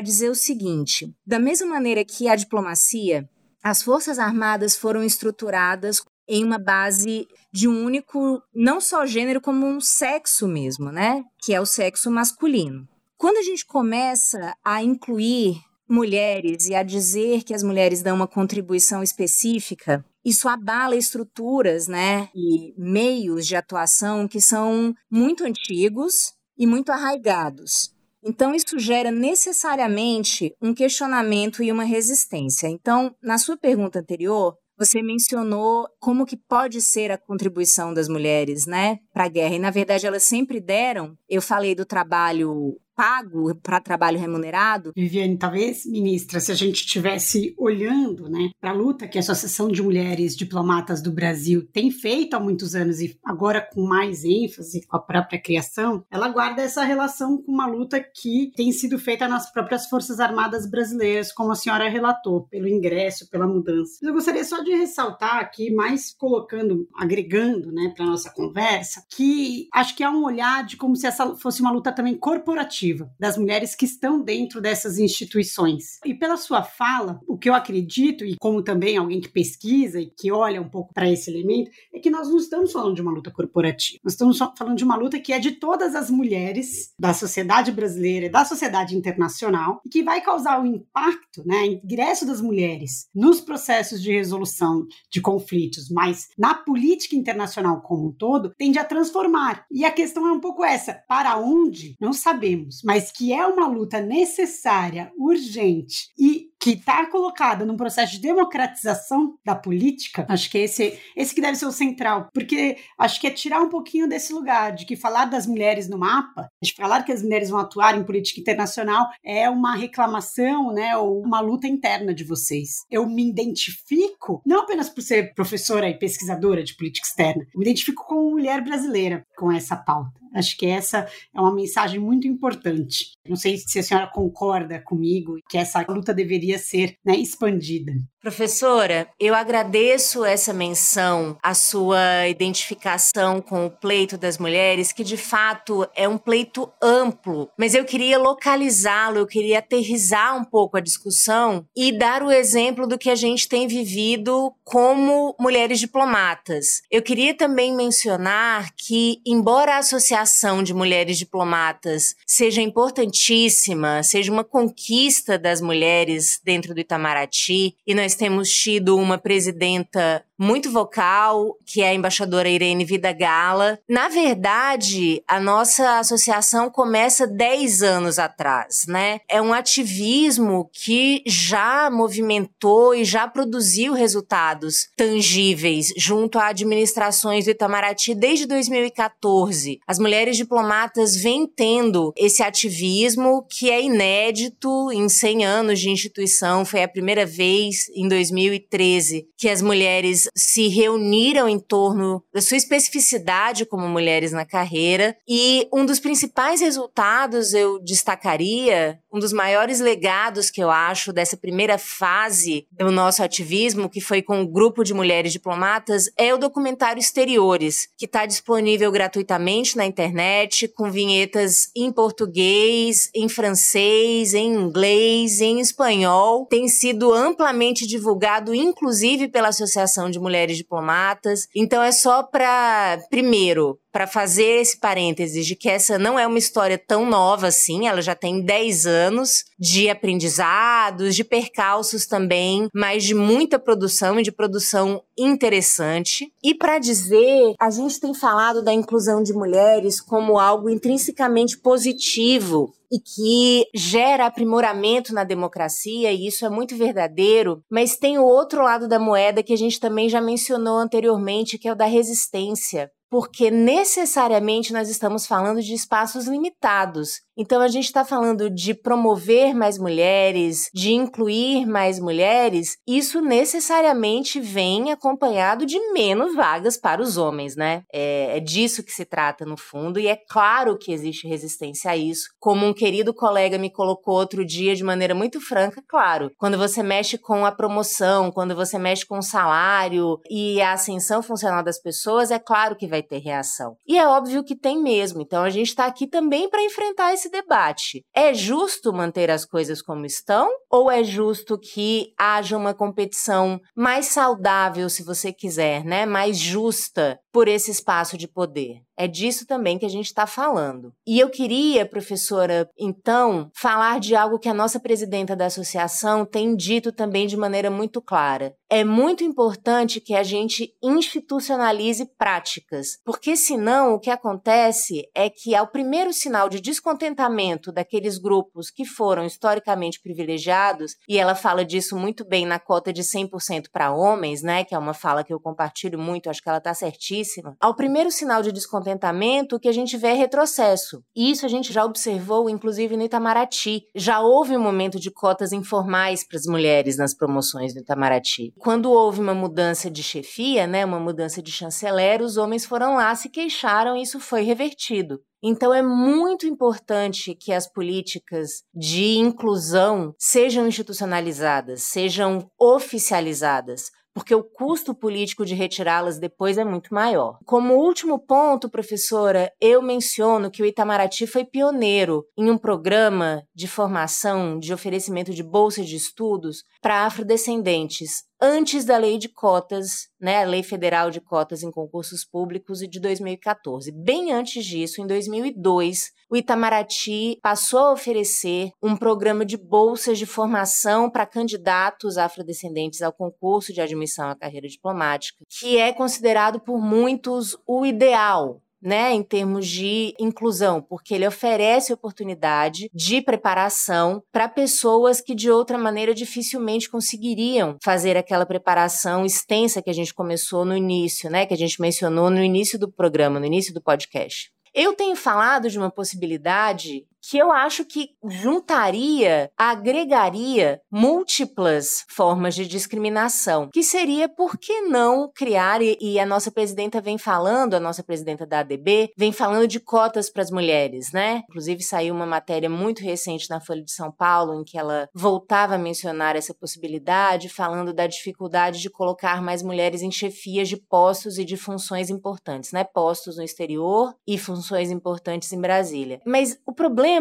dizer 0.00 0.28
o 0.28 0.34
seguinte: 0.34 1.12
da 1.26 1.38
mesma 1.38 1.66
maneira 1.66 2.04
que 2.04 2.28
a 2.28 2.36
diplomacia, 2.36 3.28
as 3.62 3.82
Forças 3.82 4.18
Armadas 4.18 4.76
foram 4.76 5.02
estruturadas 5.02 6.02
em 6.28 6.44
uma 6.44 6.58
base 6.58 7.26
de 7.52 7.68
um 7.68 7.84
único, 7.84 8.42
não 8.54 8.80
só 8.80 9.04
gênero, 9.04 9.40
como 9.40 9.66
um 9.66 9.80
sexo 9.80 10.46
mesmo, 10.46 10.90
né? 10.90 11.24
Que 11.42 11.54
é 11.54 11.60
o 11.60 11.66
sexo 11.66 12.10
masculino. 12.10 12.88
Quando 13.16 13.38
a 13.38 13.42
gente 13.42 13.64
começa 13.64 14.54
a 14.64 14.82
incluir 14.82 15.60
mulheres 15.88 16.66
e 16.68 16.74
a 16.74 16.82
dizer 16.82 17.42
que 17.44 17.54
as 17.54 17.62
mulheres 17.62 18.02
dão 18.02 18.16
uma 18.16 18.26
contribuição 18.26 19.02
específica, 19.02 20.04
isso 20.24 20.48
abala 20.48 20.96
estruturas, 20.96 21.86
né, 21.86 22.28
e 22.34 22.74
meios 22.76 23.46
de 23.46 23.54
atuação 23.54 24.26
que 24.26 24.40
são 24.40 24.94
muito 25.10 25.44
antigos 25.44 26.32
e 26.56 26.66
muito 26.66 26.90
arraigados. 26.90 27.92
Então, 28.26 28.54
isso 28.54 28.78
gera 28.78 29.10
necessariamente 29.10 30.54
um 30.60 30.72
questionamento 30.72 31.62
e 31.62 31.70
uma 31.70 31.84
resistência. 31.84 32.66
Então, 32.68 33.14
na 33.22 33.36
sua 33.36 33.54
pergunta 33.54 33.98
anterior, 33.98 34.56
você 34.78 35.02
mencionou 35.02 35.86
como 36.00 36.24
que 36.26 36.36
pode 36.36 36.80
ser 36.80 37.12
a 37.12 37.18
contribuição 37.18 37.92
das 37.92 38.08
mulheres, 38.08 38.66
né, 38.66 38.98
para 39.12 39.24
a 39.24 39.28
guerra. 39.28 39.54
E 39.54 39.58
na 39.58 39.70
verdade 39.70 40.06
elas 40.06 40.22
sempre 40.22 40.60
deram. 40.60 41.16
Eu 41.28 41.42
falei 41.42 41.74
do 41.74 41.84
trabalho 41.84 42.80
pago 42.94 43.54
para 43.56 43.80
trabalho 43.80 44.18
remunerado. 44.18 44.92
Viviane, 44.94 45.36
talvez, 45.36 45.84
ministra, 45.84 46.40
se 46.40 46.52
a 46.52 46.54
gente 46.54 46.76
estivesse 46.76 47.54
olhando 47.58 48.28
né, 48.28 48.50
para 48.60 48.70
a 48.70 48.74
luta 48.74 49.08
que 49.08 49.18
a 49.18 49.20
Associação 49.20 49.68
de 49.68 49.82
Mulheres 49.82 50.36
Diplomatas 50.36 51.02
do 51.02 51.12
Brasil 51.12 51.66
tem 51.72 51.90
feito 51.90 52.34
há 52.34 52.40
muitos 52.40 52.74
anos 52.74 53.00
e 53.00 53.18
agora 53.24 53.60
com 53.60 53.82
mais 53.82 54.24
ênfase 54.24 54.86
com 54.86 54.96
a 54.96 55.00
própria 55.00 55.40
criação, 55.40 56.04
ela 56.10 56.28
guarda 56.28 56.62
essa 56.62 56.84
relação 56.84 57.38
com 57.38 57.52
uma 57.52 57.66
luta 57.66 58.00
que 58.00 58.52
tem 58.56 58.70
sido 58.72 58.98
feita 58.98 59.26
nas 59.28 59.50
próprias 59.52 59.86
Forças 59.86 60.20
Armadas 60.20 60.68
brasileiras, 60.68 61.32
como 61.32 61.52
a 61.52 61.56
senhora 61.56 61.88
relatou, 61.88 62.46
pelo 62.48 62.68
ingresso, 62.68 63.28
pela 63.28 63.46
mudança. 63.46 63.98
Eu 64.02 64.12
gostaria 64.12 64.44
só 64.44 64.62
de 64.62 64.74
ressaltar 64.74 65.38
aqui, 65.38 65.72
mais 65.72 66.14
colocando, 66.16 66.88
agregando 66.94 67.72
né, 67.72 67.92
para 67.94 68.04
a 68.04 68.08
nossa 68.08 68.32
conversa, 68.32 69.04
que 69.14 69.68
acho 69.72 69.96
que 69.96 70.02
há 70.02 70.10
um 70.10 70.24
olhar 70.24 70.64
de 70.64 70.76
como 70.76 70.96
se 70.96 71.06
essa 71.06 71.34
fosse 71.36 71.60
uma 71.60 71.72
luta 71.72 71.92
também 71.92 72.16
corporativa 72.16 72.83
das 73.18 73.38
mulheres 73.38 73.74
que 73.74 73.84
estão 73.84 74.20
dentro 74.20 74.60
dessas 74.60 74.98
instituições. 74.98 75.98
E 76.04 76.14
pela 76.14 76.36
sua 76.36 76.62
fala, 76.62 77.20
o 77.26 77.38
que 77.38 77.48
eu 77.48 77.54
acredito, 77.54 78.24
e 78.24 78.36
como 78.36 78.62
também 78.62 78.96
alguém 78.96 79.20
que 79.20 79.28
pesquisa 79.28 80.00
e 80.00 80.06
que 80.06 80.30
olha 80.30 80.60
um 80.60 80.68
pouco 80.68 80.92
para 80.92 81.10
esse 81.10 81.30
elemento, 81.30 81.70
é 81.92 81.98
que 81.98 82.10
nós 82.10 82.28
não 82.28 82.36
estamos 82.36 82.72
falando 82.72 82.94
de 82.94 83.02
uma 83.02 83.12
luta 83.12 83.30
corporativa. 83.30 84.00
Nós 84.04 84.14
estamos 84.14 84.38
falando 84.38 84.76
de 84.76 84.84
uma 84.84 84.96
luta 84.96 85.18
que 85.18 85.32
é 85.32 85.38
de 85.38 85.52
todas 85.52 85.94
as 85.94 86.10
mulheres 86.10 86.92
da 86.98 87.14
sociedade 87.14 87.72
brasileira, 87.72 88.28
da 88.28 88.44
sociedade 88.44 88.96
internacional, 88.96 89.80
e 89.84 89.88
que 89.88 90.02
vai 90.02 90.20
causar 90.20 90.60
o 90.60 90.66
impacto, 90.66 91.46
né, 91.46 91.66
ingresso 91.66 92.26
das 92.26 92.40
mulheres 92.40 93.08
nos 93.14 93.40
processos 93.40 94.02
de 94.02 94.12
resolução 94.12 94.86
de 95.10 95.20
conflitos, 95.20 95.88
mas 95.88 96.28
na 96.38 96.54
política 96.54 97.16
internacional 97.16 97.80
como 97.80 98.08
um 98.08 98.12
todo, 98.12 98.52
tende 98.56 98.78
a 98.78 98.84
transformar. 98.84 99.64
E 99.70 99.84
a 99.84 99.90
questão 99.90 100.26
é 100.26 100.32
um 100.32 100.40
pouco 100.40 100.64
essa: 100.64 100.94
para 101.08 101.36
onde? 101.36 101.96
Não 102.00 102.12
sabemos 102.12 102.73
mas 102.82 103.12
que 103.12 103.32
é 103.32 103.46
uma 103.46 103.66
luta 103.66 104.00
necessária, 104.00 105.12
urgente 105.16 106.08
e 106.18 106.54
que 106.64 106.70
está 106.70 107.04
colocada 107.10 107.66
num 107.66 107.76
processo 107.76 108.12
de 108.12 108.20
democratização 108.20 109.34
da 109.44 109.54
política, 109.54 110.24
acho 110.30 110.50
que 110.50 110.56
esse, 110.56 110.98
esse 111.14 111.34
que 111.34 111.40
deve 111.42 111.58
ser 111.58 111.66
o 111.66 111.72
central, 111.72 112.30
porque 112.32 112.78
acho 112.98 113.20
que 113.20 113.26
é 113.26 113.30
tirar 113.30 113.60
um 113.60 113.68
pouquinho 113.68 114.08
desse 114.08 114.32
lugar 114.32 114.74
de 114.74 114.86
que 114.86 114.96
falar 114.96 115.26
das 115.26 115.46
mulheres 115.46 115.90
no 115.90 115.98
mapa, 115.98 116.48
de 116.62 116.72
falar 116.74 117.02
que 117.02 117.12
as 117.12 117.22
mulheres 117.22 117.50
vão 117.50 117.60
atuar 117.60 117.98
em 117.98 118.04
política 118.04 118.40
internacional 118.40 119.06
é 119.22 119.50
uma 119.50 119.76
reclamação, 119.76 120.72
né, 120.72 120.96
ou 120.96 121.20
uma 121.20 121.40
luta 121.40 121.66
interna 121.66 122.14
de 122.14 122.24
vocês. 122.24 122.86
Eu 122.90 123.06
me 123.06 123.28
identifico 123.28 124.40
não 124.46 124.62
apenas 124.62 124.88
por 124.88 125.02
ser 125.02 125.34
professora 125.34 125.90
e 125.90 125.98
pesquisadora 125.98 126.64
de 126.64 126.74
política 126.74 127.06
externa, 127.06 127.42
eu 127.52 127.58
me 127.58 127.66
identifico 127.66 128.06
como 128.06 128.30
mulher 128.30 128.64
brasileira 128.64 129.22
com 129.36 129.52
essa 129.52 129.76
pauta. 129.76 130.23
Acho 130.34 130.56
que 130.56 130.66
essa 130.66 131.06
é 131.34 131.40
uma 131.40 131.54
mensagem 131.54 132.00
muito 132.00 132.26
importante. 132.26 133.12
Não 133.26 133.36
sei 133.36 133.56
se 133.56 133.78
a 133.78 133.82
senhora 133.82 134.10
concorda 134.12 134.80
comigo 134.80 135.38
que 135.48 135.56
essa 135.56 135.84
luta 135.88 136.12
deveria 136.12 136.58
ser 136.58 136.96
né, 137.04 137.16
expandida. 137.16 137.92
Professora, 138.20 139.06
eu 139.20 139.34
agradeço 139.34 140.24
essa 140.24 140.52
menção, 140.52 141.36
a 141.42 141.52
sua 141.52 142.26
identificação 142.26 143.40
com 143.42 143.66
o 143.66 143.70
pleito 143.70 144.16
das 144.16 144.38
mulheres, 144.38 144.92
que 144.92 145.04
de 145.04 145.18
fato 145.18 145.86
é 145.94 146.08
um 146.08 146.16
pleito 146.16 146.72
amplo, 146.82 147.50
mas 147.58 147.74
eu 147.74 147.84
queria 147.84 148.18
localizá-lo, 148.18 149.18
eu 149.18 149.26
queria 149.26 149.58
aterrizar 149.58 150.34
um 150.38 150.42
pouco 150.44 150.78
a 150.78 150.80
discussão 150.80 151.66
e 151.76 151.92
dar 151.92 152.22
o 152.22 152.32
exemplo 152.32 152.86
do 152.86 152.96
que 152.96 153.10
a 153.10 153.14
gente 153.14 153.46
tem 153.46 153.68
vivido 153.68 154.54
como 154.64 155.36
mulheres 155.38 155.78
diplomatas. 155.78 156.80
Eu 156.90 157.02
queria 157.02 157.36
também 157.36 157.76
mencionar 157.76 158.70
que, 158.74 159.20
embora 159.26 159.74
a 159.74 159.78
Associação 159.78 160.23
de 160.62 160.74
Mulheres 160.74 161.18
Diplomatas 161.18 162.16
seja 162.26 162.60
importantíssima, 162.60 164.02
seja 164.02 164.32
uma 164.32 164.44
conquista 164.44 165.38
das 165.38 165.60
mulheres 165.60 166.40
dentro 166.44 166.74
do 166.74 166.80
Itamaraty, 166.80 167.76
e 167.86 167.94
nós 167.94 168.14
temos 168.14 168.50
tido 168.50 168.96
uma 168.96 169.18
presidenta 169.18 170.24
muito 170.38 170.70
vocal, 170.70 171.56
que 171.64 171.82
é 171.82 171.88
a 171.88 171.94
embaixadora 171.94 172.48
Irene 172.48 172.84
Vida 172.84 173.12
Gala. 173.12 173.78
Na 173.88 174.08
verdade, 174.08 175.22
a 175.26 175.40
nossa 175.40 175.98
associação 175.98 176.70
começa 176.70 177.26
10 177.26 177.82
anos 177.82 178.18
atrás, 178.18 178.84
né? 178.88 179.20
É 179.28 179.40
um 179.40 179.52
ativismo 179.52 180.68
que 180.72 181.22
já 181.26 181.90
movimentou 181.90 182.94
e 182.94 183.04
já 183.04 183.28
produziu 183.28 183.92
resultados 183.92 184.88
tangíveis 184.96 185.92
junto 185.96 186.38
a 186.38 186.48
administrações 186.48 187.44
do 187.44 187.50
Itamaraty 187.50 188.14
desde 188.14 188.46
2014. 188.46 189.80
As 189.86 189.98
mulheres 189.98 190.36
diplomatas 190.36 191.16
vêm 191.16 191.46
tendo 191.46 192.12
esse 192.16 192.42
ativismo 192.42 193.46
que 193.48 193.70
é 193.70 193.82
inédito 193.82 194.90
em 194.92 195.08
100 195.08 195.44
anos 195.44 195.80
de 195.80 195.90
instituição, 195.90 196.64
foi 196.64 196.82
a 196.82 196.88
primeira 196.88 197.24
vez 197.24 197.88
em 197.94 198.08
2013 198.08 199.28
que 199.36 199.48
as 199.48 199.62
mulheres 199.62 200.23
se 200.34 200.68
reuniram 200.68 201.48
em 201.48 201.58
torno 201.58 202.22
da 202.32 202.40
sua 202.40 202.56
especificidade 202.56 203.66
como 203.66 203.88
mulheres 203.88 204.32
na 204.32 204.44
carreira. 204.44 205.16
E 205.28 205.68
um 205.72 205.84
dos 205.84 206.00
principais 206.00 206.60
resultados 206.60 207.54
eu 207.54 207.78
destacaria, 207.80 209.00
um 209.14 209.20
dos 209.20 209.32
maiores 209.32 209.78
legados 209.78 210.50
que 210.50 210.60
eu 210.60 210.72
acho 210.72 211.12
dessa 211.12 211.36
primeira 211.36 211.78
fase 211.78 212.66
do 212.72 212.90
nosso 212.90 213.22
ativismo, 213.22 213.88
que 213.88 214.00
foi 214.00 214.20
com 214.20 214.42
o 214.42 214.46
grupo 214.46 214.82
de 214.82 214.92
mulheres 214.92 215.32
diplomatas, 215.32 216.10
é 216.18 216.34
o 216.34 216.38
documentário 216.38 216.98
Exteriores, 216.98 217.86
que 217.96 218.06
está 218.06 218.26
disponível 218.26 218.90
gratuitamente 218.90 219.76
na 219.76 219.86
internet, 219.86 220.66
com 220.66 220.90
vinhetas 220.90 221.70
em 221.76 221.92
português, 221.92 223.08
em 223.14 223.28
francês, 223.28 224.34
em 224.34 224.52
inglês, 224.52 225.40
em 225.40 225.60
espanhol. 225.60 226.46
Tem 226.46 226.66
sido 226.66 227.12
amplamente 227.12 227.86
divulgado, 227.86 228.52
inclusive 228.52 229.28
pela 229.28 229.48
Associação 229.48 230.10
de 230.10 230.18
Mulheres 230.18 230.56
Diplomatas. 230.56 231.46
Então 231.54 231.80
é 231.80 231.92
só 231.92 232.24
para, 232.24 232.98
primeiro, 233.08 233.78
para 233.94 234.08
fazer 234.08 234.60
esse 234.60 234.76
parênteses 234.76 235.46
de 235.46 235.54
que 235.54 235.68
essa 235.68 235.96
não 235.96 236.18
é 236.18 236.26
uma 236.26 236.36
história 236.36 236.76
tão 236.76 237.08
nova 237.08 237.46
assim, 237.46 237.86
ela 237.86 238.02
já 238.02 238.12
tem 238.12 238.40
10 238.40 238.86
anos 238.86 239.44
de 239.56 239.88
aprendizados, 239.88 241.14
de 241.14 241.22
percalços 241.22 242.04
também, 242.04 242.66
mas 242.74 243.04
de 243.04 243.14
muita 243.14 243.56
produção 243.56 244.18
e 244.18 244.24
de 244.24 244.32
produção 244.32 245.00
interessante. 245.16 246.32
E 246.42 246.56
para 246.56 246.80
dizer, 246.80 247.54
a 247.60 247.70
gente 247.70 248.00
tem 248.00 248.12
falado 248.12 248.64
da 248.64 248.72
inclusão 248.72 249.22
de 249.22 249.32
mulheres 249.32 250.00
como 250.00 250.40
algo 250.40 250.68
intrinsecamente 250.68 251.56
positivo 251.56 252.74
e 252.90 252.98
que 252.98 253.66
gera 253.74 254.26
aprimoramento 254.26 255.14
na 255.14 255.22
democracia, 255.22 256.12
e 256.12 256.26
isso 256.26 256.44
é 256.44 256.48
muito 256.48 256.76
verdadeiro, 256.76 257.62
mas 257.70 257.96
tem 257.96 258.18
o 258.18 258.24
outro 258.24 258.62
lado 258.62 258.88
da 258.88 258.98
moeda 258.98 259.42
que 259.42 259.52
a 259.52 259.56
gente 259.56 259.78
também 259.78 260.08
já 260.08 260.20
mencionou 260.20 260.78
anteriormente, 260.78 261.58
que 261.58 261.68
é 261.68 261.72
o 261.72 261.76
da 261.76 261.86
resistência. 261.86 262.90
Porque 263.14 263.48
necessariamente 263.48 264.72
nós 264.72 264.90
estamos 264.90 265.24
falando 265.24 265.62
de 265.62 265.72
espaços 265.72 266.26
limitados. 266.26 267.22
Então 267.36 267.60
a 267.60 267.68
gente 267.68 267.84
está 267.84 268.04
falando 268.04 268.48
de 268.48 268.74
promover 268.74 269.54
mais 269.54 269.76
mulheres, 269.78 270.68
de 270.72 270.92
incluir 270.92 271.66
mais 271.66 271.98
mulheres, 271.98 272.76
isso 272.86 273.20
necessariamente 273.20 274.40
vem 274.40 274.92
acompanhado 274.92 275.66
de 275.66 275.78
menos 275.92 276.34
vagas 276.34 276.76
para 276.76 277.02
os 277.02 277.16
homens, 277.16 277.56
né? 277.56 277.82
É, 277.92 278.36
é 278.36 278.40
disso 278.40 278.84
que 278.84 278.92
se 278.92 279.04
trata 279.04 279.44
no 279.44 279.56
fundo, 279.56 279.98
e 279.98 280.06
é 280.06 280.16
claro 280.28 280.78
que 280.78 280.92
existe 280.92 281.26
resistência 281.26 281.90
a 281.90 281.96
isso. 281.96 282.28
Como 282.38 282.66
um 282.66 282.72
querido 282.72 283.12
colega 283.12 283.58
me 283.58 283.70
colocou 283.70 284.14
outro 284.14 284.44
dia 284.44 284.76
de 284.76 284.84
maneira 284.84 285.14
muito 285.14 285.40
franca, 285.40 285.82
claro, 285.88 286.30
quando 286.36 286.56
você 286.56 286.82
mexe 286.82 287.18
com 287.18 287.44
a 287.44 287.52
promoção, 287.52 288.30
quando 288.30 288.54
você 288.54 288.78
mexe 288.78 289.04
com 289.04 289.18
o 289.18 289.22
salário 289.22 290.18
e 290.30 290.60
a 290.62 290.72
ascensão 290.72 291.20
funcional 291.22 291.64
das 291.64 291.80
pessoas, 291.80 292.30
é 292.30 292.38
claro 292.38 292.76
que 292.76 292.86
vai 292.86 293.03
ter 293.04 293.18
reação. 293.18 293.76
E 293.86 293.98
é 293.98 294.06
óbvio 294.06 294.44
que 294.44 294.56
tem 294.56 294.82
mesmo. 294.82 295.20
Então 295.22 295.42
a 295.42 295.50
gente 295.50 295.68
está 295.68 295.86
aqui 295.86 296.06
também 296.06 296.48
para 296.48 296.62
enfrentar 296.62 297.12
esse 297.12 297.30
debate. 297.30 298.02
É 298.14 298.32
justo 298.32 298.92
manter 298.92 299.30
as 299.30 299.44
coisas 299.44 299.82
como 299.82 300.06
estão 300.06 300.48
ou 300.70 300.90
é 300.90 301.04
justo 301.04 301.58
que 301.58 302.12
haja 302.18 302.56
uma 302.56 302.74
competição 302.74 303.60
mais 303.76 304.06
saudável, 304.06 304.88
se 304.88 305.04
você 305.04 305.32
quiser, 305.32 305.84
né, 305.84 306.06
mais 306.06 306.38
justa 306.38 307.18
por 307.32 307.48
esse 307.48 307.70
espaço 307.70 308.16
de 308.16 308.28
poder? 308.28 308.83
É 308.96 309.08
disso 309.08 309.46
também 309.46 309.78
que 309.78 309.86
a 309.86 309.90
gente 309.90 310.06
está 310.06 310.26
falando. 310.26 310.92
E 311.06 311.18
eu 311.18 311.28
queria, 311.28 311.84
professora, 311.84 312.70
então, 312.78 313.50
falar 313.54 313.98
de 313.98 314.14
algo 314.14 314.38
que 314.38 314.48
a 314.48 314.54
nossa 314.54 314.78
presidenta 314.78 315.34
da 315.34 315.46
associação 315.46 316.24
tem 316.24 316.54
dito 316.54 316.92
também 316.92 317.26
de 317.26 317.36
maneira 317.36 317.70
muito 317.70 318.00
clara. 318.00 318.54
É 318.70 318.84
muito 318.84 319.22
importante 319.22 320.00
que 320.00 320.14
a 320.14 320.22
gente 320.22 320.74
institucionalize 320.82 322.04
práticas, 322.16 322.98
porque 323.04 323.36
senão 323.36 323.94
o 323.94 324.00
que 324.00 324.10
acontece 324.10 325.08
é 325.14 325.28
que 325.28 325.54
ao 325.54 325.66
primeiro 325.66 326.12
sinal 326.12 326.48
de 326.48 326.60
descontentamento 326.60 327.70
daqueles 327.70 328.18
grupos 328.18 328.70
que 328.70 328.84
foram 328.84 329.26
historicamente 329.26 330.00
privilegiados, 330.00 330.96
e 331.08 331.18
ela 331.18 331.34
fala 331.34 331.64
disso 331.64 331.96
muito 331.96 332.24
bem 332.24 332.46
na 332.46 332.58
cota 332.58 332.92
de 332.92 333.02
100% 333.02 333.66
para 333.72 333.92
homens, 333.92 334.42
né, 334.42 334.64
que 334.64 334.74
é 334.74 334.78
uma 334.78 334.94
fala 334.94 335.22
que 335.22 335.32
eu 335.32 335.40
compartilho 335.40 335.98
muito, 335.98 336.30
acho 336.30 336.42
que 336.42 336.48
ela 336.48 336.58
está 336.58 336.74
certíssima. 336.74 337.56
Ao 337.60 337.74
primeiro 337.74 338.10
sinal 338.10 338.42
de 338.42 338.52
descontentamento 338.52 338.83
descontentamento, 338.84 339.56
o 339.56 339.60
que 339.60 339.68
a 339.68 339.72
gente 339.72 339.96
vê 339.96 340.08
é 340.08 340.14
retrocesso. 340.14 341.02
Isso 341.16 341.46
a 341.46 341.48
gente 341.48 341.72
já 341.72 341.84
observou, 341.84 342.48
inclusive, 342.48 342.96
no 342.96 343.02
Itamaraty. 343.02 343.82
Já 343.94 344.20
houve 344.20 344.56
um 344.56 344.62
momento 344.62 345.00
de 345.00 345.10
cotas 345.10 345.52
informais 345.52 346.26
para 346.26 346.38
as 346.38 346.46
mulheres 346.46 346.98
nas 346.98 347.14
promoções 347.14 347.72
do 347.72 347.80
Itamaraty. 347.80 348.52
Quando 348.58 348.92
houve 348.92 349.20
uma 349.20 349.34
mudança 349.34 349.90
de 349.90 350.02
chefia, 350.02 350.66
né, 350.66 350.84
uma 350.84 351.00
mudança 351.00 351.42
de 351.42 351.50
chanceler, 351.50 352.22
os 352.22 352.36
homens 352.36 352.66
foram 352.66 352.96
lá, 352.96 353.14
se 353.14 353.28
queixaram 353.28 353.96
e 353.96 354.02
isso 354.02 354.20
foi 354.20 354.42
revertido. 354.42 355.20
Então 355.42 355.74
é 355.74 355.82
muito 355.82 356.46
importante 356.46 357.34
que 357.34 357.52
as 357.52 357.70
políticas 357.70 358.62
de 358.74 359.18
inclusão 359.18 360.14
sejam 360.18 360.66
institucionalizadas, 360.66 361.82
sejam 361.82 362.48
oficializadas, 362.58 363.90
porque 364.14 364.34
o 364.34 364.44
custo 364.44 364.94
político 364.94 365.44
de 365.44 365.54
retirá-las 365.54 366.18
depois 366.18 366.56
é 366.56 366.64
muito 366.64 366.94
maior. 366.94 367.38
Como 367.44 367.74
último 367.74 368.18
ponto, 368.18 368.70
professora, 368.70 369.52
eu 369.60 369.82
menciono 369.82 370.50
que 370.50 370.62
o 370.62 370.66
Itamaraty 370.66 371.26
foi 371.26 371.44
pioneiro 371.44 372.24
em 372.38 372.48
um 372.48 372.56
programa 372.56 373.42
de 373.54 373.66
formação, 373.66 374.58
de 374.58 374.72
oferecimento 374.72 375.34
de 375.34 375.42
bolsas 375.42 375.86
de 375.86 375.96
estudos 375.96 376.64
para 376.80 377.04
afrodescendentes 377.04 378.24
antes 378.44 378.84
da 378.84 378.98
lei 378.98 379.16
de 379.16 379.26
cotas, 379.26 380.10
né, 380.20 380.42
a 380.42 380.46
lei 380.46 380.62
federal 380.62 381.10
de 381.10 381.18
cotas 381.18 381.62
em 381.62 381.70
concursos 381.70 382.26
públicos 382.26 382.80
de 382.80 383.00
2014. 383.00 383.90
Bem 383.90 384.32
antes 384.32 384.66
disso, 384.66 385.00
em 385.00 385.06
2002, 385.06 386.12
o 386.28 386.36
Itamaraty 386.36 387.38
passou 387.42 387.78
a 387.78 387.92
oferecer 387.92 388.70
um 388.82 388.94
programa 388.96 389.46
de 389.46 389.56
bolsas 389.56 390.18
de 390.18 390.26
formação 390.26 391.08
para 391.08 391.24
candidatos 391.24 392.18
afrodescendentes 392.18 393.00
ao 393.00 393.14
concurso 393.14 393.72
de 393.72 393.80
admissão 393.80 394.28
à 394.28 394.36
carreira 394.36 394.68
diplomática, 394.68 395.42
que 395.48 395.78
é 395.78 395.90
considerado 395.94 396.60
por 396.60 396.78
muitos 396.78 397.56
o 397.66 397.86
ideal 397.86 398.60
né, 398.84 399.12
em 399.12 399.22
termos 399.22 399.66
de 399.66 400.14
inclusão, 400.20 400.82
porque 400.82 401.14
ele 401.14 401.26
oferece 401.26 401.92
oportunidade 401.92 402.90
de 402.92 403.22
preparação 403.22 404.22
para 404.30 404.48
pessoas 404.48 405.22
que 405.22 405.34
de 405.34 405.50
outra 405.50 405.78
maneira 405.78 406.14
dificilmente 406.14 406.90
conseguiriam 406.90 407.78
fazer 407.82 408.16
aquela 408.16 408.44
preparação 408.44 409.24
extensa 409.24 409.80
que 409.80 409.88
a 409.88 409.94
gente 409.94 410.12
começou 410.12 410.64
no 410.64 410.76
início, 410.76 411.30
né, 411.30 411.46
que 411.46 411.54
a 411.54 411.56
gente 411.56 411.80
mencionou 411.80 412.28
no 412.28 412.42
início 412.42 412.78
do 412.78 412.92
programa, 412.92 413.40
no 413.40 413.46
início 413.46 413.72
do 413.72 413.80
podcast. 413.80 414.52
Eu 414.74 414.92
tenho 414.92 415.14
falado 415.14 415.70
de 415.70 415.78
uma 415.78 415.90
possibilidade 415.90 417.06
que 417.30 417.38
eu 417.38 417.50
acho 417.50 417.84
que 417.84 418.10
juntaria, 418.24 419.50
agregaria 419.56 420.80
múltiplas 420.90 422.04
formas 422.08 422.54
de 422.54 422.66
discriminação, 422.66 423.68
que 423.72 423.82
seria 423.82 424.28
por 424.28 424.58
que 424.58 424.82
não 424.82 425.30
criar 425.34 425.80
e, 425.82 426.18
a 426.18 426.26
nossa 426.26 426.50
presidenta 426.50 427.00
vem 427.00 427.16
falando, 427.16 427.74
a 427.74 427.80
nossa 427.80 428.02
presidenta 428.02 428.46
da 428.46 428.60
ADB 428.60 429.10
vem 429.16 429.32
falando 429.32 429.66
de 429.66 429.80
cotas 429.80 430.30
para 430.30 430.42
as 430.42 430.50
mulheres, 430.50 431.12
né? 431.12 431.42
Inclusive 431.48 431.82
saiu 431.82 432.14
uma 432.14 432.26
matéria 432.26 432.68
muito 432.68 433.02
recente 433.02 433.48
na 433.48 433.60
Folha 433.60 433.82
de 433.82 433.92
São 433.92 434.12
Paulo 434.12 434.60
em 434.60 434.64
que 434.64 434.78
ela 434.78 435.08
voltava 435.14 435.74
a 435.74 435.78
mencionar 435.78 436.36
essa 436.36 436.54
possibilidade, 436.54 437.48
falando 437.48 437.92
da 437.92 438.06
dificuldade 438.06 438.80
de 438.80 438.90
colocar 438.90 439.42
mais 439.42 439.62
mulheres 439.62 440.02
em 440.02 440.10
chefias 440.10 440.68
de 440.68 440.76
postos 440.76 441.38
e 441.38 441.44
de 441.44 441.56
funções 441.56 442.10
importantes, 442.10 442.72
né? 442.72 442.84
Postos 442.84 443.36
no 443.36 443.42
exterior 443.42 444.14
e 444.26 444.36
funções 444.38 444.90
importantes 444.90 445.52
em 445.52 445.60
Brasília. 445.60 446.20
Mas 446.26 446.58
o 446.66 446.72
problema 446.72 447.13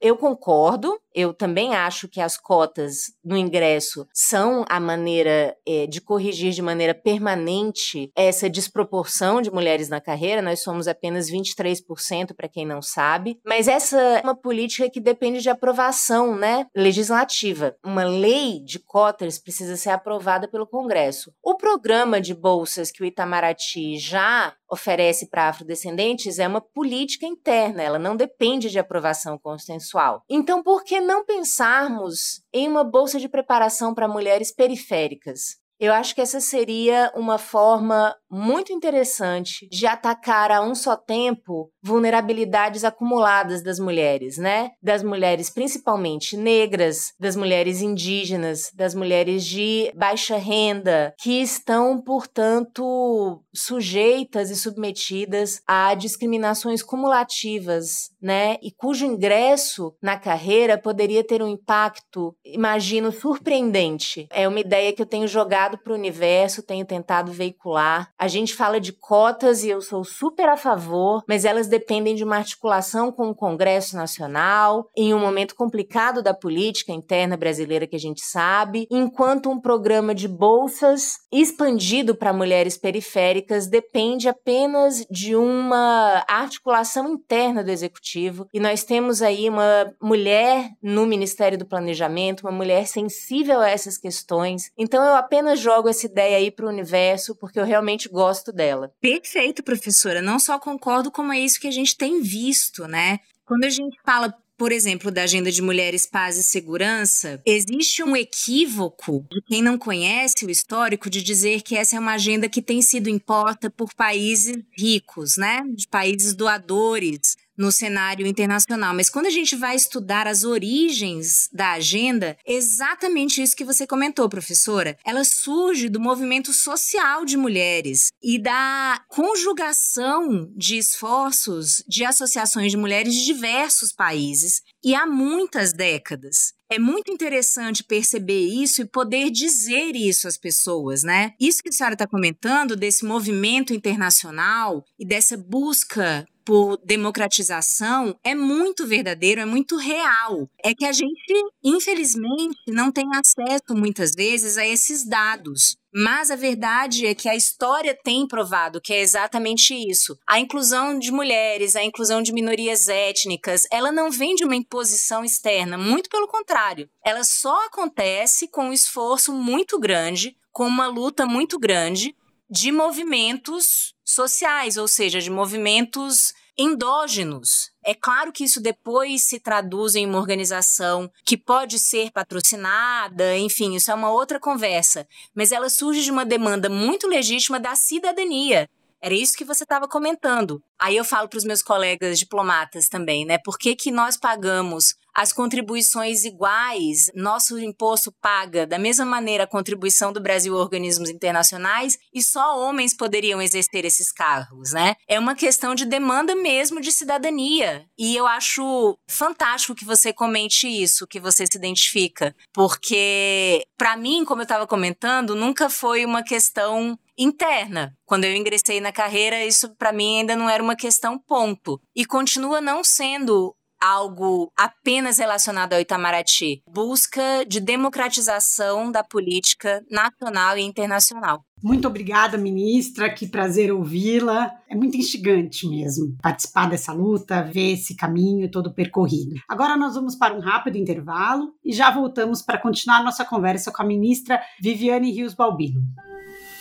eu 0.00 0.16
concordo, 0.16 0.98
eu 1.14 1.34
também 1.34 1.74
acho 1.74 2.08
que 2.08 2.20
as 2.20 2.36
cotas 2.36 3.12
no 3.24 3.36
ingresso 3.36 4.06
são 4.12 4.64
a 4.68 4.78
maneira 4.78 5.56
é, 5.66 5.86
de 5.86 6.00
corrigir 6.00 6.52
de 6.52 6.62
maneira 6.62 6.94
permanente 6.94 8.10
essa 8.14 8.48
desproporção 8.48 9.42
de 9.42 9.50
mulheres 9.50 9.88
na 9.88 10.00
carreira. 10.00 10.42
Nós 10.42 10.62
somos 10.62 10.86
apenas 10.86 11.30
23%, 11.30 12.34
para 12.34 12.48
quem 12.48 12.64
não 12.64 12.80
sabe. 12.80 13.40
Mas 13.44 13.66
essa 13.66 13.98
é 13.98 14.20
uma 14.22 14.36
política 14.36 14.88
que 14.88 15.00
depende 15.00 15.40
de 15.40 15.50
aprovação 15.50 16.36
né, 16.36 16.66
legislativa. 16.74 17.74
Uma 17.84 18.04
lei 18.04 18.60
de 18.60 18.78
cotas 18.78 19.38
precisa 19.38 19.76
ser 19.76 19.90
aprovada 19.90 20.48
pelo 20.48 20.66
Congresso. 20.66 21.32
O 21.42 21.56
programa 21.56 22.20
de 22.20 22.34
bolsas 22.34 22.90
que 22.90 23.02
o 23.02 23.06
Itamaraty 23.06 23.98
já 23.98 24.54
oferece 24.70 25.28
para 25.28 25.48
afrodescendentes 25.48 26.38
é 26.38 26.46
uma 26.46 26.60
política 26.60 27.26
interna, 27.26 27.82
ela 27.82 27.98
não 27.98 28.14
depende 28.14 28.70
de 28.70 28.78
aprovação 28.78 29.36
consensual. 29.40 30.22
Então, 30.28 30.62
por 30.62 30.84
que 30.84 31.00
não 31.00 31.24
pensarmos 31.24 32.42
em 32.52 32.68
uma 32.68 32.84
bolsa 32.84 33.18
de 33.18 33.28
preparação 33.28 33.94
para 33.94 34.08
mulheres 34.08 34.52
periféricas? 34.54 35.58
Eu 35.78 35.92
acho 35.94 36.14
que 36.14 36.20
essa 36.20 36.40
seria 36.40 37.10
uma 37.16 37.38
forma 37.38 38.14
muito 38.30 38.72
interessante 38.72 39.68
de 39.70 39.86
atacar 39.86 40.52
a 40.52 40.62
um 40.62 40.74
só 40.74 40.96
tempo 40.96 41.70
vulnerabilidades 41.82 42.84
acumuladas 42.84 43.62
das 43.62 43.78
mulheres, 43.78 44.38
né? 44.38 44.70
Das 44.82 45.02
mulheres 45.02 45.50
principalmente 45.50 46.36
negras, 46.36 47.12
das 47.18 47.34
mulheres 47.34 47.80
indígenas, 47.80 48.70
das 48.74 48.94
mulheres 48.94 49.44
de 49.44 49.90
baixa 49.96 50.36
renda, 50.36 51.14
que 51.18 51.40
estão, 51.40 52.00
portanto, 52.00 53.42
sujeitas 53.54 54.50
e 54.50 54.56
submetidas 54.56 55.60
a 55.66 55.94
discriminações 55.94 56.82
cumulativas, 56.82 58.10
né? 58.20 58.56
E 58.62 58.70
cujo 58.70 59.06
ingresso 59.06 59.94
na 60.02 60.18
carreira 60.18 60.78
poderia 60.78 61.24
ter 61.24 61.42
um 61.42 61.48
impacto, 61.48 62.34
imagino, 62.44 63.10
surpreendente. 63.10 64.28
É 64.30 64.46
uma 64.46 64.60
ideia 64.60 64.92
que 64.92 65.02
eu 65.02 65.06
tenho 65.06 65.26
jogado 65.26 65.78
para 65.78 65.92
o 65.92 65.96
universo, 65.96 66.62
tenho 66.62 66.84
tentado 66.84 67.32
veicular. 67.32 68.10
A 68.20 68.28
gente 68.28 68.54
fala 68.54 68.78
de 68.78 68.92
cotas 68.92 69.64
e 69.64 69.70
eu 69.70 69.80
sou 69.80 70.04
super 70.04 70.46
a 70.46 70.54
favor, 70.54 71.24
mas 71.26 71.46
elas 71.46 71.66
dependem 71.66 72.14
de 72.14 72.22
uma 72.22 72.36
articulação 72.36 73.10
com 73.10 73.30
o 73.30 73.34
Congresso 73.34 73.96
Nacional, 73.96 74.90
em 74.94 75.14
um 75.14 75.18
momento 75.18 75.54
complicado 75.54 76.22
da 76.22 76.34
política 76.34 76.92
interna 76.92 77.34
brasileira 77.34 77.86
que 77.86 77.96
a 77.96 77.98
gente 77.98 78.20
sabe, 78.22 78.86
enquanto 78.90 79.48
um 79.48 79.58
programa 79.58 80.14
de 80.14 80.28
bolsas 80.28 81.14
expandido 81.32 82.14
para 82.14 82.30
mulheres 82.30 82.76
periféricas 82.76 83.66
depende 83.66 84.28
apenas 84.28 85.06
de 85.10 85.34
uma 85.34 86.22
articulação 86.28 87.08
interna 87.08 87.64
do 87.64 87.70
executivo. 87.70 88.46
E 88.52 88.60
nós 88.60 88.84
temos 88.84 89.22
aí 89.22 89.48
uma 89.48 89.94
mulher 89.98 90.72
no 90.82 91.06
Ministério 91.06 91.56
do 91.56 91.64
Planejamento, 91.64 92.42
uma 92.42 92.52
mulher 92.52 92.86
sensível 92.86 93.60
a 93.60 93.70
essas 93.70 93.96
questões. 93.96 94.70
Então 94.76 95.02
eu 95.02 95.14
apenas 95.14 95.58
jogo 95.58 95.88
essa 95.88 96.04
ideia 96.04 96.36
aí 96.36 96.50
para 96.50 96.66
o 96.66 96.68
universo 96.68 97.34
porque 97.34 97.58
eu 97.58 97.64
realmente 97.64 98.09
gosto 98.10 98.52
dela. 98.52 98.92
Perfeito, 99.00 99.62
professora. 99.62 100.20
Não 100.20 100.38
só 100.38 100.58
concordo, 100.58 101.10
como 101.10 101.32
é 101.32 101.40
isso 101.40 101.60
que 101.60 101.68
a 101.68 101.72
gente 101.72 101.96
tem 101.96 102.20
visto, 102.20 102.86
né? 102.86 103.20
Quando 103.44 103.64
a 103.64 103.70
gente 103.70 103.96
fala 104.04 104.34
por 104.60 104.72
exemplo, 104.72 105.10
da 105.10 105.22
Agenda 105.22 105.50
de 105.50 105.62
Mulheres, 105.62 106.04
Paz 106.04 106.36
e 106.36 106.42
Segurança, 106.42 107.40
existe 107.46 108.02
um 108.02 108.14
equívoco 108.14 109.24
de 109.32 109.40
quem 109.46 109.62
não 109.62 109.78
conhece 109.78 110.44
o 110.44 110.50
histórico 110.50 111.08
de 111.08 111.22
dizer 111.22 111.62
que 111.62 111.74
essa 111.74 111.96
é 111.96 111.98
uma 111.98 112.12
agenda 112.12 112.46
que 112.46 112.60
tem 112.60 112.82
sido 112.82 113.08
imposta 113.08 113.70
por 113.70 113.94
países 113.94 114.58
ricos, 114.76 115.38
né? 115.38 115.62
De 115.74 115.88
países 115.88 116.34
doadores 116.34 117.38
no 117.60 117.70
cenário 117.70 118.26
internacional. 118.26 118.94
Mas 118.94 119.10
quando 119.10 119.26
a 119.26 119.30
gente 119.30 119.54
vai 119.54 119.76
estudar 119.76 120.26
as 120.26 120.44
origens 120.44 121.46
da 121.52 121.72
agenda, 121.72 122.34
exatamente 122.46 123.42
isso 123.42 123.54
que 123.54 123.66
você 123.66 123.86
comentou, 123.86 124.30
professora. 124.30 124.96
Ela 125.04 125.24
surge 125.24 125.90
do 125.90 126.00
movimento 126.00 126.54
social 126.54 127.22
de 127.26 127.36
mulheres 127.36 128.10
e 128.22 128.38
da 128.38 129.02
conjugação 129.08 130.50
de 130.56 130.78
esforços 130.78 131.84
de 131.86 132.02
associações 132.02 132.70
de 132.70 132.78
mulheres 132.78 133.14
de 133.14 133.26
diversos 133.26 133.92
países 133.92 134.62
e 134.84 134.94
há 134.94 135.06
muitas 135.06 135.72
décadas. 135.72 136.52
É 136.70 136.78
muito 136.78 137.10
interessante 137.10 137.82
perceber 137.82 138.46
isso 138.46 138.82
e 138.82 138.84
poder 138.84 139.30
dizer 139.30 139.96
isso 139.96 140.28
às 140.28 140.36
pessoas, 140.36 141.02
né? 141.02 141.32
Isso 141.40 141.62
que 141.62 141.68
a 141.68 141.72
senhora 141.72 141.94
está 141.94 142.06
comentando, 142.06 142.76
desse 142.76 143.04
movimento 143.04 143.74
internacional 143.74 144.84
e 144.98 145.04
dessa 145.04 145.36
busca 145.36 146.24
por 146.44 146.78
democratização 146.84 148.18
é 148.24 148.34
muito 148.34 148.86
verdadeiro, 148.86 149.40
é 149.40 149.44
muito 149.44 149.76
real. 149.76 150.48
É 150.64 150.74
que 150.74 150.84
a 150.84 150.92
gente, 150.92 151.34
infelizmente, 151.62 152.58
não 152.68 152.90
tem 152.90 153.06
acesso 153.14 153.74
muitas 153.74 154.12
vezes 154.16 154.56
a 154.56 154.66
esses 154.66 155.06
dados. 155.06 155.76
Mas 155.92 156.30
a 156.30 156.36
verdade 156.36 157.06
é 157.06 157.14
que 157.14 157.28
a 157.28 157.34
história 157.34 157.98
tem 158.04 158.26
provado 158.26 158.80
que 158.80 158.92
é 158.92 159.00
exatamente 159.00 159.74
isso. 159.74 160.16
A 160.26 160.38
inclusão 160.38 160.98
de 160.98 161.10
mulheres, 161.10 161.74
a 161.74 161.82
inclusão 161.82 162.22
de 162.22 162.32
minorias 162.32 162.88
étnicas, 162.88 163.66
ela 163.72 163.90
não 163.90 164.10
vem 164.10 164.34
de 164.36 164.44
uma 164.44 164.54
imposição 164.54 165.24
externa, 165.24 165.76
muito 165.76 166.08
pelo 166.08 166.28
contrário. 166.28 166.88
Ela 167.04 167.24
só 167.24 167.66
acontece 167.66 168.46
com 168.46 168.66
um 168.66 168.72
esforço 168.72 169.32
muito 169.32 169.80
grande, 169.80 170.36
com 170.52 170.66
uma 170.66 170.86
luta 170.86 171.26
muito 171.26 171.58
grande 171.58 172.14
de 172.48 172.70
movimentos 172.70 173.94
sociais, 174.04 174.76
ou 174.76 174.88
seja, 174.88 175.20
de 175.20 175.30
movimentos 175.30 176.34
endógenos. 176.56 177.70
É 177.84 177.94
claro 177.94 178.32
que 178.32 178.44
isso 178.44 178.60
depois 178.60 179.24
se 179.24 179.40
traduz 179.40 179.94
em 179.94 180.06
uma 180.06 180.18
organização 180.18 181.10
que 181.24 181.36
pode 181.36 181.78
ser 181.78 182.10
patrocinada, 182.10 183.36
enfim, 183.36 183.74
isso 183.74 183.90
é 183.90 183.94
uma 183.94 184.10
outra 184.10 184.38
conversa, 184.38 185.06
mas 185.34 185.52
ela 185.52 185.70
surge 185.70 186.02
de 186.02 186.10
uma 186.10 186.24
demanda 186.24 186.68
muito 186.68 187.08
legítima 187.08 187.58
da 187.58 187.74
cidadania. 187.74 188.68
Era 189.02 189.14
isso 189.14 189.36
que 189.36 189.44
você 189.44 189.62
estava 189.62 189.88
comentando. 189.88 190.62
Aí 190.78 190.94
eu 190.94 191.04
falo 191.04 191.26
para 191.26 191.38
os 191.38 191.44
meus 191.44 191.62
colegas 191.62 192.18
diplomatas 192.18 192.86
também, 192.86 193.24
né? 193.24 193.38
Por 193.38 193.58
que, 193.58 193.74
que 193.74 193.90
nós 193.90 194.18
pagamos 194.18 194.94
as 195.14 195.32
contribuições 195.32 196.24
iguais, 196.24 197.10
nosso 197.14 197.58
imposto 197.58 198.12
paga 198.20 198.66
da 198.66 198.78
mesma 198.78 199.04
maneira 199.04 199.44
a 199.44 199.46
contribuição 199.46 200.12
do 200.12 200.20
Brasil 200.20 200.56
a 200.56 200.60
organismos 200.60 201.10
internacionais 201.10 201.98
e 202.12 202.22
só 202.22 202.58
homens 202.58 202.94
poderiam 202.94 203.40
exercer 203.40 203.84
esses 203.84 204.12
cargos, 204.12 204.72
né? 204.72 204.94
É 205.08 205.18
uma 205.18 205.34
questão 205.34 205.74
de 205.74 205.84
demanda 205.84 206.34
mesmo 206.34 206.80
de 206.80 206.92
cidadania. 206.92 207.84
E 207.98 208.16
eu 208.16 208.26
acho 208.26 208.98
fantástico 209.08 209.74
que 209.74 209.84
você 209.84 210.12
comente 210.12 210.66
isso, 210.66 211.06
que 211.06 211.20
você 211.20 211.46
se 211.46 211.56
identifica, 211.56 212.34
porque 212.52 213.64
para 213.76 213.96
mim, 213.96 214.24
como 214.24 214.42
eu 214.42 214.44
estava 214.44 214.66
comentando, 214.66 215.34
nunca 215.34 215.70
foi 215.70 216.04
uma 216.04 216.22
questão 216.22 216.98
interna. 217.16 217.94
Quando 218.06 218.24
eu 218.24 218.34
ingressei 218.34 218.80
na 218.80 218.92
carreira, 218.92 219.44
isso 219.44 219.74
para 219.76 219.92
mim 219.92 220.20
ainda 220.20 220.34
não 220.34 220.48
era 220.48 220.62
uma 220.62 220.74
questão 220.74 221.18
ponto. 221.18 221.80
E 221.94 222.04
continua 222.04 222.60
não 222.60 222.82
sendo 222.82 223.54
algo 223.80 224.52
apenas 224.56 225.18
relacionado 225.18 225.72
ao 225.72 225.80
Itamaraty. 225.80 226.62
Busca 226.68 227.44
de 227.46 227.60
democratização 227.60 228.92
da 228.92 229.02
política 229.02 229.82
nacional 229.90 230.58
e 230.58 230.62
internacional. 230.62 231.44
Muito 231.62 231.86
obrigada, 231.86 232.38
ministra. 232.38 233.12
Que 233.12 233.26
prazer 233.26 233.72
ouvi-la. 233.72 234.50
É 234.68 234.74
muito 234.74 234.96
instigante 234.96 235.68
mesmo 235.68 236.16
participar 236.22 236.68
dessa 236.68 236.92
luta, 236.92 237.42
ver 237.42 237.74
esse 237.74 237.94
caminho 237.94 238.50
todo 238.50 238.74
percorrido. 238.74 239.34
Agora 239.48 239.76
nós 239.76 239.94
vamos 239.94 240.14
para 240.14 240.34
um 240.34 240.40
rápido 240.40 240.76
intervalo 240.76 241.52
e 241.64 241.72
já 241.72 241.90
voltamos 241.90 242.42
para 242.42 242.58
continuar 242.58 243.02
nossa 243.02 243.24
conversa 243.24 243.70
com 243.70 243.82
a 243.82 243.86
ministra 243.86 244.40
Viviane 244.60 245.12
Rios 245.12 245.34
Balbino. 245.34 245.80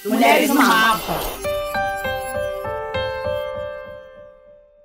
Mulheres 0.06 0.50
no 0.50 0.56
Mapa. 0.56 1.59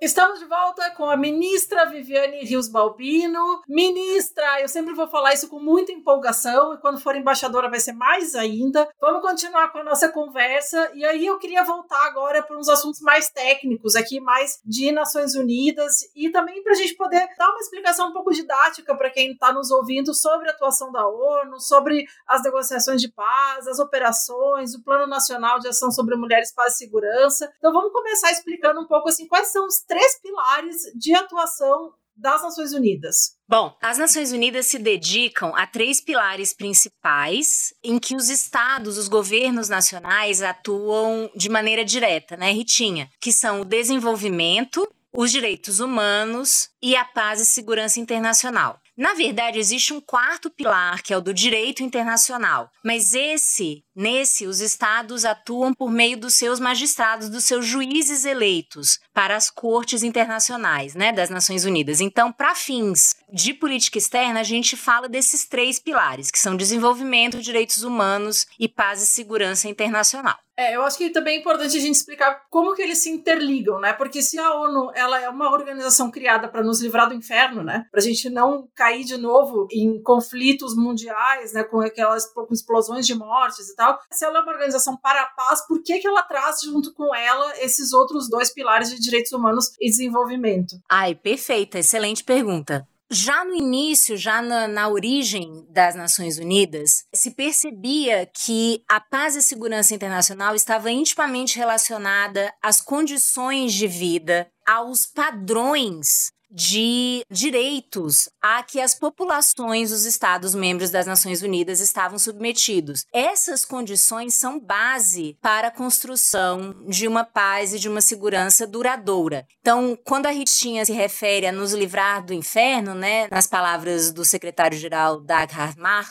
Estamos 0.05 0.39
de 0.39 0.45
volta 0.45 0.91
com 0.91 1.09
a 1.09 1.17
ministra 1.17 1.87
Viviane 1.87 2.45
Rios 2.45 2.69
Balbino. 2.69 3.63
Ministra, 3.67 4.61
eu 4.61 4.69
sempre 4.69 4.93
vou 4.93 5.09
falar 5.09 5.33
isso 5.33 5.49
com 5.49 5.59
muita 5.59 5.93
empolgação 5.93 6.75
e 6.75 6.79
quando 6.79 7.01
for 7.01 7.17
embaixadora 7.17 7.71
vai 7.71 7.81
ser 7.81 7.95
mais 7.95 8.35
ainda. 8.35 8.87
Vamos 9.01 9.23
continuar 9.23 9.73
com 9.73 9.79
a 9.79 9.83
nossa 9.83 10.11
conversa 10.11 10.91
e 10.93 11.07
aí 11.07 11.25
eu 11.25 11.39
queria 11.39 11.65
voltar 11.65 12.05
agora 12.05 12.43
para 12.43 12.59
uns 12.59 12.69
assuntos 12.69 13.01
mais 13.01 13.31
técnicos 13.31 13.97
aqui, 13.97 14.21
mais 14.21 14.61
de 14.63 14.93
Nações 14.93 15.35
Unidas 15.35 16.01
e 16.15 16.29
também 16.29 16.63
para 16.63 16.73
a 16.73 16.77
gente 16.77 16.95
poder 16.97 17.27
dar 17.39 17.49
uma 17.49 17.61
explicação 17.61 18.11
um 18.11 18.13
pouco 18.13 18.31
didática 18.31 18.95
para 18.95 19.09
quem 19.09 19.33
está 19.33 19.55
nos 19.55 19.71
ouvindo 19.71 20.13
sobre 20.13 20.51
a 20.51 20.53
atuação 20.53 20.93
da 20.93 21.09
ONU, 21.09 21.59
sobre 21.59 22.05
as 22.29 22.43
negociações 22.43 23.01
de 23.01 23.11
paz, 23.11 23.67
as 23.67 23.79
operações, 23.79 24.75
o 24.75 24.85
Plano 24.85 25.07
Nacional 25.07 25.59
de 25.61 25.69
Ação 25.69 25.91
sobre 25.91 26.15
Mulheres, 26.15 26.53
Paz 26.53 26.75
e 26.75 26.77
Segurança. 26.77 27.51
Então 27.57 27.73
vamos 27.73 27.91
começar 27.91 28.31
explicando 28.31 28.83
um 28.83 28.87
pouco 28.87 29.09
assim 29.09 29.27
quais 29.27 29.49
são 29.49 29.67
os 29.67 29.81
três 29.95 30.21
pilares 30.21 30.77
de 30.97 31.15
atuação 31.15 31.93
das 32.17 32.43
Nações 32.43 32.73
Unidas? 32.73 33.37
Bom, 33.49 33.77
as 33.81 33.97
Nações 33.97 34.33
Unidas 34.33 34.67
se 34.67 34.79
dedicam 34.79 35.55
a 35.55 35.67
três 35.67 36.01
pilares 36.01 36.53
principais 36.53 37.73
em 37.83 37.99
que 38.01 38.17
os 38.17 38.29
estados, 38.29 38.99
os 38.99 39.07
governos 39.07 39.69
nacionais 39.69 40.43
atuam 40.43 41.31
de 41.37 41.49
maneira 41.49 41.85
direta, 41.85 42.37
né, 42.37 42.51
Ritinha? 42.51 43.09
Que 43.21 43.33
são 43.33 43.61
o 43.61 43.65
desenvolvimento, 43.65 44.89
os 45.13 45.31
direitos 45.31 45.79
humanos 45.79 46.71
e 46.83 46.97
a 46.97 47.05
paz 47.05 47.41
e 47.41 47.47
segurança 47.47 48.01
internacional. 48.01 48.81
Na 48.97 49.15
verdade, 49.15 49.59
existe 49.59 49.93
um 49.93 50.01
quarto 50.01 50.51
pilar, 50.51 51.03
que 51.03 51.13
é 51.13 51.17
o 51.17 51.21
do 51.21 51.35
direito 51.35 51.83
internacional, 51.83 52.71
mas 52.85 53.15
esse, 53.15 53.84
nesse, 53.95 54.47
os 54.47 54.61
estados 54.61 55.25
atuam 55.25 55.73
por 55.73 55.91
meio 55.91 56.17
dos 56.17 56.35
seus 56.35 56.59
magistrados, 56.59 57.29
dos 57.29 57.45
seus 57.45 57.67
juízes 57.67 58.25
eleitos 58.25 58.99
para 59.13 59.37
as 59.37 59.51
cortes 59.51 60.03
internacionais, 60.03 60.95
né, 60.95 61.13
das 61.13 61.31
Nações 61.31 61.65
Unidas. 61.65 62.01
Então, 62.01 62.33
para 62.33 62.55
fins 62.55 63.15
de 63.33 63.55
política 63.55 63.99
externa, 63.99 64.41
a 64.41 64.45
gente 64.45 64.77
fala 64.77 65.09
desses 65.09 65.47
três 65.47 65.79
pilares, 65.79 66.31
que 66.31 66.39
são 66.39 66.57
desenvolvimento, 66.57 67.41
direitos 67.41 67.83
humanos 67.83 68.47
e 68.59 68.69
paz 68.69 69.03
e 69.03 69.07
segurança 69.07 69.69
internacional. 69.69 70.37
É, 70.57 70.77
eu 70.77 70.83
acho 70.83 70.97
que 70.97 71.11
também 71.11 71.37
é 71.37 71.41
importante 71.41 71.77
a 71.77 71.81
gente 71.81 71.97
explicar 71.97 72.43
como 72.49 72.75
que 72.75 72.83
eles 72.83 72.99
se 72.99 73.11
interligam, 73.11 73.81
né? 73.81 73.93
Porque 73.93 74.23
se 74.23 74.39
a 74.39 74.55
ONU 74.55 74.93
ela 74.95 75.21
é 75.21 75.29
uma 75.29 75.51
organização 75.51 76.13
criada 76.13 76.47
para 76.49 76.63
nos 76.63 76.81
livrar 76.81 77.09
do 77.09 77.15
inferno, 77.15 77.65
né? 77.65 77.87
Para 77.91 78.01
a 78.01 78.03
gente 78.03 78.31
não 78.31 78.69
cair 78.75 79.05
de 79.05 79.17
novo 79.17 79.67
em 79.73 80.01
conflitos 80.01 80.77
mundiais, 80.77 81.53
né? 81.53 81.65
Com 81.65 81.81
aquelas 81.81 82.33
com 82.33 82.47
explosões 82.53 83.05
de 83.05 83.17
mortes 83.17 83.69
e 83.69 83.75
tal. 83.75 83.84
Se 84.13 84.25
ela 84.25 84.39
é 84.39 84.43
uma 84.43 84.53
organização 84.53 84.97
para 84.97 85.23
a 85.23 85.27
paz, 85.27 85.67
por 85.67 85.83
que 85.83 85.99
que 85.99 86.07
ela 86.07 86.23
traz 86.23 86.61
junto 86.63 86.93
com 86.95 87.15
ela 87.15 87.53
esses 87.59 87.93
outros 87.93 88.29
dois 88.29 88.53
pilares 88.53 88.91
de 88.91 89.01
direitos 89.01 89.33
humanos 89.33 89.73
e 89.81 89.89
desenvolvimento? 89.91 90.77
Ai, 90.91 91.15
perfeita, 91.15 91.79
excelente 91.79 92.23
pergunta. 92.25 92.87
Já 93.11 93.45
no 93.45 93.55
início, 93.55 94.17
já 94.17 94.41
na, 94.41 94.67
na, 94.67 94.89
origem 94.89 95.67
das 95.69 95.95
Nações 95.95 96.39
Unidas, 96.39 97.05
se 97.15 97.31
percebia 97.31 98.27
que 98.27 98.83
a 98.89 98.99
paz 98.99 99.37
e 99.37 99.43
segurança 99.43 99.95
internacional 99.95 100.55
estava 100.55 100.91
intimamente 100.91 101.59
relacionada 101.59 102.53
às 102.63 102.81
condições 102.81 103.73
de 103.75 103.87
vida, 103.87 104.49
aos 104.67 105.07
padrões 105.07 106.33
de 106.55 107.25
direitos 107.29 108.29
a 108.41 108.63
que 108.63 108.81
as 108.81 108.95
populações 108.95 109.91
dos 109.91 110.05
Estados-membros 110.05 110.91
das 110.91 111.07
Nações 111.07 111.43
Unidas 111.43 111.81
estavam 111.81 112.17
submetidos. 112.17 113.05
Essas 113.13 113.65
condições 113.65 114.35
são 114.35 114.61
base 114.61 115.37
para 115.43 115.69
a 115.69 115.71
construção 115.71 116.75
de 116.89 117.09
uma 117.09 117.25
paz 117.25 117.75
e 117.75 117.79
de 117.81 117.89
uma 117.89 118.01
segurança 118.01 118.67
duradoura. 118.67 119.45
Então, 119.61 119.99
quando 120.05 120.27
a 120.27 120.31
Ritinha 120.31 120.85
se 120.85 120.93
refere 120.93 121.47
a 121.47 121.53
nos 121.53 121.73
livrar 121.73 122.25
do 122.25 122.33
inferno, 122.33 122.95
né, 122.95 123.27
nas 123.31 123.49
palavras 123.49 124.13
do 124.13 124.25
secretário-geral 124.25 125.21
Dag 125.21 125.53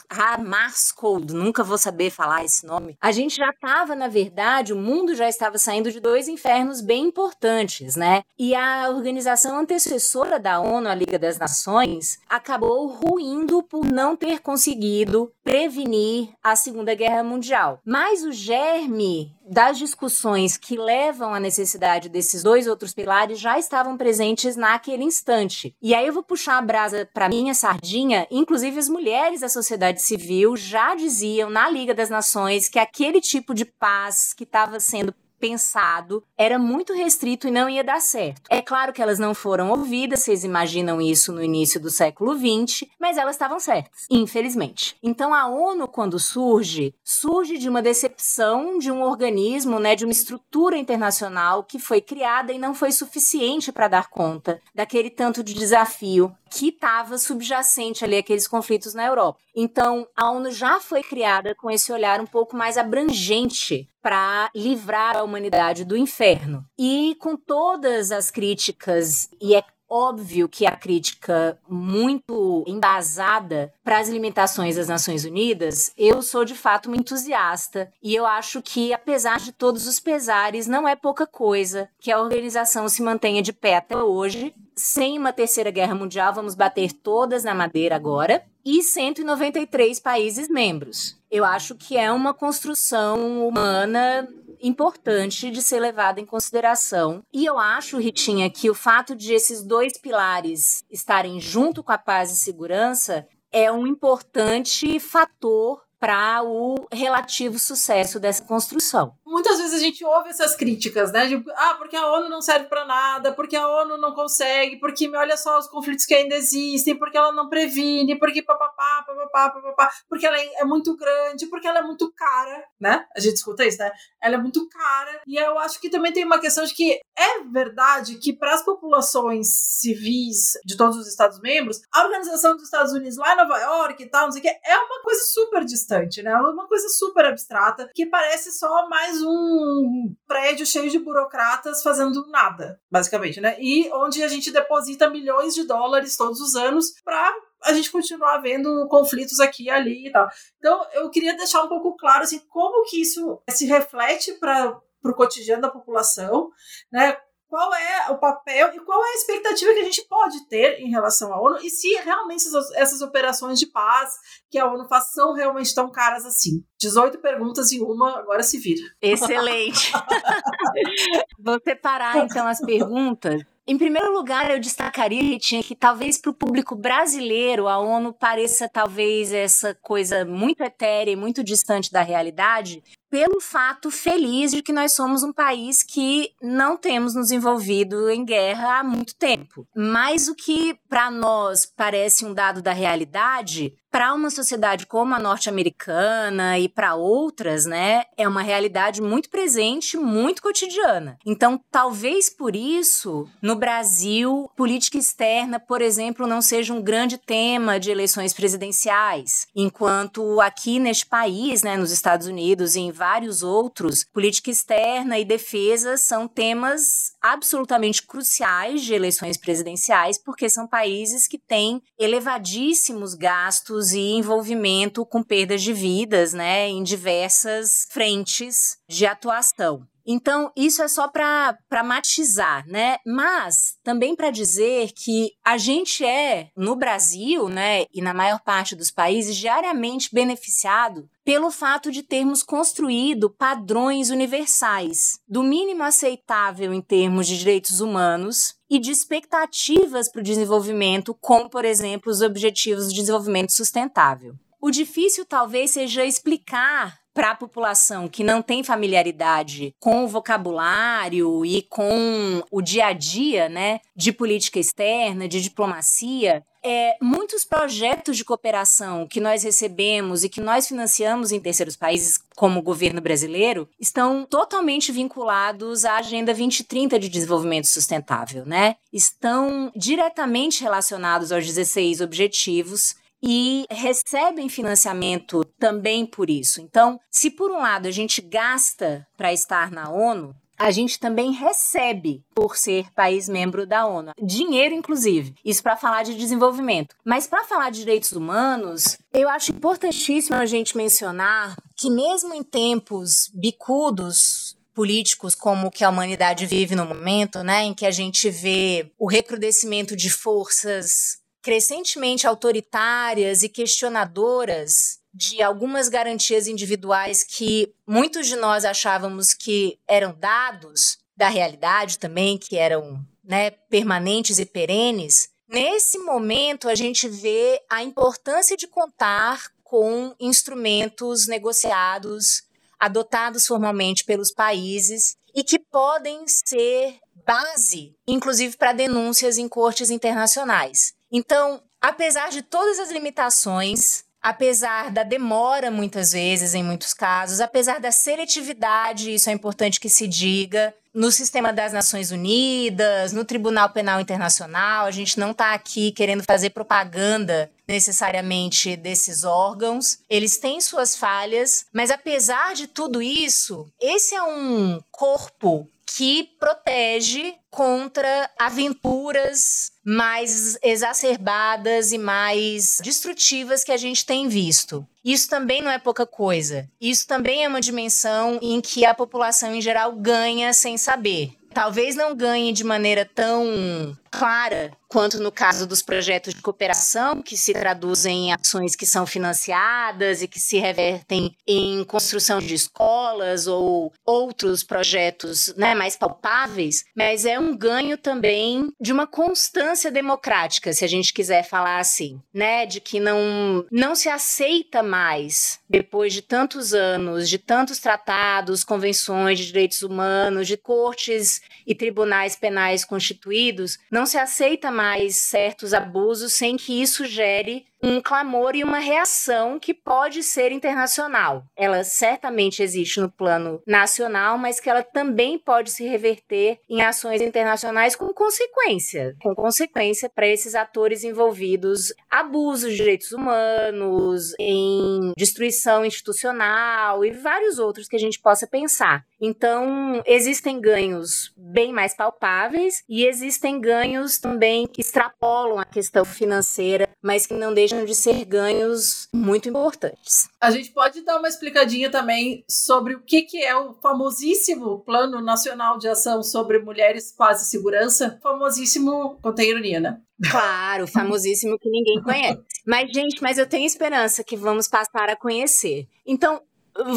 Hammarskjöld, 0.09 1.33
nunca 1.33 1.63
vou 1.63 1.77
saber 1.77 2.09
falar 2.09 2.43
esse 2.43 2.65
nome, 2.65 2.97
a 2.99 3.11
gente 3.11 3.37
já 3.37 3.49
estava, 3.49 3.95
na 3.95 4.09
verdade, 4.09 4.73
o 4.73 4.77
mundo 4.77 5.15
já 5.15 5.29
estava 5.29 5.57
saindo 5.57 5.91
de 5.91 6.01
dois 6.01 6.27
infernos 6.27 6.81
bem 6.81 7.05
importantes, 7.05 7.95
né? 7.95 8.23
E 8.37 8.53
a 8.53 8.89
organização 8.89 9.59
antecessora 9.59 10.32
da 10.39 10.59
ONU, 10.59 10.87
a 10.87 10.95
Liga 10.95 11.17
das 11.17 11.37
Nações, 11.37 12.19
acabou 12.29 12.87
ruindo 12.87 13.63
por 13.63 13.85
não 13.85 14.15
ter 14.15 14.39
conseguido 14.39 15.31
prevenir 15.43 16.29
a 16.43 16.55
Segunda 16.55 16.93
Guerra 16.95 17.23
Mundial. 17.23 17.79
Mas 17.85 18.23
o 18.23 18.31
germe 18.31 19.35
das 19.45 19.77
discussões 19.77 20.57
que 20.57 20.77
levam 20.77 21.33
à 21.33 21.39
necessidade 21.39 22.09
desses 22.09 22.43
dois 22.43 22.67
outros 22.67 22.93
pilares 22.93 23.39
já 23.39 23.59
estavam 23.59 23.97
presentes 23.97 24.55
naquele 24.55 25.03
instante. 25.03 25.75
E 25.81 25.93
aí 25.93 26.07
eu 26.07 26.13
vou 26.13 26.23
puxar 26.23 26.57
a 26.57 26.61
brasa 26.61 27.07
para 27.13 27.29
minha 27.29 27.53
sardinha, 27.53 28.27
inclusive 28.31 28.79
as 28.79 28.89
mulheres 28.89 29.41
da 29.41 29.49
sociedade 29.49 30.01
civil 30.01 30.55
já 30.55 30.95
diziam 30.95 31.49
na 31.49 31.69
Liga 31.69 31.93
das 31.93 32.09
Nações 32.09 32.69
que 32.69 32.79
aquele 32.79 33.19
tipo 33.19 33.53
de 33.53 33.65
paz 33.65 34.33
que 34.33 34.43
estava 34.43 34.79
sendo 34.79 35.13
pensado 35.43 36.23
era 36.43 36.59
muito 36.59 36.93
restrito 36.93 37.47
e 37.47 37.51
não 37.51 37.69
ia 37.69 37.83
dar 37.83 38.01
certo. 38.01 38.41
É 38.49 38.61
claro 38.61 38.91
que 38.91 39.01
elas 39.01 39.17
não 39.17 39.33
foram 39.33 39.71
ouvidas, 39.71 40.19
vocês 40.19 40.43
imaginam 40.43 41.01
isso 41.01 41.31
no 41.31 41.41
início 41.41 41.79
do 41.79 41.89
século 41.89 42.35
XX, 42.35 42.85
mas 42.99 43.17
elas 43.17 43.35
estavam 43.35 43.59
certas, 43.59 44.05
infelizmente. 44.09 44.97
Então 45.01 45.33
a 45.33 45.47
ONU, 45.47 45.87
quando 45.87 46.19
surge, 46.19 46.93
surge 47.03 47.57
de 47.57 47.69
uma 47.69 47.81
decepção 47.81 48.77
de 48.77 48.91
um 48.91 49.01
organismo, 49.01 49.79
né, 49.79 49.95
de 49.95 50.03
uma 50.03 50.11
estrutura 50.11 50.77
internacional 50.77 51.63
que 51.63 51.79
foi 51.79 52.01
criada 52.01 52.51
e 52.51 52.59
não 52.59 52.75
foi 52.75 52.91
suficiente 52.91 53.71
para 53.71 53.87
dar 53.87 54.09
conta 54.09 54.61
daquele 54.75 55.09
tanto 55.09 55.41
de 55.43 55.53
desafio 55.53 56.35
que 56.49 56.67
estava 56.67 57.17
subjacente 57.17 58.03
ali 58.03 58.17
aqueles 58.17 58.47
conflitos 58.47 58.93
na 58.93 59.05
Europa. 59.05 59.39
Então, 59.55 60.07
a 60.15 60.29
ONU 60.29 60.51
já 60.51 60.79
foi 60.79 61.01
criada 61.01 61.55
com 61.55 61.69
esse 61.69 61.91
olhar 61.91 62.19
um 62.21 62.27
pouco 62.27 62.55
mais 62.55 62.77
abrangente 62.77 63.89
para 64.01 64.51
livrar 64.53 65.15
a 65.15 65.23
humanidade 65.23 65.85
do 65.85 65.95
inferno. 65.95 66.32
E 66.77 67.15
com 67.19 67.35
todas 67.35 68.11
as 68.11 68.31
críticas, 68.31 69.29
e 69.41 69.55
é 69.55 69.63
óbvio 69.93 70.49
que 70.49 70.65
a 70.65 70.75
crítica 70.75 71.55
muito 71.69 72.63
embasada 72.65 73.71
para 73.83 73.99
as 73.99 74.09
limitações 74.09 74.75
das 74.75 74.87
Nações 74.87 75.23
Unidas, 75.23 75.91
eu 75.95 76.19
sou 76.23 76.43
de 76.43 76.55
fato 76.55 76.87
uma 76.87 76.97
entusiasta. 76.97 77.91
E 78.01 78.15
eu 78.15 78.25
acho 78.25 78.59
que, 78.63 78.91
apesar 78.91 79.39
de 79.39 79.51
todos 79.51 79.85
os 79.85 79.99
pesares, 79.99 80.65
não 80.65 80.87
é 80.87 80.95
pouca 80.95 81.27
coisa 81.27 81.87
que 81.99 82.11
a 82.11 82.19
organização 82.19 82.89
se 82.89 83.03
mantenha 83.03 83.43
de 83.43 83.53
pé 83.53 83.77
até 83.77 83.95
hoje. 83.95 84.55
Sem 84.75 85.19
uma 85.19 85.31
terceira 85.31 85.69
guerra 85.69 85.93
mundial, 85.93 86.33
vamos 86.33 86.55
bater 86.55 86.91
todas 86.91 87.43
na 87.43 87.53
madeira 87.53 87.95
agora, 87.95 88.43
e 88.65 88.81
193 88.81 89.99
países 89.99 90.49
membros. 90.49 91.15
Eu 91.29 91.45
acho 91.45 91.75
que 91.75 91.95
é 91.95 92.11
uma 92.11 92.33
construção 92.33 93.47
humana 93.47 94.27
importante 94.63 95.51
de 95.51 95.61
ser 95.61 95.79
levada 95.79 96.19
em 96.19 96.25
consideração. 96.25 97.21
E 97.31 97.45
eu 97.45 97.59
acho, 97.59 97.99
Ritinha, 97.99 98.49
que 98.49 98.69
o 98.69 98.73
fato 98.73 99.15
de 99.15 99.33
esses 99.33 99.61
dois 99.61 99.97
pilares 99.97 100.83
estarem 100.89 101.39
junto 101.39 101.83
com 101.83 101.91
a 101.91 101.97
paz 101.97 102.31
e 102.31 102.37
segurança 102.37 103.27
é 103.51 103.71
um 103.71 103.85
importante 103.85 104.99
fator 104.99 105.83
para 105.99 106.43
o 106.43 106.75
relativo 106.91 107.57
sucesso 107.57 108.19
dessa 108.19 108.43
construção. 108.43 109.15
Muitas 109.33 109.57
vezes 109.57 109.73
a 109.73 109.79
gente 109.79 110.05
ouve 110.05 110.29
essas 110.29 110.55
críticas, 110.55 111.11
né? 111.11 111.25
De, 111.25 111.43
ah, 111.55 111.73
porque 111.79 111.95
a 111.95 112.07
ONU 112.07 112.29
não 112.29 112.39
serve 112.39 112.67
para 112.67 112.85
nada, 112.85 113.33
porque 113.33 113.55
a 113.55 113.67
ONU 113.67 113.97
não 113.97 114.13
consegue, 114.13 114.75
porque 114.75 115.09
olha 115.09 115.35
só 115.35 115.57
os 115.57 115.65
conflitos 115.65 116.05
que 116.05 116.13
ainda 116.13 116.35
existem, 116.35 116.95
porque 116.95 117.17
ela 117.17 117.31
não 117.31 117.49
previne, 117.49 118.19
porque 118.19 118.43
papapá, 118.43 119.03
papapá, 119.07 119.49
papapá, 119.49 119.91
porque 120.07 120.27
ela 120.27 120.37
é 120.39 120.63
muito 120.63 120.95
grande, 120.95 121.47
porque 121.47 121.67
ela 121.67 121.79
é 121.79 121.81
muito 121.81 122.13
cara, 122.13 122.63
né? 122.79 123.07
A 123.17 123.19
gente 123.19 123.37
escuta 123.37 123.65
isso, 123.65 123.79
né? 123.79 123.91
Ela 124.21 124.35
é 124.35 124.37
muito 124.37 124.69
cara. 124.69 125.21
E 125.25 125.35
eu 125.35 125.57
acho 125.57 125.81
que 125.81 125.89
também 125.89 126.13
tem 126.13 126.25
uma 126.25 126.39
questão 126.39 126.63
de 126.63 126.75
que 126.75 126.99
é 127.17 127.39
verdade 127.51 128.19
que 128.19 128.33
para 128.33 128.53
as 128.53 128.63
populações 128.63 129.47
civis 129.47 130.51
de 130.63 130.77
todos 130.77 130.95
os 130.95 131.07
Estados 131.07 131.39
membros, 131.39 131.81
a 131.91 132.03
Organização 132.03 132.53
dos 132.53 132.65
Estados 132.65 132.93
Unidos 132.93 133.17
lá 133.17 133.33
em 133.33 133.37
Nova 133.37 133.57
York 133.57 134.03
e 134.03 134.05
tal, 134.05 134.25
não 134.25 134.31
sei 134.31 134.41
o 134.41 134.43
que, 134.43 134.49
é 134.49 134.77
uma 134.77 135.01
coisa 135.01 135.23
super 135.23 135.65
distante, 135.65 136.21
né? 136.21 136.29
É 136.29 136.37
uma 136.37 136.67
coisa 136.67 136.87
super 136.89 137.25
abstrata 137.25 137.89
que 137.95 138.05
parece 138.05 138.51
só 138.51 138.87
mais 138.87 139.22
um 139.23 140.15
prédio 140.27 140.65
cheio 140.65 140.89
de 140.89 140.99
burocratas 140.99 141.81
fazendo 141.81 142.27
nada, 142.27 142.79
basicamente, 142.91 143.41
né? 143.41 143.55
E 143.59 143.89
onde 143.93 144.23
a 144.23 144.27
gente 144.27 144.51
deposita 144.51 145.09
milhões 145.09 145.53
de 145.55 145.65
dólares 145.65 146.15
todos 146.15 146.39
os 146.39 146.55
anos 146.55 146.91
para 147.03 147.33
a 147.63 147.73
gente 147.73 147.91
continuar 147.91 148.39
vendo 148.39 148.87
conflitos 148.87 149.39
aqui 149.39 149.65
e 149.65 149.69
ali 149.69 150.07
e 150.07 150.11
tal. 150.11 150.27
Então, 150.57 150.85
eu 150.93 151.09
queria 151.09 151.35
deixar 151.35 151.63
um 151.63 151.69
pouco 151.69 151.95
claro 151.95 152.23
assim 152.23 152.39
como 152.49 152.83
que 152.85 153.01
isso 153.01 153.41
se 153.49 153.65
reflete 153.65 154.33
para 154.33 154.79
o 155.03 155.13
cotidiano 155.13 155.61
da 155.61 155.69
população, 155.69 156.49
né? 156.91 157.17
Qual 157.53 157.71
é 157.75 158.09
o 158.09 158.17
papel 158.17 158.73
e 158.73 158.79
qual 158.79 159.05
é 159.05 159.09
a 159.09 159.13
expectativa 159.13 159.73
que 159.75 159.79
a 159.81 159.83
gente 159.83 160.07
pode 160.07 160.43
ter 160.47 160.79
em 160.79 160.89
relação 160.89 161.31
à 161.31 161.39
ONU 161.39 161.59
e 161.61 161.69
se 161.69 161.87
realmente 161.97 162.47
essas, 162.47 162.71
essas 162.71 163.01
operações 163.03 163.59
de 163.59 163.67
paz 163.67 164.09
que 164.49 164.57
a 164.57 164.65
ONU 164.65 164.87
faz 164.87 165.11
são 165.11 165.33
realmente 165.33 165.75
tão 165.75 165.91
caras 165.91 166.25
assim. 166.25 166.65
18 166.79 167.19
perguntas 167.19 167.71
em 167.71 167.79
uma, 167.79 168.17
agora 168.17 168.41
se 168.41 168.57
vira. 168.57 168.81
Excelente. 168.99 169.91
Vou 171.37 171.59
separar 171.63 172.25
então 172.25 172.47
as 172.47 172.59
perguntas. 172.59 173.43
Em 173.65 173.77
primeiro 173.77 174.11
lugar, 174.11 174.51
eu 174.51 174.59
destacaria, 174.59 175.21
Ritinha, 175.21 175.63
que 175.63 175.73
talvez 175.75 176.17
para 176.17 176.31
o 176.31 176.33
público 176.33 176.75
brasileiro 176.75 177.67
a 177.69 177.77
ONU 177.77 178.11
pareça 178.11 178.67
talvez 178.67 179.31
essa 179.31 179.73
coisa 179.75 180.25
muito 180.25 180.61
etérea 180.61 181.11
e 181.11 181.15
muito 181.15 181.41
distante 181.41 181.89
da 181.89 182.01
realidade, 182.01 182.83
pelo 183.13 183.39
fato 183.39 183.91
feliz 183.91 184.49
de 184.49 184.63
que 184.63 184.73
nós 184.73 184.93
somos 184.93 185.21
um 185.21 185.31
país 185.31 185.83
que 185.83 186.31
não 186.41 186.75
temos 186.75 187.13
nos 187.13 187.29
envolvido 187.29 188.09
em 188.09 188.25
guerra 188.25 188.79
há 188.79 188.83
muito 188.83 189.15
tempo. 189.15 189.67
Mas 189.75 190.27
o 190.27 190.33
que 190.33 190.75
para 190.89 191.11
nós 191.11 191.63
parece 191.63 192.25
um 192.25 192.33
dado 192.33 192.59
da 192.59 192.73
realidade, 192.73 193.75
para 193.93 194.11
uma 194.11 194.31
sociedade 194.31 194.87
como 194.87 195.13
a 195.13 195.19
norte-americana 195.19 196.57
e 196.57 196.67
para 196.67 196.95
outras, 196.95 197.67
né, 197.67 198.05
é 198.17 198.27
uma 198.27 198.41
realidade 198.41 198.99
muito 199.03 199.29
presente, 199.29 199.97
muito 199.97 200.41
cotidiana. 200.41 201.15
Então, 201.23 201.61
talvez 201.69 202.27
por 202.27 202.55
isso, 202.55 203.29
no 203.39 203.55
Brasil, 203.55 204.49
política 204.57 204.97
externa, 204.97 205.59
por 205.59 205.79
exemplo, 205.79 206.25
não 206.25 206.41
seja 206.41 206.73
um 206.73 206.81
grande 206.81 207.19
tema 207.19 207.79
de 207.79 207.91
eleições 207.91 208.33
presidenciais, 208.33 209.45
enquanto 209.55 210.41
aqui 210.41 210.79
neste 210.79 211.05
país, 211.05 211.61
né, 211.61 211.77
nos 211.77 211.91
Estados 211.91 212.25
Unidos 212.25 212.75
e 212.75 212.79
em 212.79 212.91
vários 213.03 213.43
outros, 213.43 214.05
política 214.05 214.49
externa 214.49 215.19
e 215.19 215.25
defesa 215.25 215.97
são 215.97 216.25
temas 216.25 217.11
absolutamente 217.21 218.01
cruciais 218.01 218.81
de 218.81 218.93
eleições 218.93 219.35
presidenciais, 219.35 220.17
porque 220.17 220.49
são 220.49 220.65
países 220.65 221.27
que 221.27 221.37
têm 221.37 221.81
elevadíssimos 221.99 223.13
gastos 223.13 223.91
e 223.91 223.99
envolvimento 223.99 225.05
com 225.05 225.21
perdas 225.21 225.61
de 225.61 225.73
vidas, 225.73 226.31
né, 226.31 226.69
em 226.69 226.81
diversas 226.81 227.85
frentes 227.89 228.77
de 228.87 229.05
atuação. 229.05 229.85
Então, 230.05 230.51
isso 230.55 230.81
é 230.81 230.87
só 230.87 231.07
para 231.07 231.83
matizar, 231.83 232.65
né? 232.67 232.97
Mas 233.05 233.77
também 233.83 234.15
para 234.15 234.31
dizer 234.31 234.91
que 234.91 235.31
a 235.43 235.57
gente 235.57 236.05
é, 236.05 236.49
no 236.55 236.75
Brasil, 236.75 237.47
né, 237.47 237.85
e 237.93 238.01
na 238.01 238.13
maior 238.13 238.39
parte 238.39 238.75
dos 238.75 238.91
países, 238.91 239.35
diariamente 239.35 240.09
beneficiado 240.13 241.09
pelo 241.23 241.49
fato 241.49 241.89
de 241.89 242.03
termos 242.03 242.43
construído 242.43 243.29
padrões 243.29 244.09
universais, 244.09 245.19
do 245.27 245.41
mínimo 245.41 245.83
aceitável 245.83 246.73
em 246.73 246.81
termos 246.81 247.27
de 247.27 247.37
direitos 247.37 247.79
humanos 247.79 248.55
e 248.69 248.77
de 248.77 248.91
expectativas 248.91 250.11
para 250.11 250.19
o 250.19 250.23
desenvolvimento, 250.23 251.13
como, 251.13 251.49
por 251.49 251.63
exemplo, 251.63 252.11
os 252.11 252.21
Objetivos 252.21 252.89
de 252.89 252.99
Desenvolvimento 252.99 253.53
Sustentável. 253.53 254.35
O 254.59 254.71
difícil 254.71 255.25
talvez 255.25 255.71
seja 255.71 256.05
explicar 256.05 257.02
para 257.13 257.31
a 257.31 257.35
população 257.35 258.07
que 258.07 258.23
não 258.23 258.41
tem 258.41 258.63
familiaridade 258.63 259.75
com 259.79 260.03
o 260.03 260.07
vocabulário 260.07 261.45
e 261.45 261.61
com 261.63 262.43
o 262.49 262.61
dia 262.61 262.87
a 262.87 262.93
dia, 262.93 263.47
né, 263.47 263.79
de 263.95 264.11
política 264.11 264.59
externa, 264.59 265.27
de 265.27 265.41
diplomacia, 265.41 266.43
é, 266.65 266.95
muitos 267.01 267.43
projetos 267.43 268.15
de 268.15 268.23
cooperação 268.23 269.05
que 269.05 269.19
nós 269.19 269.43
recebemos 269.43 270.23
e 270.23 270.29
que 270.29 270.39
nós 270.39 270.67
financiamos 270.67 271.31
em 271.31 271.39
terceiros 271.39 271.75
países, 271.75 272.17
como 272.35 272.59
o 272.59 272.63
governo 272.63 273.01
brasileiro, 273.01 273.67
estão 273.77 274.25
totalmente 274.25 274.91
vinculados 274.91 275.83
à 275.83 275.97
Agenda 275.97 276.33
2030 276.33 276.97
de 276.97 277.09
Desenvolvimento 277.09 277.67
Sustentável, 277.67 278.45
né? 278.45 278.77
Estão 278.93 279.71
diretamente 279.75 280.63
relacionados 280.63 281.33
aos 281.33 281.45
16 281.45 281.99
objetivos 281.99 282.95
e 283.23 283.65
recebem 283.71 284.49
financiamento 284.49 285.45
também 285.57 286.05
por 286.05 286.29
isso. 286.29 286.59
Então, 286.59 286.99
se 287.09 287.31
por 287.31 287.49
um 287.49 287.61
lado 287.61 287.87
a 287.87 287.91
gente 287.91 288.21
gasta 288.21 289.07
para 289.15 289.31
estar 289.31 289.71
na 289.71 289.89
ONU, 289.89 290.35
a 290.57 290.69
gente 290.71 290.99
também 290.99 291.31
recebe 291.31 292.23
por 292.35 292.57
ser 292.57 292.91
país 292.93 293.27
membro 293.27 293.65
da 293.65 293.85
ONU. 293.85 294.11
Dinheiro, 294.21 294.75
inclusive. 294.75 295.33
Isso 295.43 295.63
para 295.63 295.77
falar 295.77 296.03
de 296.03 296.15
desenvolvimento. 296.15 296.95
Mas 297.03 297.25
para 297.25 297.43
falar 297.45 297.69
de 297.69 297.79
direitos 297.79 298.11
humanos, 298.11 298.97
eu 299.13 299.29
acho 299.29 299.51
importantíssimo 299.51 300.35
a 300.35 300.45
gente 300.45 300.77
mencionar 300.77 301.55
que, 301.75 301.89
mesmo 301.89 302.33
em 302.33 302.43
tempos 302.43 303.31
bicudos 303.33 304.55
políticos 304.73 305.35
como 305.35 305.67
o 305.67 305.71
que 305.71 305.83
a 305.83 305.89
humanidade 305.89 306.45
vive 306.45 306.75
no 306.75 306.85
momento, 306.85 307.43
né, 307.43 307.63
em 307.63 307.73
que 307.73 307.85
a 307.85 307.91
gente 307.91 308.29
vê 308.29 308.91
o 308.97 309.07
recrudescimento 309.07 309.95
de 309.95 310.09
forças 310.09 311.22
crescentemente 311.43 312.25
autoritárias 312.25 313.43
e 313.43 313.49
questionadoras 313.49 314.99
de 315.13 315.43
algumas 315.43 315.89
garantias 315.89 316.47
individuais 316.47 317.23
que 317.23 317.75
muitos 317.85 318.25
de 318.27 318.37
nós 318.37 318.65
achávamos 318.65 319.33
que 319.33 319.77
eram 319.87 320.15
dados 320.17 320.97
da 321.15 321.27
realidade 321.27 321.99
também, 321.99 322.37
que 322.37 322.57
eram 322.57 323.05
né, 323.23 323.51
permanentes 323.51 324.39
e 324.39 324.45
perenes, 324.45 325.29
nesse 325.47 325.99
momento 325.99 326.67
a 326.67 326.75
gente 326.75 327.07
vê 327.07 327.61
a 327.69 327.83
importância 327.83 328.57
de 328.57 328.65
contar 328.65 329.51
com 329.63 330.15
instrumentos 330.19 331.27
negociados, 331.27 332.43
adotados 332.79 333.45
formalmente 333.45 334.05
pelos 334.05 334.31
países 334.31 335.15
e 335.35 335.43
que 335.43 335.59
podem 335.59 336.25
ser 336.27 336.99
base, 337.25 337.95
inclusive 338.07 338.57
para 338.57 338.73
denúncias 338.73 339.37
em 339.37 339.47
cortes 339.47 339.89
internacionais. 339.89 340.93
Então, 341.13 341.61
apesar 341.79 342.29
de 342.31 342.41
todas 342.41 342.79
as 342.79 342.89
limitações, 342.89 344.03
apesar 344.19 344.89
da 344.89 345.03
demora 345.03 345.69
muitas 345.69 346.13
vezes, 346.13 346.55
em 346.55 346.63
muitos 346.63 346.91
casos, 346.91 347.39
apesar 347.39 347.79
da 347.79 347.91
seletividade, 347.91 349.13
isso 349.13 349.29
é 349.29 349.33
importante 349.33 349.79
que 349.79 349.89
se 349.89 350.07
diga, 350.07 350.73
no 350.93 351.11
sistema 351.11 351.51
das 351.51 351.73
Nações 351.73 352.11
Unidas, 352.11 353.13
no 353.13 353.25
Tribunal 353.25 353.69
Penal 353.69 353.99
Internacional, 353.99 354.85
a 354.85 354.91
gente 354.91 355.19
não 355.19 355.31
está 355.31 355.53
aqui 355.53 355.91
querendo 355.91 356.23
fazer 356.23 356.51
propaganda 356.51 357.51
necessariamente 357.67 358.75
desses 358.75 359.23
órgãos. 359.23 359.99
Eles 360.09 360.37
têm 360.37 360.61
suas 360.61 360.95
falhas, 360.95 361.65
mas 361.73 361.89
apesar 361.89 362.53
de 362.53 362.67
tudo 362.67 363.01
isso, 363.01 363.67
esse 363.81 364.13
é 364.13 364.21
um 364.21 364.79
corpo 364.91 365.67
que 365.95 366.23
protege 366.39 367.35
contra 367.51 368.27
aventuras 368.39 369.71
mais 369.85 370.57
exacerbadas 370.63 371.91
e 371.91 371.99
mais 371.99 372.79
destrutivas 372.83 373.63
que 373.63 373.71
a 373.71 373.77
gente 373.77 374.03
tem 374.03 374.27
visto. 374.27 374.87
Isso 375.05 375.29
também 375.29 375.61
não 375.61 375.69
é 375.69 375.77
pouca 375.77 376.05
coisa. 376.07 376.67
Isso 376.81 377.05
também 377.05 377.43
é 377.43 377.47
uma 377.47 377.61
dimensão 377.61 378.39
em 378.41 378.59
que 378.59 378.85
a 378.85 378.95
população 378.95 379.53
em 379.53 379.61
geral 379.61 379.91
ganha 379.93 380.51
sem 380.51 380.77
saber. 380.77 381.33
Talvez 381.53 381.95
não 381.95 382.15
ganhe 382.15 382.51
de 382.51 382.63
maneira 382.63 383.07
tão 383.13 383.95
clara 384.09 384.75
quanto 384.93 385.19
no 385.19 385.31
caso 385.31 385.65
dos 385.65 385.81
projetos 385.81 386.35
de 386.35 386.41
cooperação, 386.41 387.19
que 387.19 387.35
se 387.35 387.51
traduzem 387.51 388.27
em 388.27 388.33
ações 388.33 388.75
que 388.75 388.85
são 388.85 389.07
financiadas 389.07 390.21
e 390.21 390.27
que 390.27 390.39
se 390.39 390.59
revertem 390.59 391.35
em 391.47 391.83
construção 391.83 392.37
de 392.37 392.53
escolas 392.53 393.47
ou 393.47 393.91
outros 394.05 394.63
projetos 394.63 395.51
né, 395.57 395.73
mais 395.73 395.97
palpáveis, 395.97 396.85
mas 396.95 397.25
é 397.25 397.39
um 397.39 397.57
ganho 397.57 397.97
também 397.97 398.71
de 398.79 398.93
uma 398.93 399.07
constância 399.07 399.89
democrática, 399.89 400.71
se 400.71 400.85
a 400.85 400.87
gente 400.87 401.11
quiser 401.11 401.43
falar 401.43 401.79
assim, 401.79 402.21
né, 402.31 402.67
de 402.67 402.79
que 402.79 402.99
não, 402.99 403.65
não 403.71 403.95
se 403.95 404.09
aceita 404.09 404.83
mais, 404.83 405.59
depois 405.67 406.13
de 406.13 406.21
tantos 406.21 406.71
anos, 406.71 407.27
de 407.27 407.39
tantos 407.39 407.79
tratados, 407.79 408.63
convenções 408.63 409.39
de 409.39 409.47
direitos 409.47 409.81
humanos, 409.81 410.47
de 410.47 410.55
cortes 410.55 411.41
e 411.65 411.73
tribunais 411.73 412.35
penais 412.35 412.85
constituídos, 412.85 413.79
não 413.89 414.05
se 414.05 414.19
aceita 414.19 414.69
mais 414.69 414.82
certos 415.09 415.73
abusos 415.73 416.33
sem 416.33 416.57
que 416.57 416.81
isso 416.81 417.05
gere 417.05 417.65
um 417.83 418.01
clamor 418.01 418.55
e 418.55 418.63
uma 418.63 418.79
reação 418.79 419.59
que 419.59 419.73
pode 419.73 420.23
ser 420.23 420.53
internacional. 420.53 421.43
Ela 421.55 421.83
certamente 421.83 422.63
existe 422.63 423.01
no 423.01 423.11
plano 423.11 423.61
nacional, 423.67 424.37
mas 424.37 424.59
que 424.61 424.69
ela 424.69 424.81
também 424.81 425.37
pode 425.37 425.69
se 425.69 425.85
reverter 425.85 426.59
em 426.69 426.81
ações 426.81 427.21
internacionais 427.21 427.95
com 427.95 428.07
consequência, 428.13 429.15
com 429.21 429.35
consequência 429.35 430.09
para 430.09 430.27
esses 430.27 430.55
atores 430.55 431.03
envolvidos, 431.03 431.93
abusos 432.09 432.71
de 432.71 432.77
direitos 432.77 433.11
humanos, 433.11 434.33
em 434.39 435.11
destruição 435.17 435.83
institucional 435.83 437.03
e 437.03 437.11
vários 437.11 437.59
outros 437.59 437.87
que 437.87 437.97
a 437.97 437.99
gente 437.99 438.19
possa 438.21 438.47
pensar. 438.47 439.03
Então, 439.19 440.01
existem 440.05 440.59
ganhos 440.59 441.33
bem 441.37 441.71
mais 441.73 441.95
palpáveis 441.95 442.83
e 442.87 443.05
existem 443.05 443.59
ganhos 443.59 444.19
também 444.19 444.67
que 444.67 444.81
extrapolam 444.81 445.59
a 445.59 445.65
questão 445.65 446.05
financeira, 446.05 446.89
mas 447.01 447.25
que 447.25 447.33
não 447.33 447.53
deixam 447.53 447.72
deixam 447.73 447.85
de 447.85 447.95
ser 447.95 448.25
ganhos 448.25 449.07
muito 449.13 449.49
importantes. 449.49 450.29
A 450.39 450.51
gente 450.51 450.71
pode 450.71 451.01
dar 451.01 451.17
uma 451.17 451.27
explicadinha 451.27 451.89
também 451.89 452.43
sobre 452.47 452.95
o 452.95 453.01
que, 453.01 453.23
que 453.23 453.43
é 453.43 453.55
o 453.55 453.73
famosíssimo 453.73 454.79
Plano 454.79 455.21
Nacional 455.21 455.77
de 455.77 455.87
Ação 455.87 456.21
sobre 456.23 456.59
Mulheres, 456.59 457.11
Paz 457.11 457.41
e 457.41 457.45
Segurança? 457.45 458.19
Famosíssimo, 458.21 459.17
contém 459.21 459.49
ironia, 459.49 459.79
né? 459.79 459.99
Claro, 460.29 460.87
famosíssimo 460.87 461.57
que 461.59 461.69
ninguém 461.69 462.01
conhece. 462.01 462.41
Mas, 462.65 462.91
gente, 462.91 463.21
mas 463.21 463.37
eu 463.37 463.47
tenho 463.47 463.65
esperança 463.65 464.23
que 464.23 464.37
vamos 464.37 464.67
passar 464.67 465.09
a 465.09 465.15
conhecer. 465.15 465.87
Então, 466.05 466.41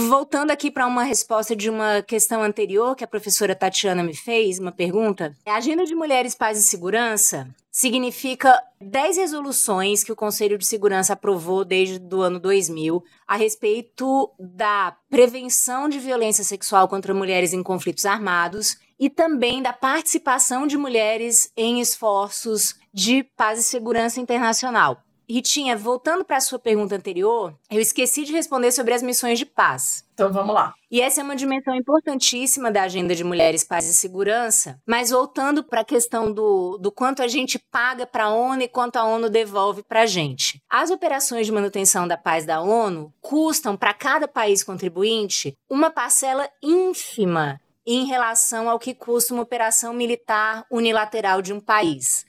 Voltando 0.09 0.53
aqui 0.53 0.71
para 0.71 0.87
uma 0.87 1.05
resposta 1.05 1.55
de 1.55 1.69
uma 1.69 2.01
questão 2.01 2.43
anterior 2.43 2.97
que 2.97 3.05
a 3.05 3.07
professora 3.07 3.55
Tatiana 3.55 4.03
me 4.03 4.17
fez, 4.17 4.59
uma 4.59 4.73
pergunta. 4.73 5.37
A 5.47 5.57
Agenda 5.57 5.85
de 5.85 5.95
Mulheres, 5.95 6.35
Paz 6.35 6.57
e 6.57 6.63
Segurança 6.63 7.47
significa 7.77 8.59
10 8.81 9.19
resoluções 9.19 10.03
que 10.03 10.11
o 10.11 10.17
Conselho 10.17 10.57
de 10.57 10.65
Segurança 10.65 11.13
aprovou 11.13 11.63
desde 11.63 12.01
o 12.15 12.23
ano 12.23 12.41
2000 12.41 13.05
a 13.29 13.37
respeito 13.37 14.33
da 14.41 14.97
prevenção 15.11 15.87
de 15.87 15.99
violência 15.99 16.43
sexual 16.43 16.89
contra 16.89 17.13
mulheres 17.13 17.53
em 17.53 17.63
conflitos 17.63 18.07
armados 18.07 18.79
e 18.99 19.11
também 19.11 19.61
da 19.61 19.75
participação 19.75 20.67
de 20.67 20.79
mulheres 20.79 21.53
em 21.55 21.79
esforços 21.79 22.77
de 22.95 23.23
paz 23.23 23.61
e 23.61 23.65
segurança 23.65 24.23
internacional. 24.23 25.06
Ritinha, 25.29 25.77
voltando 25.77 26.25
para 26.25 26.37
a 26.37 26.41
sua 26.41 26.59
pergunta 26.59 26.95
anterior, 26.95 27.53
eu 27.69 27.81
esqueci 27.81 28.25
de 28.25 28.33
responder 28.33 28.71
sobre 28.71 28.95
as 28.95 29.03
missões 29.03 29.39
de 29.39 29.45
paz. 29.45 30.05
Então 30.15 30.33
vamos 30.33 30.55
lá. 30.55 30.73
E 30.89 31.01
essa 31.01 31.21
é 31.21 31.25
uma 31.25 31.35
dimensão 31.35 31.75
importantíssima 31.75 32.71
da 32.71 32.83
agenda 32.83 33.15
de 33.15 33.25
mulheres, 33.25 33.65
paz 33.65 33.87
e 33.87 33.95
segurança. 33.95 34.81
Mas 34.87 35.11
voltando 35.11 35.65
para 35.65 35.81
a 35.81 35.85
questão 35.85 36.33
do, 36.33 36.79
do 36.79 36.93
quanto 36.93 37.23
a 37.23 37.29
gente 37.29 37.59
paga 37.59 38.07
para 38.07 38.27
a 38.27 38.33
ONU 38.33 38.63
e 38.63 38.69
quanto 38.69 38.97
a 38.97 39.05
ONU 39.05 39.29
devolve 39.29 39.83
para 39.83 40.03
a 40.03 40.07
gente. 40.07 40.63
As 40.71 40.91
operações 40.91 41.45
de 41.45 41.53
manutenção 41.53 42.07
da 42.07 42.17
paz 42.17 42.47
da 42.47 42.61
ONU 42.61 43.13
custam 43.21 43.77
para 43.77 43.93
cada 43.93 44.29
país 44.29 44.63
contribuinte 44.63 45.55
uma 45.69 45.91
parcela 45.91 46.49
ínfima 46.63 47.61
em 47.85 48.05
relação 48.05 48.69
ao 48.69 48.79
que 48.79 48.95
custa 48.95 49.35
uma 49.35 49.43
operação 49.43 49.93
militar 49.93 50.65
unilateral 50.71 51.43
de 51.43 51.53
um 51.53 51.61
país. 51.61 52.25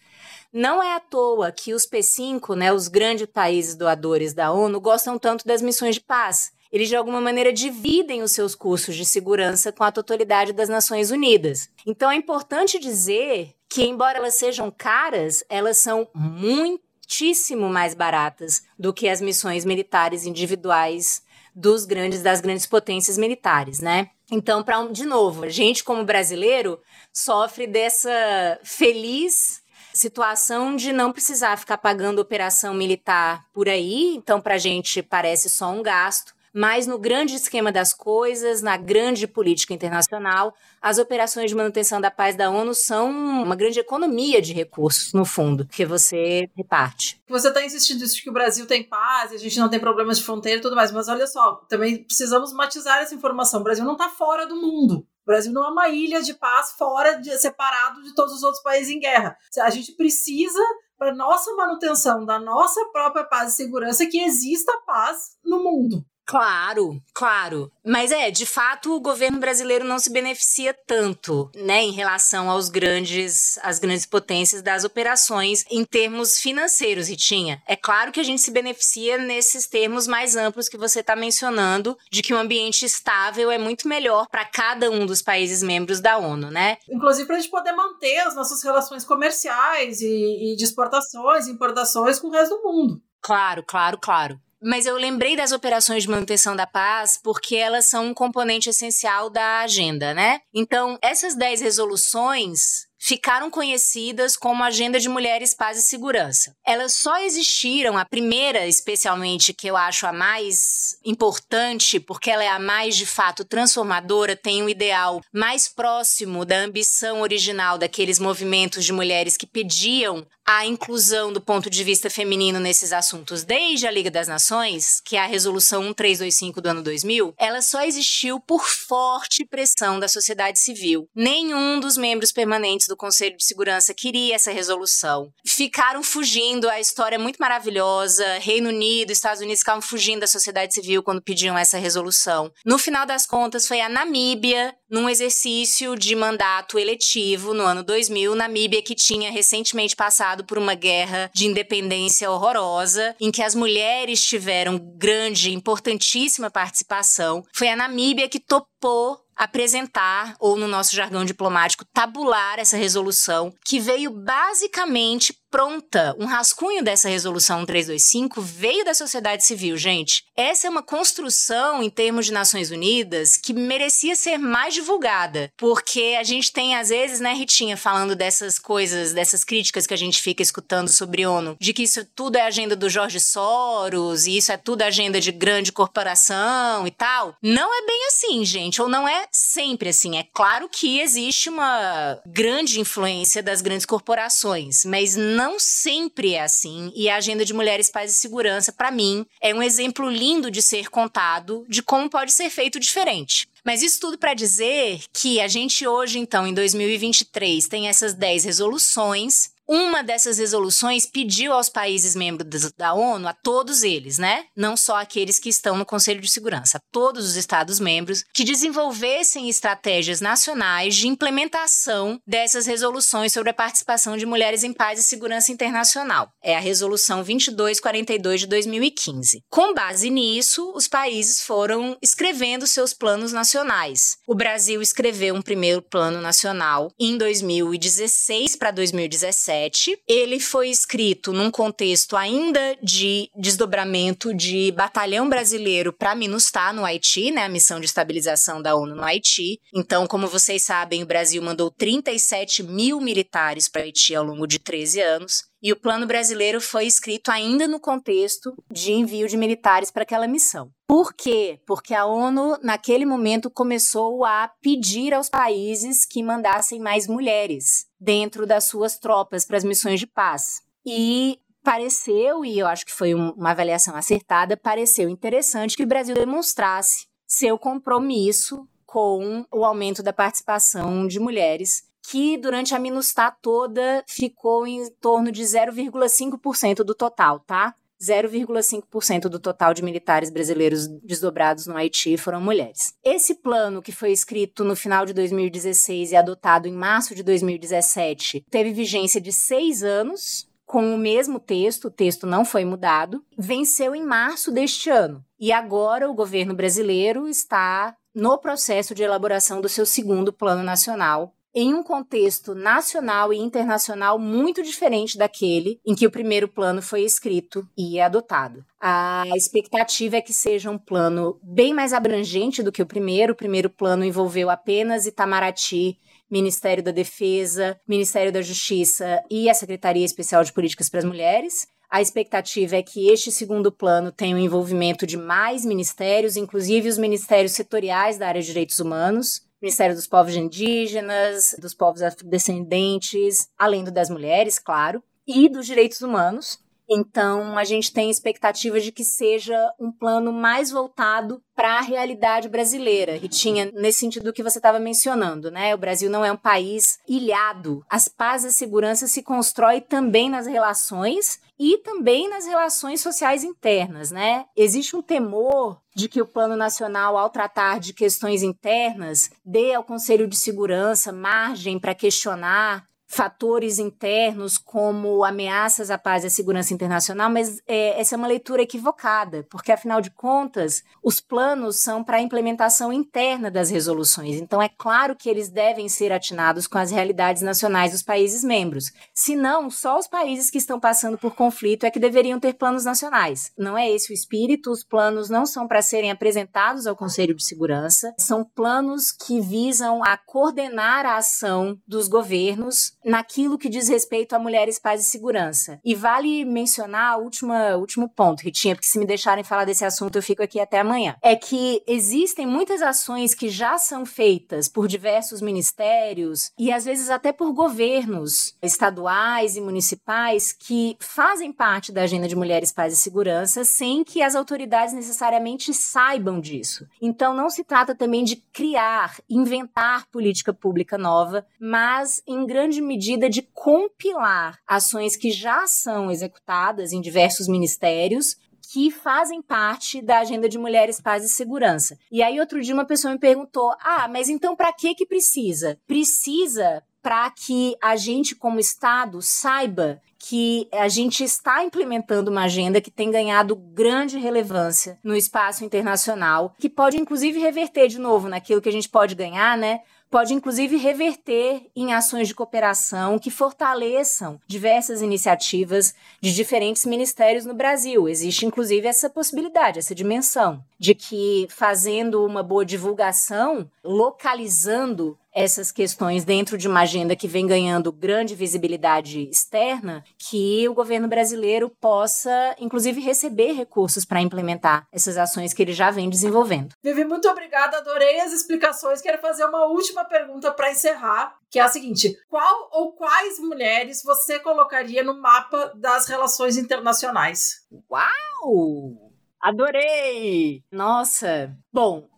Não 0.58 0.82
é 0.82 0.96
à 0.96 1.00
toa 1.00 1.52
que 1.52 1.72
os 1.72 1.86
P5, 1.86 2.56
né, 2.56 2.74
os 2.74 2.88
grandes 2.88 3.28
países 3.28 3.76
doadores 3.76 4.34
da 4.34 4.52
ONU, 4.52 4.82
gostam 4.82 5.20
tanto 5.20 5.46
das 5.46 5.62
missões 5.62 5.94
de 5.94 6.02
paz. 6.02 6.52
Eles, 6.72 6.90
de 6.90 6.96
alguma 6.96 7.22
maneira, 7.22 7.54
dividem 7.54 8.24
os 8.24 8.32
seus 8.32 8.56
custos 8.56 8.96
de 8.96 9.06
segurança 9.06 9.72
com 9.72 9.84
a 9.84 9.92
totalidade 9.92 10.54
das 10.54 10.68
Nações 10.68 11.12
Unidas. 11.12 11.70
Então, 11.86 12.10
é 12.10 12.16
importante 12.16 12.80
dizer 12.80 13.54
que, 13.70 13.84
embora 13.84 14.18
elas 14.18 14.34
sejam 14.34 14.74
caras, 14.76 15.44
elas 15.48 15.78
são 15.78 16.08
muitíssimo 16.12 17.70
mais 17.70 17.94
baratas 17.94 18.64
do 18.80 18.92
que 18.92 19.08
as 19.08 19.22
missões 19.22 19.64
militares 19.64 20.26
individuais 20.26 21.22
dos 21.54 21.86
grandes 21.86 22.24
das 22.24 22.42
grandes 22.42 22.66
potências 22.66 23.16
militares, 23.16 23.80
né? 23.80 24.10
Então, 24.32 24.64
para 24.64 24.84
de 24.88 25.06
novo, 25.06 25.46
a 25.46 25.50
gente 25.50 25.84
como 25.84 26.04
brasileiro 26.04 26.82
sofre 27.14 27.68
dessa 27.68 28.60
feliz 28.64 29.62
situação 29.98 30.76
de 30.76 30.94
não 30.94 31.12
precisar 31.12 31.58
ficar 31.58 31.78
pagando 31.78 32.20
operação 32.20 32.74
militar 32.74 33.46
por 33.52 33.68
aí, 33.68 34.16
então 34.16 34.40
para 34.40 34.56
a 34.56 34.60
gente 34.60 35.02
parece 35.02 35.50
só 35.50 35.70
um 35.72 35.82
gasto. 35.82 36.38
Mas 36.54 36.88
no 36.88 36.98
grande 36.98 37.36
esquema 37.36 37.72
das 37.72 37.94
coisas, 37.94 38.64
na 38.64 38.78
grande 38.78 39.28
política 39.28 39.76
internacional, 39.76 40.56
as 40.82 40.98
operações 40.98 41.52
de 41.52 41.56
manutenção 41.56 42.02
da 42.02 42.10
paz 42.10 42.36
da 42.36 42.50
ONU 42.50 42.74
são 42.74 43.12
uma 43.12 43.56
grande 43.56 43.80
economia 43.80 44.42
de 44.42 44.54
recursos, 44.54 45.14
no 45.14 45.24
fundo, 45.24 45.68
que 45.68 45.86
você 45.86 46.50
reparte. 46.56 47.22
Você 47.28 47.50
está 47.50 47.64
insistindo 47.64 48.04
isso 48.04 48.22
que 48.24 48.30
o 48.30 48.34
Brasil 48.34 48.66
tem 48.66 48.84
paz, 48.84 49.32
a 49.32 49.38
gente 49.38 49.60
não 49.60 49.70
tem 49.70 49.80
problemas 49.80 50.18
de 50.18 50.24
fronteira 50.24 50.58
e 50.58 50.62
tudo 50.62 50.76
mais, 50.76 50.92
mas 50.92 51.08
olha 51.08 51.28
só, 51.28 51.64
também 51.70 52.04
precisamos 52.04 52.52
matizar 52.54 53.00
essa 53.04 53.14
informação. 53.14 53.60
O 53.60 53.64
Brasil 53.64 53.86
não 53.86 53.94
está 53.94 54.10
fora 54.10 54.48
do 54.48 54.56
mundo. 54.56 55.06
O 55.28 55.32
Brasil 55.34 55.52
não 55.52 55.66
é 55.66 55.68
uma 55.68 55.90
ilha 55.90 56.22
de 56.22 56.34
paz 56.34 56.72
fora, 56.72 57.20
de, 57.20 57.38
separado 57.38 58.02
de 58.02 58.16
todos 58.16 58.34
os 58.34 58.44
outros 58.44 58.64
países 58.64 58.88
em 58.88 58.98
guerra. 58.98 59.38
A 59.60 59.70
gente 59.70 59.92
precisa, 59.92 60.64
para 60.98 61.14
nossa 61.14 61.54
manutenção 61.54 62.26
da 62.26 62.40
nossa 62.40 62.86
própria 62.94 63.26
paz 63.26 63.52
e 63.52 63.56
segurança, 63.58 64.06
que 64.06 64.22
exista 64.22 64.72
paz 64.86 65.38
no 65.44 65.62
mundo. 65.62 66.06
Claro, 66.28 67.02
claro. 67.14 67.72
Mas 67.86 68.12
é, 68.12 68.30
de 68.30 68.46
fato, 68.46 68.94
o 68.94 69.00
governo 69.00 69.40
brasileiro 69.40 69.86
não 69.86 69.98
se 69.98 70.12
beneficia 70.12 70.76
tanto, 70.86 71.50
né, 71.56 71.82
em 71.82 71.92
relação 71.92 72.50
aos 72.50 72.68
grandes, 72.68 73.58
às 73.64 73.80
grandes 73.80 74.06
potências 74.06 74.62
das 74.62 74.84
operações 74.84 75.64
em 75.72 75.86
termos 75.86 76.38
financeiros, 76.38 77.08
Ritinha. 77.08 77.64
É 77.66 77.78
claro 77.78 78.12
que 78.12 78.20
a 78.20 78.24
gente 78.24 78.42
se 78.42 78.52
beneficia 78.52 79.18
nesses 79.18 79.68
termos 79.68 80.06
mais 80.06 80.36
amplos 80.36 80.68
que 80.68 80.76
você 80.76 81.00
está 81.00 81.16
mencionando, 81.16 81.98
de 82.12 82.22
que 82.22 82.34
um 82.34 82.38
ambiente 82.38 82.86
estável 82.86 83.50
é 83.50 83.58
muito 83.58 83.88
melhor 83.88 84.28
para 84.30 84.44
cada 84.44 84.92
um 84.92 85.06
dos 85.06 85.22
países 85.22 85.64
membros 85.64 86.02
da 86.02 86.18
ONU, 86.18 86.52
né? 86.52 86.78
Inclusive 86.90 87.26
para 87.26 87.38
a 87.38 87.40
gente 87.40 87.50
poder 87.50 87.72
manter 87.72 88.18
as 88.20 88.36
nossas 88.36 88.62
relações 88.62 89.06
comerciais 89.06 90.02
e, 90.02 90.52
e 90.52 90.56
de 90.58 90.64
exportações 90.66 91.48
e 91.48 91.52
importações 91.52 92.20
com 92.20 92.28
o 92.28 92.32
resto 92.32 92.58
do 92.58 92.64
mundo. 92.64 93.02
Claro, 93.22 93.64
claro, 93.66 93.98
claro. 93.98 94.40
Mas 94.62 94.86
eu 94.86 94.96
lembrei 94.96 95.36
das 95.36 95.52
operações 95.52 96.04
de 96.04 96.10
manutenção 96.10 96.56
da 96.56 96.66
paz 96.66 97.20
porque 97.22 97.56
elas 97.56 97.86
são 97.86 98.08
um 98.08 98.14
componente 98.14 98.70
essencial 98.70 99.30
da 99.30 99.60
agenda, 99.60 100.14
né? 100.14 100.40
Então, 100.54 100.98
essas 101.02 101.36
10 101.36 101.62
resoluções 101.62 102.88
ficaram 103.00 103.50
conhecidas 103.50 104.36
como 104.36 104.64
Agenda 104.64 105.00
de 105.00 105.08
Mulheres, 105.08 105.54
Paz 105.54 105.78
e 105.78 105.84
Segurança. 105.84 106.56
Elas 106.66 106.94
só 106.94 107.18
existiram, 107.20 107.98
a 107.98 108.06
primeira 108.06 108.68
especialmente, 108.68 109.54
que 109.54 109.68
eu 109.68 109.78
acho 109.78 110.08
a 110.08 110.14
mais 110.14 110.98
importante, 111.06 112.00
porque 112.00 112.32
ela 112.32 112.44
é 112.44 112.50
a 112.50 112.60
mais 112.60 112.96
de 112.96 113.06
fato 113.06 113.46
transformadora, 113.46 114.36
tem 114.36 114.64
um 114.64 114.70
ideal 114.70 115.22
mais 115.32 115.68
próximo 115.68 116.44
da 116.44 116.58
ambição 116.58 117.22
original 117.22 117.78
daqueles 117.78 118.20
movimentos 118.20 118.84
de 118.84 118.92
mulheres 118.92 119.38
que 119.38 119.48
pediam 119.48 120.26
a 120.50 120.66
inclusão 120.66 121.34
do 121.34 121.42
ponto 121.42 121.70
de 121.70 121.84
vista 121.84 122.10
feminino 122.10 122.58
nesses 122.58 122.94
assuntos 122.94 123.44
desde 123.44 123.86
a 123.86 123.92
Liga 123.92 124.10
das 124.10 124.30
Nações, 124.30 125.02
que 125.04 125.18
é 125.18 125.20
a 125.20 125.28
resolução 125.28 125.82
1325 125.82 126.62
do 126.62 126.70
ano 126.70 126.82
2000, 126.82 127.34
ela 127.38 127.62
só 127.62 127.84
existiu 127.84 128.40
por 128.40 128.66
forte 128.66 129.44
pressão 129.44 130.00
da 130.00 130.08
sociedade 130.08 130.58
civil. 130.58 131.10
Nenhum 131.14 131.82
dos 131.82 131.98
membros 131.98 132.32
permanentes 132.32 132.88
do 132.88 132.96
Conselho 132.96 133.36
de 133.36 133.44
Segurança 133.44 133.94
queria 133.94 134.36
essa 134.36 134.52
resolução. 134.52 135.34
Ficaram 135.46 136.02
fugindo, 136.02 136.70
a 136.70 136.80
história 136.80 137.16
é 137.16 137.20
muito 137.20 137.38
maravilhosa. 137.40 138.26
Reino 138.40 138.70
Unido, 138.70 139.12
Estados 139.12 139.42
Unidos 139.42 139.60
ficavam 139.60 139.82
fugindo 139.82 140.22
da 140.22 140.28
sociedade 140.28 140.74
civil 140.74 141.04
quando 141.04 141.22
pediam 141.22 141.58
essa 141.58 141.78
resolução. 141.78 142.54
No 142.66 142.78
final 142.78 143.06
das 143.06 143.26
contas, 143.26 143.68
foi 143.68 143.82
a 143.82 143.90
Namíbia, 143.90 144.74
num 144.90 145.10
exercício 145.10 145.96
de 145.96 146.16
mandato 146.16 146.80
eletivo 146.80 147.54
no 147.54 147.64
ano 147.64 147.84
2000, 147.84 148.36
Namíbia 148.36 148.82
que 148.82 148.96
tinha 148.96 149.32
recentemente 149.32 149.96
passado 149.96 150.46
por 150.46 150.58
uma 150.58 150.76
guerra 150.76 151.30
de 151.34 151.46
independência 151.48 152.30
horrorosa, 152.32 153.16
em 153.20 153.32
que 153.32 153.42
as 153.42 153.56
mulheres 153.56 154.24
tiveram 154.24 154.78
grande, 154.98 155.54
importantíssima 155.54 156.50
participação. 156.50 157.44
Foi 157.54 157.70
a 157.70 157.76
Namíbia 157.76 158.30
que 158.30 158.40
topou 158.40 159.20
apresentar, 159.38 160.36
ou 160.40 160.58
no 160.58 160.68
nosso 160.68 160.96
jargão 160.96 161.24
diplomático, 161.24 161.86
tabular 161.94 162.58
essa 162.58 162.76
resolução, 162.76 163.54
que 163.64 163.80
veio 163.80 164.10
basicamente 164.10 165.34
pronta. 165.50 166.16
Um 166.20 166.26
rascunho 166.26 166.84
dessa 166.84 167.10
resolução 167.10 167.66
325 167.66 168.42
veio 168.42 168.86
da 168.86 168.94
sociedade 168.94 169.46
civil, 169.46 169.78
gente. 169.78 170.24
Essa 170.36 170.68
é 170.68 170.70
uma 170.70 170.84
construção 170.84 171.82
em 171.82 171.90
termos 171.90 172.26
de 172.26 172.34
Nações 172.34 172.72
Unidas 172.72 173.38
que 173.38 173.54
merecia 173.54 174.16
ser 174.16 174.38
mais 174.38 174.74
divulgada, 174.74 175.52
porque 175.58 176.16
a 176.20 176.24
gente 176.24 176.52
tem 176.52 176.76
às 176.76 176.90
vezes, 176.90 177.20
né, 177.20 177.34
Ritinha, 177.34 177.78
falando 177.78 178.16
dessas 178.16 178.60
coisas, 178.60 179.14
dessas 179.14 179.44
críticas 179.44 179.88
que 179.88 179.94
a 179.94 179.98
gente 179.98 180.22
fica 180.22 180.44
escutando 180.44 180.90
sobre 180.90 181.26
ONU, 181.26 181.58
de 181.60 181.74
que 181.74 181.84
isso 181.84 182.06
tudo 182.16 182.38
é 182.38 182.42
agenda 182.42 182.76
do 182.76 182.90
Jorge 182.90 183.20
Soros 183.20 184.28
e 184.28 184.38
isso 184.38 184.52
é 184.52 184.58
tudo 184.58 184.82
agenda 184.82 185.20
de 185.20 185.32
grande 185.32 185.72
corporação 185.72 186.86
e 186.86 186.92
tal. 186.92 187.36
Não 187.42 187.74
é 187.74 187.86
bem 187.86 188.08
assim, 188.08 188.46
gente, 188.46 188.82
ou 188.82 188.90
não 188.90 189.08
é 189.08 189.28
sempre 189.32 189.90
assim. 189.90 190.18
É 190.18 190.26
claro 190.34 190.70
que 190.70 191.00
existe 191.00 191.50
uma 191.50 192.20
grande 192.26 192.80
influência 192.80 193.42
das 193.42 193.62
grandes 193.62 193.86
corporações, 193.86 194.84
mas 194.86 195.16
não 195.16 195.37
sempre 195.60 196.34
é 196.34 196.42
assim. 196.42 196.92
E 196.96 197.10
a 197.10 197.18
agenda 197.18 197.46
de 197.46 197.54
mulheres, 197.54 197.90
paz 197.90 198.12
e 198.12 198.16
segurança, 198.16 198.72
para 198.72 198.90
mim, 198.92 199.26
é 199.42 199.54
um 199.54 199.62
exemplo 199.62 200.10
lindo 200.10 200.50
de 200.50 200.62
ser 200.62 200.90
contado 200.90 201.66
de 201.70 201.84
como 201.84 202.10
pode 202.10 202.32
ser 202.32 202.50
feito 202.50 202.80
diferente. 202.80 203.48
Mas 203.64 203.82
isso 203.82 204.00
tudo 204.00 204.18
para 204.18 204.34
dizer 204.34 205.02
que 205.12 205.42
a 205.42 205.48
gente 205.48 205.86
hoje, 205.86 206.20
então, 206.20 206.48
em 206.48 206.54
2023, 206.54 207.68
tem 207.68 207.88
essas 207.88 208.14
10 208.14 208.46
resoluções 208.46 209.52
uma 209.68 210.02
dessas 210.02 210.38
resoluções 210.38 211.06
pediu 211.06 211.52
aos 211.52 211.68
países 211.68 212.16
membros 212.16 212.72
da 212.78 212.94
ONU, 212.94 213.28
a 213.28 213.34
todos 213.34 213.84
eles, 213.84 214.18
né? 214.18 214.46
Não 214.56 214.78
só 214.78 214.98
aqueles 214.98 215.40
que 215.40 215.50
estão 215.50 215.78
no 215.78 215.86
Conselho 215.86 216.22
de 216.22 216.30
Segurança, 216.30 216.78
a 216.78 216.82
todos 216.92 217.26
os 217.26 217.36
Estados-membros, 217.36 218.24
que 218.34 218.44
desenvolvessem 218.44 219.50
estratégias 219.50 220.22
nacionais 220.22 220.96
de 220.96 221.08
implementação 221.08 222.20
dessas 222.26 222.66
resoluções 222.66 223.34
sobre 223.34 223.50
a 223.50 223.54
participação 223.54 224.16
de 224.16 224.26
mulheres 224.26 224.64
em 224.64 224.72
paz 224.72 225.00
e 225.00 225.04
segurança 225.04 225.52
internacional. 225.52 226.30
É 226.42 226.56
a 226.56 226.60
Resolução 226.60 227.18
2242 227.18 228.42
de 228.42 228.48
2015. 228.48 229.42
Com 229.50 229.74
base 229.74 230.10
nisso, 230.10 230.72
os 230.76 230.88
países 230.88 231.42
foram 231.42 231.98
escrevendo 232.02 232.66
seus 232.66 232.94
planos 232.94 233.34
nacionais. 233.34 234.18
O 234.28 234.36
Brasil 234.36 234.82
escreveu 234.82 235.36
um 235.36 235.42
primeiro 235.42 235.82
plano 235.82 236.22
nacional 236.22 236.90
em 237.00 237.18
2016 237.18 238.56
para 238.56 238.72
2017 238.72 239.57
2017. 239.58 240.00
Ele 240.08 240.40
foi 240.40 240.70
escrito 240.70 241.34
num 241.34 241.50
contexto 241.50 242.16
ainda 242.16 242.78
de 242.82 243.30
desdobramento 243.36 244.34
de 244.34 244.72
batalhão 244.72 245.28
brasileiro 245.28 245.92
para 245.92 246.16
MINUSTAH 246.16 246.74
no 246.74 246.86
Haiti, 246.86 247.32
né, 247.32 247.44
a 247.44 247.50
missão 247.50 247.80
de 247.80 247.86
estabilização 247.86 248.62
da 248.62 248.76
ONU 248.76 248.96
no 248.96 249.04
Haiti. 249.04 249.60
Então, 249.74 250.06
como 250.06 250.28
vocês 250.28 250.64
sabem, 250.64 251.04
o 251.04 251.08
Brasil 251.08 251.42
mandou 251.42 251.72
37 251.72 252.64
mil 252.64 253.02
militares 253.02 253.68
para 253.68 253.82
Haiti 253.82 254.16
ao 254.16 254.24
longo 254.24 254.46
de 254.46 254.60
13 254.60 255.02
anos. 255.02 255.44
E 255.60 255.72
o 255.72 255.76
plano 255.76 256.06
brasileiro 256.06 256.62
foi 256.62 256.86
escrito 256.86 257.32
ainda 257.32 257.68
no 257.68 257.80
contexto 257.80 258.54
de 258.72 258.92
envio 258.92 259.28
de 259.28 259.36
militares 259.36 259.90
para 259.90 260.04
aquela 260.04 260.28
missão. 260.28 260.70
Por 260.88 261.14
quê? 261.14 261.60
Porque 261.66 261.96
a 261.96 262.06
ONU, 262.06 262.60
naquele 262.62 263.06
momento, 263.06 263.50
começou 263.50 264.24
a 264.24 264.52
pedir 264.62 265.16
aos 265.16 265.30
países 265.30 266.06
que 266.06 266.22
mandassem 266.22 266.80
mais 266.80 267.08
mulheres 267.08 267.87
dentro 268.00 268.46
das 268.46 268.66
suas 268.66 268.98
tropas 268.98 269.46
para 269.46 269.58
as 269.58 269.64
missões 269.64 270.00
de 270.00 270.08
paz. 270.08 270.62
E 270.86 271.40
pareceu, 271.64 272.46
e 272.46 272.60
eu 272.60 272.68
acho 272.68 272.86
que 272.86 272.94
foi 272.94 273.14
uma 273.14 273.52
avaliação 273.52 273.96
acertada, 273.96 274.56
pareceu 274.56 275.10
interessante 275.10 275.76
que 275.76 275.84
o 275.84 275.88
Brasil 275.88 276.16
demonstrasse 276.16 277.08
seu 277.28 277.58
compromisso 277.58 278.68
com 278.86 279.46
o 279.52 279.66
aumento 279.66 280.02
da 280.02 280.14
participação 280.14 281.08
de 281.08 281.20
mulheres 281.20 281.88
que 282.10 282.38
durante 282.38 282.74
a 282.74 282.80
MINUSTAH 282.80 283.32
toda 283.42 284.04
ficou 284.08 284.66
em 284.66 284.90
torno 284.92 285.30
de 285.30 285.44
0,5% 285.44 286.78
do 286.78 286.96
total, 286.96 287.42
tá? 287.42 287.76
0,5% 288.02 289.24
do 289.24 289.40
total 289.40 289.74
de 289.74 289.84
militares 289.84 290.30
brasileiros 290.30 290.88
desdobrados 291.04 291.68
no 291.68 291.76
Haiti 291.76 292.18
foram 292.18 292.42
mulheres. 292.42 292.94
Esse 293.04 293.36
plano, 293.36 293.82
que 293.82 293.92
foi 293.92 294.12
escrito 294.12 294.64
no 294.64 294.76
final 294.76 295.06
de 295.06 295.14
2016 295.14 296.12
e 296.12 296.16
adotado 296.16 296.68
em 296.68 296.74
março 296.74 297.16
de 297.16 297.24
2017, 297.24 298.46
teve 298.50 298.72
vigência 298.72 299.20
de 299.20 299.32
seis 299.32 299.84
anos, 299.84 300.48
com 300.66 300.94
o 300.94 300.98
mesmo 300.98 301.40
texto, 301.40 301.86
o 301.86 301.92
texto 301.92 302.28
não 302.28 302.44
foi 302.44 302.66
mudado, 302.66 303.24
venceu 303.38 303.96
em 303.96 304.04
março 304.04 304.52
deste 304.52 304.90
ano. 304.90 305.24
E 305.40 305.52
agora 305.52 306.10
o 306.10 306.14
governo 306.14 306.54
brasileiro 306.54 307.28
está 307.28 307.96
no 308.14 308.38
processo 308.38 308.94
de 308.94 309.04
elaboração 309.04 309.62
do 309.62 309.70
seu 309.70 309.86
segundo 309.86 310.34
plano 310.34 310.64
nacional 310.64 311.37
em 311.60 311.74
um 311.74 311.82
contexto 311.82 312.54
nacional 312.54 313.34
e 313.34 313.38
internacional 313.38 314.20
muito 314.20 314.62
diferente 314.62 315.18
daquele 315.18 315.80
em 315.84 315.96
que 315.96 316.06
o 316.06 316.12
primeiro 316.12 316.48
plano 316.48 316.84
foi 316.84 317.02
escrito 317.02 317.68
e 317.76 318.00
adotado. 318.00 318.64
A 318.80 319.24
expectativa 319.36 320.18
é 320.18 320.22
que 320.22 320.36
seja 320.36 320.70
um 320.70 320.78
plano 320.78 321.40
bem 321.42 321.74
mais 321.74 321.94
abrangente 321.94 322.62
do 322.62 322.72
que 322.72 322.84
o 322.84 322.86
primeiro. 322.86 323.34
O 323.34 323.36
primeiro 323.36 323.72
plano 323.72 324.06
envolveu 324.06 324.52
apenas 324.52 325.08
Itamaraty, 325.08 325.98
Ministério 326.30 326.84
da 326.84 326.92
Defesa, 326.92 327.76
Ministério 327.88 328.32
da 328.32 328.44
Justiça 328.44 329.24
e 329.28 329.50
a 329.50 329.54
Secretaria 329.56 330.06
Especial 330.06 330.44
de 330.44 330.54
Políticas 330.54 330.90
para 330.90 331.00
as 331.00 331.06
Mulheres. 331.06 331.68
A 331.90 332.04
expectativa 332.04 332.76
é 332.76 332.84
que 332.84 333.10
este 333.10 333.32
segundo 333.32 333.72
plano 333.72 334.12
tenha 334.12 334.36
o 334.36 334.40
envolvimento 334.40 335.08
de 335.08 335.18
mais 335.18 335.66
ministérios, 335.66 336.36
inclusive 336.36 336.88
os 336.88 337.00
ministérios 337.00 337.54
setoriais 337.54 338.20
da 338.20 338.28
área 338.28 338.42
de 338.42 338.48
direitos 338.48 338.80
humanos. 338.80 339.47
Ministério 339.62 339.96
dos 339.96 340.08
Povos 340.08 340.36
Indígenas, 340.36 341.56
dos 341.60 341.74
povos 341.74 342.02
afrodescendentes, 342.02 343.50
além 343.58 343.84
do 343.84 343.92
das 343.92 344.10
mulheres, 344.10 344.60
claro, 344.60 345.02
e 345.28 345.50
dos 345.50 345.66
direitos 345.66 346.02
humanos. 346.02 346.60
Então, 346.90 347.58
a 347.58 347.66
gente 347.66 347.92
tem 347.92 348.10
expectativa 348.10 348.80
de 348.80 348.94
que 348.94 349.04
seja 349.04 349.74
um 349.78 349.92
plano 349.92 350.32
mais 350.32 350.72
voltado 350.72 351.44
para 351.54 351.80
a 351.80 351.82
realidade 351.82 352.48
brasileira. 352.48 353.18
E 353.18 353.28
tinha 353.28 353.70
nesse 353.74 354.00
sentido 354.00 354.32
que 354.32 354.44
você 354.44 354.58
estava 354.58 354.80
mencionando, 354.80 355.52
né? 355.52 355.76
O 355.76 355.78
Brasil 355.78 356.10
não 356.10 356.24
é 356.24 356.32
um 356.32 356.38
país 356.38 357.00
ilhado. 357.06 357.84
As 357.90 358.08
paz 358.08 358.46
e 358.46 358.48
a 358.48 358.52
segurança 358.52 359.06
se 359.06 359.22
constrói 359.22 359.82
também 359.82 360.30
nas 360.30 360.48
relações 360.48 361.42
e 361.60 361.78
também 361.80 362.30
nas 362.30 362.46
relações 362.46 363.02
sociais 363.02 363.44
internas, 363.44 364.12
né? 364.12 364.46
Existe 364.56 364.96
um 364.96 365.02
temor 365.02 365.82
de 365.96 366.08
que 366.08 366.22
o 366.22 366.28
Plano 366.28 366.56
Nacional, 366.56 367.18
ao 367.18 367.30
tratar 367.30 367.80
de 367.80 367.94
questões 367.94 368.44
internas, 368.44 369.30
dê 369.44 369.74
ao 369.74 369.84
Conselho 369.84 370.28
de 370.28 370.38
Segurança 370.38 371.12
margem 371.12 371.80
para 371.80 371.96
questionar 371.96 372.86
fatores 373.08 373.80
internos 373.80 374.58
como 374.58 375.24
ameaças 375.24 375.90
à 375.90 375.98
paz 375.98 376.24
e 376.24 376.28
à 376.28 376.30
segurança 376.30 376.74
internacional, 376.74 377.30
mas 377.30 377.62
é, 377.66 378.00
essa 378.00 378.16
é 378.16 378.18
uma 378.18 378.28
leitura 378.28 378.62
equivocada, 378.62 379.48
porque 379.50 379.72
afinal 379.72 380.02
de 380.02 380.12
contas, 380.12 380.84
os 381.02 381.22
planos 381.22 381.78
são 381.78 382.04
para 382.04 382.18
a 382.18 382.22
implementação 382.22 382.92
interna 382.92 383.50
das 383.50 383.70
resoluções. 383.70 384.36
Então 384.36 384.62
é 384.62 384.68
claro 384.68 385.16
que 385.16 385.30
eles 385.30 385.50
devem 385.50 385.88
ser 385.88 386.12
atinados 386.12 386.68
com 386.68 386.78
as 386.78 386.92
realidades 386.92 387.42
nacionais 387.42 387.94
dos 387.94 388.04
países 388.04 388.44
membros. 388.44 388.92
Se 389.14 389.36
não, 389.38 389.70
só 389.70 389.98
os 389.98 390.08
países 390.08 390.52
que 390.52 390.58
estão 390.58 390.78
passando 390.78 391.18
por 391.18 391.34
conflito 391.34 391.86
é 391.86 391.92
que 391.92 392.00
deveriam 392.00 392.40
ter 392.40 392.56
planos 392.56 392.84
nacionais. 392.84 393.52
Não 393.58 393.78
é 393.78 393.90
esse 393.90 394.12
o 394.12 394.14
espírito, 394.14 394.70
os 394.70 394.84
planos 394.84 395.30
não 395.30 395.46
são 395.46 395.66
para 395.66 395.82
serem 395.82 396.12
apresentados 396.12 396.86
ao 396.86 396.96
Conselho 396.96 397.34
de 397.34 397.46
Segurança, 397.46 398.14
são 398.18 398.44
planos 398.44 399.14
que 399.14 399.40
visam 399.40 400.04
a 400.04 400.18
coordenar 400.18 401.06
a 401.06 401.18
ação 401.18 401.80
dos 401.88 402.10
governos 402.10 402.97
naquilo 403.04 403.58
que 403.58 403.70
diz 403.70 403.88
respeito 403.88 404.34
a 404.34 404.40
mulheres, 404.40 404.80
paz 404.80 405.02
e 405.02 405.10
segurança. 405.10 405.80
E 405.84 405.96
vale 405.96 406.46
mencionar 406.46 407.20
o 407.20 407.24
último, 407.24 408.10
ponto, 408.10 408.42
Ritinha, 408.42 408.76
porque 408.76 408.88
se 408.88 409.00
me 409.00 409.06
deixarem 409.06 409.44
falar 409.44 409.66
desse 409.66 409.86
assunto 409.86 410.16
eu 410.16 410.24
fico 410.24 410.44
aqui 410.44 410.60
até 410.60 410.80
amanhã. 410.80 411.16
É 411.22 411.36
que 411.36 411.82
existem 411.88 412.46
muitas 412.46 412.82
ações 412.82 413.34
que 413.34 413.50
já 413.50 413.78
são 413.78 414.06
feitas 414.06 414.68
por 414.68 414.88
diversos 414.88 415.42
ministérios 415.42 416.52
e 416.58 416.72
às 416.72 416.86
vezes 416.86 417.10
até 417.10 417.32
por 417.32 417.52
governos 417.54 418.56
estaduais 418.62 419.56
e 419.56 419.62
municipais 419.62 420.52
que 420.52 420.98
fazem 421.00 421.52
parte 421.52 421.92
da 421.92 422.04
agenda 422.04 422.28
de 422.28 422.36
mulheres, 422.36 422.72
paz 422.72 422.94
e 422.94 422.98
segurança 422.98 423.64
sem 423.64 424.04
que 424.04 424.22
as 424.22 424.36
autoridades 424.36 424.94
necessariamente 424.94 425.74
saibam 425.74 426.40
disso. 426.40 426.88
Então 427.02 427.34
não 427.34 427.50
se 427.50 427.64
trata 427.64 427.96
também 427.96 428.24
de 428.24 428.36
criar, 428.36 429.18
inventar 429.30 430.08
política 430.08 430.54
pública 430.54 430.98
nova, 430.98 431.46
mas 431.60 432.22
em 432.28 432.46
grande 432.46 432.82
medida 432.88 433.30
de 433.30 433.42
compilar 433.42 434.60
ações 434.66 435.16
que 435.16 435.30
já 435.30 435.68
são 435.68 436.10
executadas 436.10 436.92
em 436.92 437.02
diversos 437.02 437.48
ministérios 437.48 438.36
que 438.72 438.92
fazem 438.92 439.42
parte 439.42 440.02
da 440.02 440.20
agenda 440.20 440.50
de 440.50 440.58
mulheres, 440.58 441.00
paz 441.00 441.24
e 441.24 441.30
segurança. 441.30 441.98
E 442.12 442.22
aí 442.22 442.40
outro 442.40 442.62
dia 442.62 442.74
uma 442.74 442.86
pessoa 442.86 443.14
me 443.14 443.20
perguntou: 443.20 443.72
"Ah, 443.80 444.08
mas 444.08 444.28
então 444.30 444.56
para 444.56 444.74
que 444.74 444.96
que 444.96 445.06
precisa?" 445.06 445.80
Precisa 445.88 446.84
para 447.02 447.30
que 447.32 447.78
a 447.82 447.96
gente 447.96 448.36
como 448.36 448.60
estado 448.60 449.22
saiba 449.22 450.02
que 450.20 450.68
a 450.74 450.90
gente 450.90 451.24
está 451.24 451.64
implementando 451.64 452.30
uma 452.30 452.44
agenda 452.44 452.82
que 452.82 452.92
tem 452.92 453.10
ganhado 453.10 453.56
grande 453.56 454.18
relevância 454.18 455.00
no 455.02 455.16
espaço 455.16 455.64
internacional, 455.64 456.54
que 456.60 456.70
pode 456.70 456.98
inclusive 456.98 457.40
reverter 457.40 457.88
de 457.88 458.00
novo 458.00 458.28
naquilo 458.28 458.62
que 458.62 458.68
a 458.68 458.72
gente 458.72 458.90
pode 458.90 459.16
ganhar, 459.16 459.58
né? 459.58 459.80
Pode 460.10 460.34
inclusive 460.34 460.78
reverter 460.78 461.68
em 461.76 461.94
ações 461.94 462.28
de 462.28 462.36
cooperação 462.36 463.20
que 463.20 463.30
fortaleçam 463.30 464.40
diversas 464.48 465.02
iniciativas 465.02 465.94
de 466.22 466.34
diferentes 466.34 466.86
ministérios 466.86 467.46
no 467.46 467.54
Brasil. 467.54 468.08
Existe 468.08 468.46
inclusive 468.46 468.88
essa 468.88 469.10
possibilidade, 469.10 469.80
essa 469.80 469.96
dimensão 469.96 470.64
de 470.80 470.96
que 470.96 471.48
fazendo 471.50 472.26
uma 472.26 472.44
boa 472.44 472.66
divulgação, 472.66 473.70
localizando 473.84 475.18
essas 475.38 475.72
questões 475.72 476.26
dentro 476.26 476.58
de 476.58 476.68
uma 476.68 476.82
agenda 476.82 477.16
que 477.16 477.28
vem 477.28 477.46
ganhando 477.46 477.92
grande 477.92 478.34
visibilidade 478.34 479.30
externa, 479.30 480.04
que 480.18 480.68
o 480.68 480.74
governo 480.74 481.08
brasileiro 481.08 481.70
possa, 481.80 482.56
inclusive, 482.60 483.00
receber 483.00 483.52
recursos 483.52 484.04
para 484.04 484.20
implementar 484.20 484.88
essas 484.92 485.16
ações 485.16 485.54
que 485.54 485.62
ele 485.62 485.74
já 485.74 485.92
vem 485.92 486.10
desenvolvendo. 486.10 486.74
Vivi, 486.84 487.06
muito 487.06 487.30
obrigada, 487.30 487.78
adorei 487.78 488.20
as 488.20 488.34
explicações. 488.34 489.00
Quero 489.00 489.20
fazer 489.20 489.46
uma 489.46 489.68
última 489.68 490.04
pergunta 490.06 490.52
para 490.52 490.72
encerrar, 490.72 491.38
que 491.52 491.60
é 491.60 491.62
a 491.62 491.68
seguinte: 491.68 492.18
qual 492.28 492.70
ou 492.72 492.94
quais 492.94 493.38
mulheres 493.38 494.02
você 494.04 494.40
colocaria 494.40 495.04
no 495.04 495.22
mapa 495.22 495.72
das 495.76 496.08
relações 496.08 496.58
internacionais? 496.58 497.58
Uau! 497.92 499.12
Adorei! 499.40 500.64
Nossa! 500.72 501.56
Bom, 501.72 502.10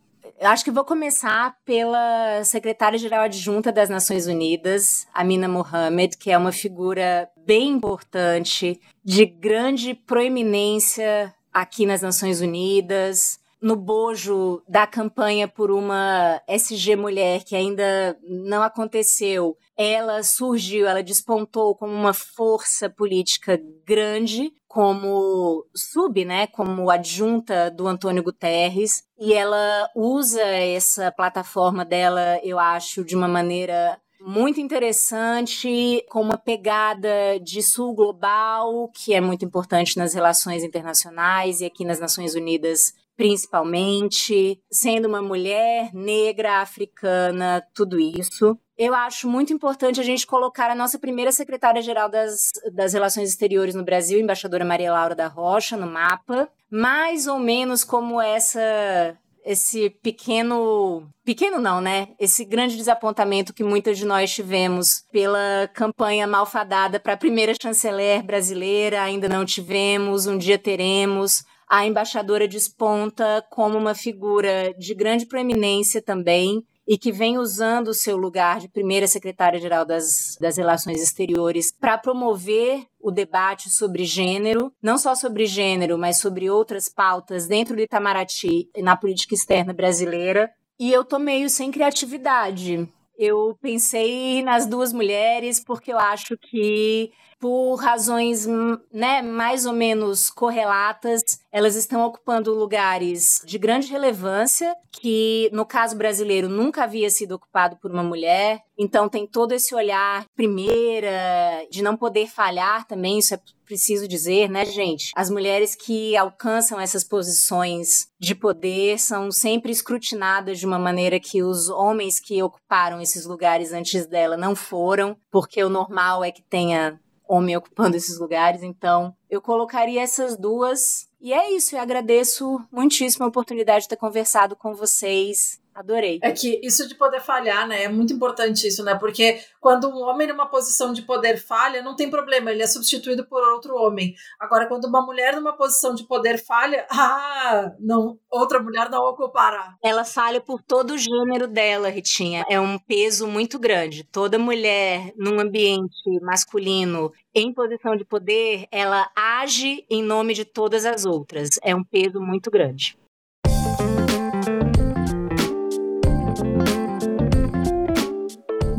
acho 0.48 0.64
que 0.64 0.70
vou 0.70 0.84
começar 0.84 1.56
pela 1.64 2.42
secretária-geral 2.44 3.22
adjunta 3.22 3.70
das 3.70 3.90
Nações 3.90 4.26
Unidas, 4.26 5.06
Amina 5.12 5.48
Mohamed, 5.48 6.16
que 6.16 6.30
é 6.30 6.38
uma 6.38 6.52
figura 6.52 7.28
bem 7.36 7.68
importante, 7.68 8.80
de 9.04 9.26
grande 9.26 9.94
proeminência 9.94 11.34
aqui 11.52 11.84
nas 11.84 12.00
Nações 12.00 12.40
Unidas, 12.40 13.38
no 13.60 13.76
bojo 13.76 14.62
da 14.66 14.86
campanha 14.86 15.46
por 15.46 15.70
uma 15.70 16.40
SG 16.48 16.96
mulher 16.96 17.44
que 17.44 17.54
ainda 17.54 18.16
não 18.22 18.62
aconteceu, 18.62 19.56
ela 19.76 20.22
surgiu, 20.22 20.86
ela 20.86 21.02
despontou 21.02 21.74
como 21.74 21.92
uma 21.92 22.14
força 22.14 22.88
política 22.88 23.60
grande, 23.86 24.52
como 24.70 25.66
sub, 25.74 26.24
né, 26.24 26.46
como 26.46 26.90
adjunta 26.90 27.72
do 27.72 27.88
Antônio 27.88 28.22
Guterres, 28.22 29.02
e 29.18 29.32
ela 29.32 29.90
usa 29.96 30.40
essa 30.40 31.10
plataforma 31.10 31.84
dela, 31.84 32.38
eu 32.44 32.56
acho, 32.56 33.04
de 33.04 33.16
uma 33.16 33.26
maneira 33.26 34.00
muito 34.20 34.60
interessante, 34.60 36.04
com 36.08 36.20
uma 36.20 36.38
pegada 36.38 37.40
de 37.42 37.60
sul 37.62 37.92
global, 37.96 38.88
que 38.94 39.12
é 39.12 39.20
muito 39.20 39.44
importante 39.44 39.98
nas 39.98 40.14
relações 40.14 40.62
internacionais 40.62 41.60
e 41.60 41.64
aqui 41.64 41.84
nas 41.84 41.98
Nações 41.98 42.36
Unidas 42.36 42.94
principalmente, 43.16 44.62
sendo 44.72 45.06
uma 45.06 45.20
mulher 45.20 45.92
negra, 45.92 46.62
africana, 46.62 47.62
tudo 47.74 48.00
isso. 48.00 48.56
Eu 48.82 48.94
acho 48.94 49.28
muito 49.28 49.52
importante 49.52 50.00
a 50.00 50.02
gente 50.02 50.26
colocar 50.26 50.70
a 50.70 50.74
nossa 50.74 50.98
primeira 50.98 51.30
secretária-geral 51.30 52.08
das, 52.08 52.48
das 52.72 52.94
Relações 52.94 53.28
Exteriores 53.28 53.74
no 53.74 53.84
Brasil, 53.84 54.18
embaixadora 54.18 54.64
Maria 54.64 54.90
Laura 54.90 55.14
da 55.14 55.26
Rocha, 55.26 55.76
no 55.76 55.86
mapa, 55.86 56.48
mais 56.70 57.26
ou 57.26 57.38
menos 57.38 57.84
como 57.84 58.18
essa 58.22 59.14
esse 59.44 59.90
pequeno. 60.02 61.06
Pequeno 61.22 61.58
não, 61.58 61.78
né? 61.82 62.08
Esse 62.18 62.42
grande 62.42 62.74
desapontamento 62.74 63.52
que 63.52 63.62
muitas 63.62 63.98
de 63.98 64.06
nós 64.06 64.32
tivemos 64.32 65.04
pela 65.12 65.68
campanha 65.74 66.26
malfadada 66.26 66.98
para 66.98 67.12
a 67.12 67.18
primeira 67.18 67.52
chanceler 67.60 68.22
brasileira, 68.22 69.02
ainda 69.02 69.28
não 69.28 69.44
tivemos, 69.44 70.26
um 70.26 70.38
dia 70.38 70.56
teremos 70.56 71.44
a 71.70 71.86
embaixadora 71.86 72.48
desponta 72.48 73.46
como 73.48 73.78
uma 73.78 73.94
figura 73.94 74.74
de 74.76 74.92
grande 74.92 75.24
proeminência 75.24 76.02
também 76.02 76.64
e 76.90 76.98
que 76.98 77.12
vem 77.12 77.38
usando 77.38 77.86
o 77.86 77.94
seu 77.94 78.16
lugar 78.16 78.58
de 78.58 78.68
primeira 78.68 79.06
secretária-geral 79.06 79.84
das, 79.84 80.36
das 80.40 80.56
Relações 80.56 81.00
Exteriores 81.00 81.70
para 81.70 81.96
promover 81.96 82.84
o 82.98 83.12
debate 83.12 83.70
sobre 83.70 84.04
gênero, 84.04 84.72
não 84.82 84.98
só 84.98 85.14
sobre 85.14 85.46
gênero, 85.46 85.96
mas 85.96 86.18
sobre 86.18 86.50
outras 86.50 86.88
pautas 86.88 87.46
dentro 87.46 87.76
do 87.76 87.80
Itamaraty 87.82 88.68
e 88.74 88.82
na 88.82 88.96
política 88.96 89.36
externa 89.36 89.72
brasileira. 89.72 90.50
E 90.80 90.92
eu 90.92 91.04
tô 91.04 91.20
meio 91.20 91.48
sem 91.48 91.70
criatividade. 91.70 92.88
Eu 93.16 93.56
pensei 93.62 94.42
nas 94.42 94.66
duas 94.66 94.92
mulheres 94.92 95.62
porque 95.62 95.92
eu 95.92 95.98
acho 95.98 96.36
que 96.36 97.12
por 97.40 97.76
razões 97.76 98.46
né, 98.92 99.22
mais 99.22 99.64
ou 99.64 99.72
menos 99.72 100.28
correlatas, 100.28 101.22
elas 101.50 101.74
estão 101.74 102.04
ocupando 102.04 102.54
lugares 102.54 103.40
de 103.46 103.58
grande 103.58 103.88
relevância, 103.88 104.76
que 104.92 105.48
no 105.50 105.64
caso 105.64 105.96
brasileiro 105.96 106.50
nunca 106.50 106.84
havia 106.84 107.08
sido 107.08 107.32
ocupado 107.32 107.76
por 107.76 107.90
uma 107.90 108.02
mulher. 108.02 108.60
Então 108.78 109.08
tem 109.08 109.26
todo 109.26 109.52
esse 109.52 109.74
olhar 109.74 110.26
primeira, 110.36 111.66
de 111.70 111.82
não 111.82 111.96
poder 111.96 112.28
falhar 112.28 112.86
também, 112.86 113.18
isso 113.18 113.34
é 113.34 113.40
preciso 113.64 114.06
dizer, 114.08 114.50
né, 114.50 114.66
gente? 114.66 115.12
As 115.14 115.30
mulheres 115.30 115.74
que 115.74 116.16
alcançam 116.16 116.80
essas 116.80 117.04
posições 117.04 118.08
de 118.18 118.34
poder 118.34 118.98
são 118.98 119.30
sempre 119.30 119.70
escrutinadas 119.70 120.58
de 120.58 120.66
uma 120.66 120.78
maneira 120.78 121.20
que 121.20 121.42
os 121.42 121.68
homens 121.70 122.18
que 122.18 122.42
ocuparam 122.42 123.00
esses 123.00 123.24
lugares 123.24 123.72
antes 123.72 124.06
dela 124.06 124.36
não 124.36 124.56
foram, 124.56 125.16
porque 125.30 125.62
o 125.62 125.68
normal 125.68 126.24
é 126.24 126.32
que 126.32 126.42
tenha 126.42 127.00
homem 127.30 127.56
ocupando 127.56 127.96
esses 127.96 128.18
lugares. 128.18 128.62
Então, 128.62 129.14
eu 129.28 129.40
colocaria 129.40 130.02
essas 130.02 130.36
duas. 130.36 131.08
E 131.20 131.32
é 131.32 131.52
isso, 131.52 131.76
eu 131.76 131.80
agradeço 131.80 132.60
muitíssimo 132.72 133.24
a 133.24 133.28
oportunidade 133.28 133.84
de 133.84 133.88
ter 133.88 133.96
conversado 133.96 134.56
com 134.56 134.74
vocês. 134.74 135.60
Adorei. 135.80 136.20
É 136.22 136.30
que 136.30 136.60
isso 136.62 136.86
de 136.86 136.94
poder 136.94 137.22
falhar, 137.22 137.66
né? 137.66 137.84
É 137.84 137.88
muito 137.88 138.12
importante 138.12 138.68
isso, 138.68 138.84
né? 138.84 138.94
Porque 138.96 139.40
quando 139.58 139.88
um 139.88 140.02
homem 140.02 140.28
numa 140.28 140.44
posição 140.44 140.92
de 140.92 141.00
poder 141.00 141.38
falha, 141.38 141.80
não 141.82 141.96
tem 141.96 142.10
problema, 142.10 142.50
ele 142.50 142.62
é 142.62 142.66
substituído 142.66 143.24
por 143.24 143.42
outro 143.42 143.74
homem. 143.74 144.14
Agora, 144.38 144.66
quando 144.66 144.84
uma 144.84 145.00
mulher 145.00 145.34
numa 145.34 145.56
posição 145.56 145.94
de 145.94 146.04
poder 146.04 146.36
falha, 146.36 146.86
ah, 146.92 147.72
não, 147.80 148.18
outra 148.30 148.62
mulher 148.62 148.90
não 148.90 149.02
ocupará. 149.08 149.74
Ela 149.82 150.04
falha 150.04 150.38
por 150.38 150.60
todo 150.60 150.90
o 150.90 150.98
gênero 150.98 151.48
dela, 151.48 151.88
Ritinha. 151.88 152.44
É 152.50 152.60
um 152.60 152.78
peso 152.78 153.26
muito 153.26 153.58
grande. 153.58 154.04
Toda 154.04 154.38
mulher 154.38 155.14
num 155.16 155.40
ambiente 155.40 156.20
masculino 156.20 157.10
em 157.34 157.54
posição 157.54 157.96
de 157.96 158.04
poder, 158.04 158.66
ela 158.70 159.10
age 159.16 159.86
em 159.88 160.02
nome 160.02 160.34
de 160.34 160.44
todas 160.44 160.84
as 160.84 161.06
outras. 161.06 161.48
É 161.62 161.74
um 161.74 161.82
peso 161.82 162.20
muito 162.20 162.50
grande. 162.50 162.99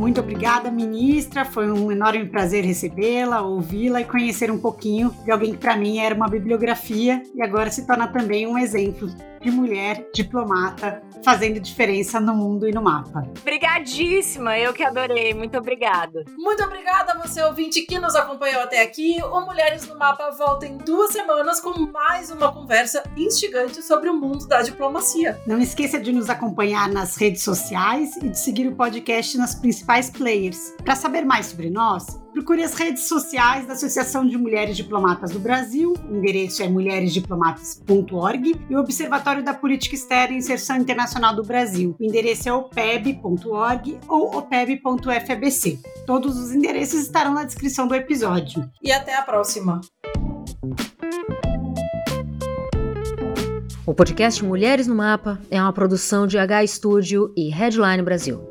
Muito 0.02 0.20
obrigada, 0.20 0.72
ministra. 0.72 1.46
Foi 1.46 1.72
um 1.72 1.92
enorme 1.92 2.26
prazer 2.26 2.66
recebê-la, 2.66 3.44
ouvi-la 3.44 4.02
e 4.02 4.06
conhecer 4.06 4.50
um 4.50 4.58
pouquinho 4.58 5.16
de 5.24 5.30
alguém 5.30 5.52
que, 5.52 5.60
para 5.60 5.78
mim, 5.78 6.00
era 6.00 6.16
uma 6.16 6.28
bibliografia 6.28 7.22
e 7.36 7.44
agora 7.44 7.70
se 7.70 7.86
torna 7.86 8.08
também 8.08 8.48
um 8.48 8.58
exemplo 8.58 9.08
de 9.42 9.52
mulher 9.52 10.08
diplomata 10.14 11.02
fazendo 11.24 11.60
diferença 11.60 12.20
no 12.20 12.34
mundo 12.34 12.68
e 12.68 12.72
no 12.72 12.82
mapa. 12.82 13.28
Obrigadíssima, 13.42 14.58
eu 14.58 14.74
que 14.74 14.84
adorei. 14.84 15.34
Muito 15.34 15.58
obrigada. 15.58 16.24
Muito 16.38 16.64
obrigada 16.64 17.14
a 17.14 17.18
você, 17.18 17.42
ouvinte, 17.44 17.82
que 17.82 18.00
nos 18.00 18.16
acompanhou 18.16 18.62
até 18.62 18.82
aqui. 18.82 19.18
O 19.24 19.42
Mulheres 19.42 19.88
no 19.88 19.98
Mapa 19.98 20.32
volta 20.32 20.66
em 20.66 20.78
duas 20.78 21.12
semanas 21.12 21.60
com 21.60 21.80
mais 21.92 22.32
uma 22.32 22.52
conversa 22.52 23.04
instigante 23.18 23.82
sobre 23.82 24.10
o 24.10 24.14
mundo 24.14 24.48
da 24.48 24.62
diplomacia. 24.62 25.40
Não 25.46 25.60
esqueça 25.60 26.00
de 26.00 26.12
nos 26.12 26.30
acompanhar 26.30 26.90
nas 26.90 27.16
redes 27.16 27.44
sociais 27.44 28.16
e 28.18 28.30
de 28.30 28.40
seguir 28.40 28.68
o 28.68 28.76
podcast 28.76 29.38
nas 29.38 29.56
principais 29.56 30.10
players. 30.10 30.74
Para 30.84 30.96
saber 30.96 31.26
mais 31.26 31.48
sobre 31.48 31.70
nós, 31.70 32.21
procure 32.32 32.64
as 32.64 32.74
redes 32.74 33.08
sociais 33.08 33.66
da 33.66 33.74
Associação 33.74 34.26
de 34.26 34.38
Mulheres 34.38 34.76
Diplomatas 34.76 35.32
do 35.32 35.40
Brasil, 35.40 35.94
o 36.10 36.16
endereço 36.16 36.64
é 36.64 36.68
mulheresdiplomatas.org, 36.68 38.56
e 38.70 38.76
o 38.76 38.80
Observatório 38.80 39.44
da 39.44 39.54
Política 39.54 39.96
Externa 39.96 40.34
e 40.34 40.38
Inserção 40.38 40.78
Internacional 40.78 41.36
do 41.36 41.44
Brasil, 41.44 41.96
o 42.00 42.04
endereço 42.04 42.48
é 42.50 42.54
opeb.org 42.54 44.00
ou 44.08 44.38
opeb.fbc. 44.38 45.80
Todos 46.06 46.38
os 46.38 46.52
endereços 46.52 47.02
estarão 47.02 47.34
na 47.34 47.44
descrição 47.44 47.88
do 47.88 47.96
episódio. 47.96 48.70
E 48.82 48.92
até 48.92 49.16
a 49.16 49.22
próxima! 49.22 49.82
O 53.86 53.94
podcast 53.94 54.44
Mulheres 54.46 54.88
no 54.88 54.96
Mapa 54.96 55.40
é 55.50 55.62
uma 55.62 55.74
produção 55.74 56.28
de 56.28 56.38
H 56.38 56.68
Studio 56.68 57.34
e 57.36 57.50
Headline 57.50 58.04
Brasil. 58.04 58.42